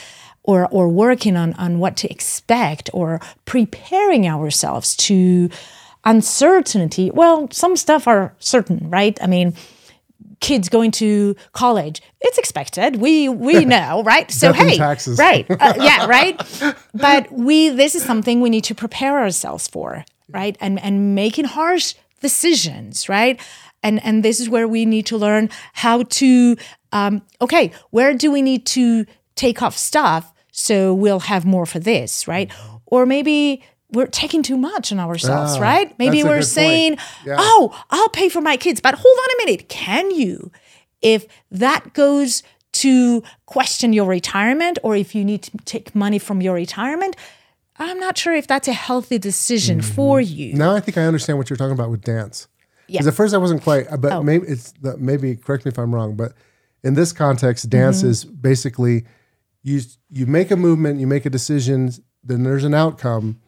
or 0.44 0.68
or 0.70 0.88
working 0.88 1.36
on 1.36 1.54
on 1.54 1.78
what 1.78 1.96
to 1.98 2.10
expect 2.10 2.90
or 2.92 3.20
preparing 3.44 4.26
ourselves 4.26 4.96
to 4.96 5.48
uncertainty. 6.04 7.10
Well 7.10 7.48
some 7.50 7.76
stuff 7.76 8.06
are 8.08 8.34
certain 8.38 8.90
right? 8.90 9.18
I 9.22 9.26
mean 9.26 9.54
kids 10.40 10.68
going 10.68 10.90
to 10.90 11.36
college 11.52 12.02
it's 12.20 12.38
expected. 12.38 12.96
We 12.96 13.28
we 13.28 13.64
know 13.74 14.02
right? 14.04 14.30
So 14.30 14.52
hey 14.52 14.76
taxes. 14.76 15.18
right 15.18 15.46
uh, 15.48 15.74
yeah 15.80 16.06
right? 16.06 16.40
But 16.92 17.30
we 17.32 17.68
this 17.68 17.94
is 17.94 18.02
something 18.02 18.40
we 18.40 18.50
need 18.50 18.64
to 18.64 18.74
prepare 18.74 19.20
ourselves 19.20 19.68
for 19.68 20.04
right? 20.28 20.56
And 20.60 20.80
and 20.80 21.14
making 21.14 21.44
harsh 21.44 21.94
decisions 22.20 23.08
right? 23.08 23.40
And 23.84 24.04
and 24.04 24.24
this 24.24 24.40
is 24.40 24.48
where 24.48 24.66
we 24.66 24.84
need 24.84 25.06
to 25.06 25.16
learn 25.16 25.50
how 25.72 26.02
to 26.02 26.56
um, 26.92 27.22
okay 27.40 27.72
where 27.90 28.12
do 28.14 28.30
we 28.30 28.42
need 28.42 28.66
to 28.66 29.06
take 29.34 29.62
off 29.62 29.76
stuff 29.76 30.32
so 30.50 30.92
we'll 30.94 31.20
have 31.20 31.44
more 31.44 31.66
for 31.66 31.78
this 31.78 32.26
right? 32.28 32.50
Or 32.86 33.06
maybe 33.06 33.62
we're 33.90 34.06
taking 34.06 34.42
too 34.42 34.56
much 34.56 34.92
on 34.92 34.98
ourselves 35.00 35.56
Ah, 35.56 35.60
right? 35.60 35.98
Maybe 35.98 36.22
we're 36.24 36.42
saying 36.42 36.96
Yeah. 37.24 37.36
oh 37.38 37.84
i'll 37.90 38.08
pay 38.10 38.28
for 38.28 38.40
my 38.40 38.56
kids. 38.56 38.80
But 38.80 38.94
hold 38.94 39.18
on 39.24 39.28
a 39.34 39.46
minute 39.46 39.68
can 39.68 40.10
you? 40.10 40.50
If 41.00 41.26
that 41.50 41.92
goes 41.94 42.42
to 42.72 43.22
question 43.46 43.92
your 43.92 44.06
retirement 44.08 44.78
or 44.82 44.96
if 44.96 45.14
you 45.14 45.24
need 45.24 45.42
to 45.42 45.50
take 45.66 45.94
money 45.94 46.18
from 46.18 46.40
your 46.40 46.54
retirement 46.54 47.16
i'm 47.78 47.98
not 47.98 48.16
sure 48.16 48.34
if 48.34 48.46
that's 48.46 48.68
a 48.68 48.72
healthy 48.72 49.18
decision 49.18 49.82
for 49.82 50.20
you. 50.20 50.54
Now 50.54 50.74
I 50.74 50.80
think 50.80 50.96
I 50.96 51.02
understand 51.02 51.38
what 51.38 51.50
you're 51.50 51.56
talking 51.56 51.72
about 51.72 51.90
with 51.90 52.02
dance. 52.02 52.46
Because 52.86 53.06
at 53.06 53.14
first 53.14 53.34
I 53.34 53.38
wasn't 53.38 53.62
quite, 53.62 53.90
uh, 53.90 53.96
but 53.96 54.12
Oh. 54.12 54.22
maybe 54.22 54.46
it's 54.46 54.72
the- 54.80 54.96
maybe 54.98 55.34
correct 55.36 55.64
me 55.64 55.70
if 55.70 55.78
I'm 55.78 55.94
wrong, 55.94 56.14
but 56.14 56.34
in 56.84 56.94
this 56.94 57.12
context, 57.12 57.68
dance 57.70 57.98
Mm-hmm. 58.00 58.10
is 58.10 58.24
basically 58.24 59.04
you 59.62 59.80
you 60.08 60.26
make 60.26 60.50
a 60.50 60.56
movement, 60.56 61.00
you 61.00 61.06
make 61.06 61.24
a 61.26 61.30
decision, 61.30 61.90
then 62.24 62.42
there's 62.44 62.64
an 62.64 62.74
outcome. 62.74 63.40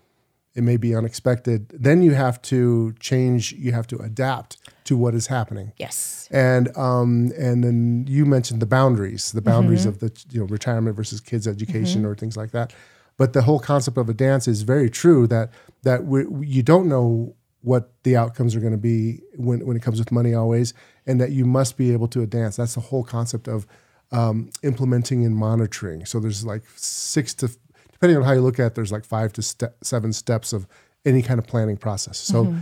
It 0.54 0.62
may 0.62 0.76
be 0.76 0.94
unexpected. 0.94 1.68
Then 1.70 2.02
you 2.02 2.12
have 2.14 2.40
to 2.42 2.94
change. 3.00 3.52
You 3.54 3.72
have 3.72 3.88
to 3.88 3.98
adapt 3.98 4.56
to 4.84 4.96
what 4.96 5.12
is 5.14 5.26
happening. 5.26 5.72
Yes. 5.78 6.28
And 6.30 6.68
um, 6.76 7.32
and 7.36 7.64
then 7.64 8.06
you 8.08 8.24
mentioned 8.24 8.62
the 8.62 8.66
boundaries, 8.66 9.32
the 9.32 9.42
boundaries 9.42 9.80
Mm-hmm. 9.80 9.88
of 9.88 9.98
the 9.98 10.24
you 10.30 10.40
know 10.40 10.46
retirement 10.46 10.94
versus 10.96 11.20
kids 11.20 11.48
education 11.48 12.04
or 12.04 12.14
things 12.14 12.36
like 12.36 12.52
that. 12.52 12.72
But 13.16 13.32
the 13.32 13.42
whole 13.42 13.58
concept 13.58 13.96
of 13.98 14.08
a 14.08 14.14
dance 14.14 14.46
is 14.46 14.62
very 14.62 14.88
true. 14.90 15.26
That 15.26 15.50
that 15.82 16.04
we, 16.04 16.24
you 16.46 16.62
don't 16.62 16.88
know 16.88 17.34
what 17.62 17.90
the 18.04 18.14
outcomes 18.16 18.54
are 18.54 18.60
going 18.60 18.72
to 18.72 18.78
be 18.78 19.22
when 19.36 19.66
when 19.66 19.76
it 19.76 19.82
comes 19.82 19.98
with 19.98 20.12
money 20.12 20.34
always, 20.34 20.72
and 21.04 21.20
that 21.20 21.32
you 21.32 21.44
must 21.44 21.76
be 21.76 21.92
able 21.92 22.06
to 22.08 22.24
dance. 22.26 22.56
That's 22.56 22.74
the 22.74 22.80
whole 22.80 23.02
concept 23.02 23.48
of 23.48 23.66
um, 24.12 24.50
implementing 24.62 25.24
and 25.24 25.36
monitoring. 25.36 26.04
So 26.04 26.20
there's 26.20 26.44
like 26.44 26.62
six 26.76 27.34
to 27.34 27.50
depending 27.92 28.16
on 28.18 28.24
how 28.24 28.32
you 28.32 28.40
look 28.40 28.58
at 28.58 28.66
it, 28.66 28.74
there's 28.74 28.92
like 28.92 29.04
five 29.04 29.32
to 29.34 29.42
ste- 29.42 29.74
seven 29.82 30.12
steps 30.12 30.52
of 30.52 30.66
any 31.04 31.22
kind 31.22 31.38
of 31.38 31.46
planning 31.46 31.76
process. 31.76 32.18
So 32.18 32.54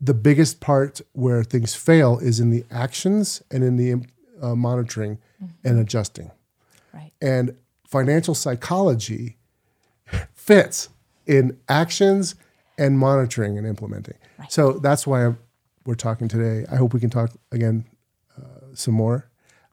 the 0.00 0.14
biggest 0.14 0.60
part 0.60 1.00
where 1.12 1.42
things 1.42 1.74
fail 1.74 2.18
is 2.18 2.40
in 2.40 2.50
the 2.50 2.64
actions 2.70 3.42
and 3.50 3.64
in 3.64 3.76
the 3.76 4.06
uh, 4.40 4.54
monitoring 4.54 5.18
and 5.64 5.78
adjusting. 5.78 6.30
Right. 6.94 7.12
And 7.20 7.56
financial 7.86 8.34
psychology 8.34 9.36
fits 10.32 10.88
in 11.26 11.58
actions 11.68 12.36
and 12.78 12.98
monitoring 12.98 13.58
and 13.58 13.66
implementing. 13.66 14.14
Right. 14.38 14.52
So 14.52 14.72
that's 14.72 15.06
why 15.06 15.26
I'm, 15.26 15.38
we're 15.84 15.94
talking 15.94 16.28
today. 16.28 16.66
I 16.70 16.76
hope 16.76 16.94
we 16.94 17.00
can 17.00 17.10
talk 17.10 17.30
again 17.50 17.84
uh, 18.36 18.74
some 18.74 18.94
more, 18.94 19.27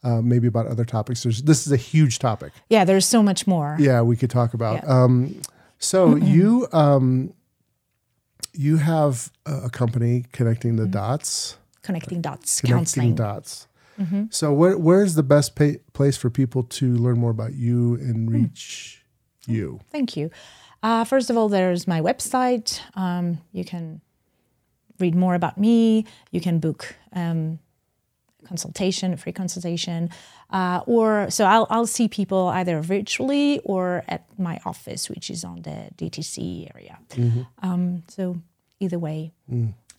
uh, 0.06 0.22
maybe 0.22 0.48
about 0.48 0.68
other 0.68 0.86
topics. 0.86 1.24
There's, 1.24 1.42
this 1.44 1.66
is 1.66 1.74
a 1.74 1.78
huge 1.78 2.20
topic. 2.20 2.54
Yeah, 2.70 2.86
there's 2.86 3.06
so 3.06 3.22
much 3.24 3.48
more. 3.48 3.76
Yeah, 3.80 4.02
we 4.02 4.16
could 4.16 4.30
talk 4.30 4.54
about. 4.54 4.84
Yeah. 4.84 5.04
Um, 5.04 5.42
so 5.80 6.16
you 6.16 6.68
um, 6.72 7.34
you 8.54 8.78
have 8.78 9.32
a 9.46 9.70
company 9.70 10.24
connecting 10.32 10.78
the 10.78 10.88
dots, 10.88 11.58
Connecting 11.82 12.22
dots, 12.22 12.62
connecting 12.62 12.78
counseling. 12.78 13.16
dots. 13.16 13.68
So 14.30 14.52
where 14.54 14.78
where's 14.78 15.16
the 15.16 15.24
best 15.24 15.56
pa 15.56 15.72
place 15.94 16.18
for 16.18 16.30
people 16.30 16.64
to 16.64 16.94
learn 16.96 17.18
more 17.18 17.32
about 17.32 17.54
you 17.54 17.96
and 17.96 18.30
reach 18.32 19.04
you? 19.48 19.80
Thank 19.92 20.18
you. 20.18 20.30
Uh, 20.84 21.04
first 21.06 21.30
of 21.30 21.38
all, 21.38 21.50
there's 21.50 21.88
my 21.88 22.02
website. 22.02 22.80
Um, 22.96 23.40
you 23.54 23.64
can 23.64 24.02
read 25.00 25.16
more 25.16 25.34
about 25.36 25.58
me. 25.58 26.06
You 26.32 26.42
can 26.42 26.60
book 26.60 26.96
um, 27.14 27.60
consultation, 28.46 29.18
free 29.18 29.32
consultation, 29.34 30.10
uh, 30.52 30.82
or 30.86 31.30
so 31.30 31.46
I'll 31.46 31.68
I'll 31.70 31.88
see 31.88 32.08
people 32.08 32.48
either 32.50 32.80
virtually 32.82 33.60
or 33.64 34.04
at 34.08 34.24
my 34.38 34.60
office, 34.66 35.10
which 35.10 35.30
is 35.30 35.44
on 35.44 35.62
the 35.64 35.90
DTC 35.98 36.70
area. 36.74 36.98
Um, 37.62 38.04
so 38.08 38.38
either 38.80 39.00
way, 39.00 39.32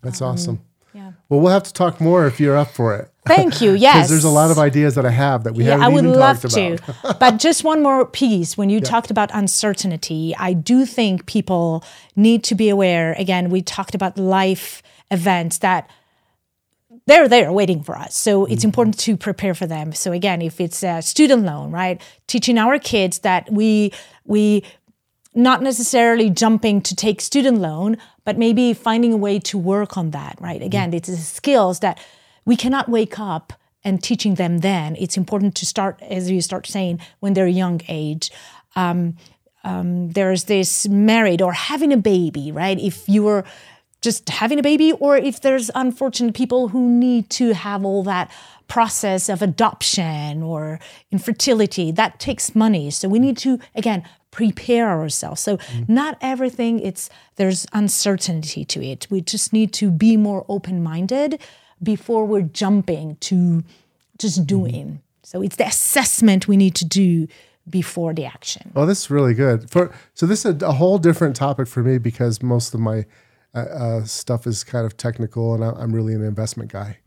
That's 0.02 0.22
awesome. 0.22 0.60
yeah. 0.94 1.12
Well, 1.28 1.40
we'll 1.40 1.52
have 1.52 1.64
to 1.64 1.72
talk 1.72 2.00
more 2.00 2.26
if 2.26 2.38
you're 2.40 2.56
up 2.56 2.70
for 2.70 2.94
it. 2.96 3.10
Thank 3.26 3.60
you. 3.60 3.72
Yes, 3.86 3.94
Because 3.96 4.10
there's 4.10 4.24
a 4.24 4.30
lot 4.42 4.50
of 4.50 4.58
ideas 4.58 4.94
that 4.94 5.04
I 5.04 5.10
have 5.10 5.42
that 5.44 5.54
we 5.54 5.64
Yeah, 5.64 5.72
haven't 5.72 5.84
I 5.84 5.88
would 5.88 6.04
even 6.06 6.18
love 6.20 6.40
talked 6.40 6.54
to. 6.54 6.74
about. 6.74 7.18
but 7.22 7.38
just 7.38 7.64
one 7.64 7.82
more 7.82 8.06
piece. 8.06 8.56
When 8.56 8.70
you 8.70 8.80
talked 8.80 9.10
about 9.10 9.30
uncertainty, 9.34 10.34
I 10.38 10.52
do 10.52 10.86
think 10.86 11.26
people 11.26 11.82
need 12.14 12.44
to 12.44 12.54
be 12.54 12.68
aware. 12.68 13.14
Again, 13.18 13.50
we 13.50 13.62
talked 13.62 13.94
about 13.94 14.16
life 14.16 14.82
events 15.10 15.58
that 15.58 15.90
they're 17.06 17.28
there 17.28 17.52
waiting 17.52 17.82
for 17.82 17.96
us. 17.96 18.16
So 18.16 18.44
it's 18.44 18.60
Mm-hmm. 18.60 18.68
important 18.68 18.98
to 19.00 19.16
prepare 19.16 19.54
for 19.54 19.66
them. 19.66 19.92
So 19.92 20.12
again, 20.12 20.42
if 20.42 20.60
it's 20.60 20.82
a 20.82 21.00
student 21.02 21.44
loan, 21.44 21.70
right? 21.70 22.00
Teaching 22.26 22.58
our 22.58 22.78
kids 22.78 23.20
that 23.20 23.50
we 23.50 23.92
we 24.24 24.62
not 25.34 25.62
necessarily 25.62 26.30
jumping 26.30 26.80
to 26.80 26.96
take 26.96 27.20
student 27.20 27.58
loan, 27.58 27.96
but 28.24 28.38
maybe 28.38 28.72
finding 28.72 29.12
a 29.12 29.16
way 29.18 29.38
to 29.38 29.58
work 29.58 29.96
on 29.96 30.10
that, 30.12 30.36
right? 30.40 30.62
Again, 30.62 30.94
it's 30.94 31.08
the 31.08 31.16
skills 31.16 31.80
that 31.80 31.98
we 32.46 32.56
cannot 32.56 32.88
wake 32.88 33.18
up 33.20 33.52
and 33.84 34.02
teaching 34.02 34.36
them 34.36 34.58
then. 34.58 34.96
It's 34.98 35.16
important 35.16 35.54
to 35.56 35.66
start, 35.66 36.00
as 36.02 36.30
you 36.30 36.40
start 36.40 36.66
saying, 36.66 37.00
when 37.20 37.34
they're 37.34 37.46
young 37.46 37.82
age. 37.86 38.30
Um, 38.74 39.16
um, 39.62 40.10
there's 40.12 40.44
this 40.44 40.88
married 40.88 41.42
or 41.42 41.52
having 41.52 41.92
a 41.92 41.96
baby, 41.98 42.50
right? 42.50 42.78
If 42.80 43.06
you 43.08 43.22
were 43.24 43.44
just 44.06 44.28
having 44.28 44.58
a 44.60 44.62
baby, 44.62 44.92
or 44.92 45.16
if 45.16 45.40
there's 45.40 45.68
unfortunate 45.74 46.32
people 46.32 46.68
who 46.68 46.88
need 46.88 47.28
to 47.28 47.54
have 47.54 47.84
all 47.84 48.04
that 48.04 48.30
process 48.68 49.28
of 49.28 49.42
adoption 49.42 50.44
or 50.44 50.78
infertility, 51.10 51.90
that 51.90 52.20
takes 52.20 52.54
money. 52.54 52.88
So 52.92 53.08
we 53.08 53.18
need 53.18 53.36
to, 53.38 53.58
again, 53.74 54.04
prepare 54.30 54.88
ourselves. 54.90 55.40
So 55.40 55.58
not 55.88 56.18
everything 56.20 56.78
it's 56.78 57.10
there's 57.34 57.66
uncertainty 57.72 58.64
to 58.66 58.78
it. 58.80 59.08
We 59.10 59.22
just 59.22 59.52
need 59.52 59.72
to 59.80 59.90
be 59.90 60.16
more 60.16 60.44
open-minded 60.48 61.40
before 61.82 62.24
we're 62.30 62.50
jumping 62.62 63.16
to 63.28 63.64
just 64.18 64.38
mm-hmm. 64.38 64.56
doing. 64.56 65.02
So 65.24 65.42
it's 65.42 65.56
the 65.56 65.66
assessment 65.66 66.46
we 66.46 66.56
need 66.56 66.76
to 66.76 66.84
do 66.84 67.26
before 67.68 68.14
the 68.14 68.24
action. 68.24 68.70
well 68.74 68.86
this 68.86 69.00
is 69.04 69.10
really 69.10 69.34
good. 69.34 69.68
For 69.68 69.92
so 70.14 70.26
this 70.26 70.44
is 70.44 70.62
a, 70.62 70.66
a 70.66 70.72
whole 70.80 70.98
different 70.98 71.34
topic 71.34 71.66
for 71.66 71.82
me 71.82 71.98
because 71.98 72.40
most 72.40 72.72
of 72.74 72.78
my 72.78 73.04
uh, 73.56 73.60
uh, 73.60 74.04
stuff 74.04 74.46
is 74.46 74.62
kind 74.62 74.84
of 74.84 74.96
technical, 74.96 75.54
and 75.54 75.64
I, 75.64 75.70
I'm 75.70 75.92
really 75.94 76.12
an 76.14 76.22
investment 76.22 76.70
guy. 76.70 76.98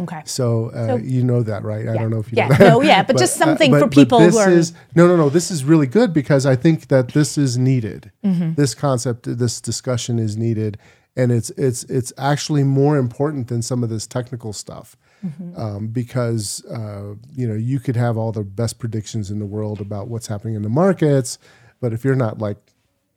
Okay. 0.00 0.20
So, 0.26 0.70
uh, 0.74 0.96
you 1.02 1.24
know 1.24 1.42
that, 1.42 1.62
right? 1.64 1.88
I 1.88 1.94
don't 1.96 2.10
know 2.10 2.18
if 2.18 2.30
you 2.30 2.36
Yeah. 2.36 2.48
know 2.48 2.56
that. 2.58 2.68
No, 2.68 2.82
yeah, 2.82 3.02
but 3.06 3.16
just 3.16 3.36
something 3.36 3.72
for 3.72 3.80
but 3.80 3.90
people 3.92 4.18
who 4.20 4.26
this 4.26 4.36
are- 4.36 4.50
is 4.50 4.72
no, 4.94 5.06
no, 5.08 5.16
no. 5.16 5.28
This 5.30 5.50
is 5.50 5.64
really 5.64 5.86
good 5.86 6.12
because 6.12 6.44
I 6.46 6.56
think 6.56 6.88
that 6.88 7.08
this 7.08 7.38
is 7.38 7.56
needed. 7.56 8.12
Mm-hmm. 8.24 8.54
This 8.54 8.74
concept, 8.74 9.38
this 9.38 9.60
discussion 9.60 10.18
is 10.18 10.36
needed, 10.36 10.76
and 11.16 11.32
it's 11.32 11.50
it's 11.50 11.84
it's 11.84 12.12
actually 12.18 12.64
more 12.64 12.98
important 12.98 13.48
than 13.48 13.62
some 13.62 13.82
of 13.82 13.88
this 13.88 14.06
technical 14.06 14.52
stuff. 14.52 14.96
Mm-hmm. 15.24 15.58
Um, 15.58 15.86
because 15.86 16.62
uh, 16.66 17.14
you 17.34 17.48
know 17.48 17.54
you 17.54 17.80
could 17.80 17.96
have 17.96 18.18
all 18.18 18.30
the 18.30 18.44
best 18.44 18.78
predictions 18.78 19.30
in 19.30 19.38
the 19.38 19.46
world 19.46 19.80
about 19.80 20.08
what's 20.08 20.26
happening 20.26 20.54
in 20.54 20.60
the 20.62 20.68
markets, 20.68 21.38
but 21.80 21.94
if 21.94 22.04
you're 22.04 22.14
not 22.14 22.38
like 22.40 22.58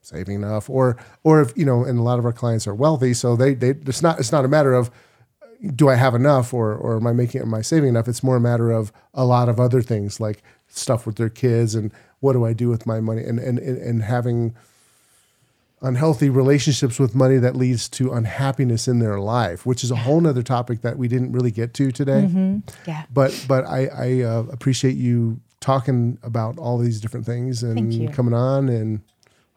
saving 0.08 0.36
enough, 0.36 0.70
or 0.70 0.98
or 1.24 1.42
if 1.42 1.56
you 1.58 1.66
know, 1.66 1.84
and 1.84 2.00
a 2.00 2.02
lot 2.02 2.20
of 2.20 2.26
our 2.26 2.34
clients 2.34 2.68
are 2.68 2.76
wealthy, 2.76 3.14
so 3.14 3.36
they 3.36 3.54
they 3.54 3.70
it's 3.70 4.02
not 4.02 4.20
it's 4.20 4.32
not 4.32 4.46
a 4.46 4.48
matter 4.48 4.74
of 4.74 4.90
do 5.76 5.90
I 5.90 5.96
have 5.96 6.16
enough 6.16 6.54
or 6.54 6.74
or 6.74 6.98
am 6.98 7.08
I 7.08 7.14
making 7.14 7.42
am 7.42 7.54
I 7.54 7.62
saving 7.62 7.90
enough? 7.90 8.08
It's 8.08 8.24
more 8.24 8.38
a 8.38 8.42
matter 8.42 8.72
of 8.72 8.92
a 9.14 9.26
lot 9.26 9.50
of 9.50 9.60
other 9.60 9.82
things 9.82 10.20
like 10.20 10.44
stuff 10.68 11.06
with 11.06 11.16
their 11.16 11.30
kids 11.30 11.76
and 11.76 11.92
what 12.20 12.34
do 12.34 12.46
I 12.46 12.54
do 12.54 12.70
with 12.70 12.86
my 12.86 13.00
money 13.00 13.24
and 13.24 13.40
and 13.40 13.60
and, 13.60 13.78
and 13.78 14.04
having 14.04 14.56
unhealthy 15.82 16.30
relationships 16.30 17.00
with 17.00 17.14
money 17.14 17.38
that 17.38 17.56
leads 17.56 17.88
to 17.88 18.12
unhappiness 18.12 18.88
in 18.88 18.98
their 18.98 19.20
life, 19.20 19.64
which 19.66 19.84
is 19.84 19.92
a 19.92 19.96
whole 19.96 20.20
nother 20.20 20.42
topic 20.42 20.82
that 20.82 20.98
we 20.98 21.08
didn't 21.08 21.32
really 21.32 21.52
get 21.52 21.74
to 21.76 21.92
today. 21.92 22.28
Yeah. 22.88 23.04
But 23.14 23.46
but 23.48 23.66
I, 23.66 23.88
I 23.88 24.22
uh, 24.22 24.44
appreciate 24.52 24.96
you 24.96 25.40
talking 25.60 26.18
about 26.24 26.58
all 26.58 26.78
these 26.78 27.02
different 27.02 27.26
things 27.26 27.64
and 27.64 28.14
coming 28.14 28.34
on 28.34 28.70
and 28.70 29.02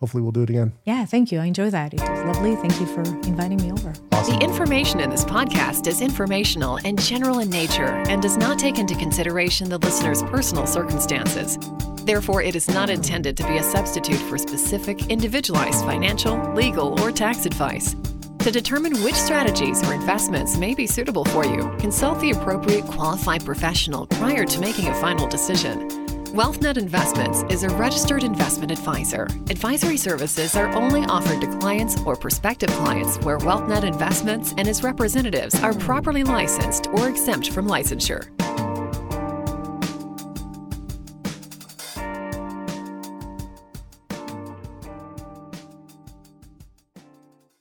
hopefully 0.00 0.22
we'll 0.22 0.32
do 0.32 0.42
it 0.42 0.50
again. 0.50 0.72
Yeah, 0.84 1.04
thank 1.04 1.30
you. 1.30 1.38
I 1.40 1.44
enjoy 1.44 1.70
that. 1.70 1.94
It 1.94 2.00
was 2.00 2.24
lovely. 2.24 2.56
Thank 2.56 2.80
you 2.80 2.86
for 2.86 3.02
inviting 3.26 3.58
me 3.58 3.70
over. 3.70 3.92
The 4.10 4.38
information 4.42 5.00
in 5.00 5.10
this 5.10 5.24
podcast 5.24 5.86
is 5.86 6.00
informational 6.00 6.78
and 6.84 7.00
general 7.00 7.38
in 7.38 7.50
nature 7.50 8.04
and 8.08 8.20
does 8.20 8.36
not 8.36 8.58
take 8.58 8.78
into 8.78 8.94
consideration 8.94 9.68
the 9.68 9.78
listener's 9.78 10.22
personal 10.24 10.66
circumstances. 10.66 11.58
Therefore, 12.04 12.42
it 12.42 12.54
is 12.54 12.68
not 12.68 12.90
intended 12.90 13.36
to 13.38 13.46
be 13.46 13.56
a 13.56 13.62
substitute 13.62 14.18
for 14.18 14.38
specific, 14.38 15.06
individualized 15.10 15.84
financial, 15.84 16.38
legal, 16.54 17.00
or 17.00 17.12
tax 17.12 17.46
advice. 17.46 17.94
To 18.40 18.50
determine 18.50 19.02
which 19.02 19.14
strategies 19.14 19.82
or 19.86 19.92
investments 19.92 20.56
may 20.56 20.74
be 20.74 20.86
suitable 20.86 21.26
for 21.26 21.44
you, 21.44 21.74
consult 21.78 22.20
the 22.20 22.30
appropriate 22.30 22.86
qualified 22.86 23.44
professional 23.44 24.06
prior 24.06 24.44
to 24.44 24.60
making 24.60 24.88
a 24.88 24.94
final 24.94 25.26
decision. 25.26 25.99
WealthNet 26.30 26.76
Investments 26.76 27.42
is 27.52 27.64
a 27.64 27.68
registered 27.70 28.22
investment 28.22 28.70
advisor. 28.70 29.24
Advisory 29.50 29.96
services 29.96 30.54
are 30.54 30.68
only 30.76 31.02
offered 31.06 31.40
to 31.40 31.58
clients 31.58 32.00
or 32.02 32.14
prospective 32.14 32.70
clients 32.70 33.18
where 33.24 33.38
WealthNet 33.38 33.82
Investments 33.82 34.54
and 34.56 34.68
its 34.68 34.84
representatives 34.84 35.60
are 35.60 35.74
properly 35.74 36.22
licensed 36.22 36.86
or 36.92 37.08
exempt 37.08 37.50
from 37.50 37.66
licensure. 37.66 38.28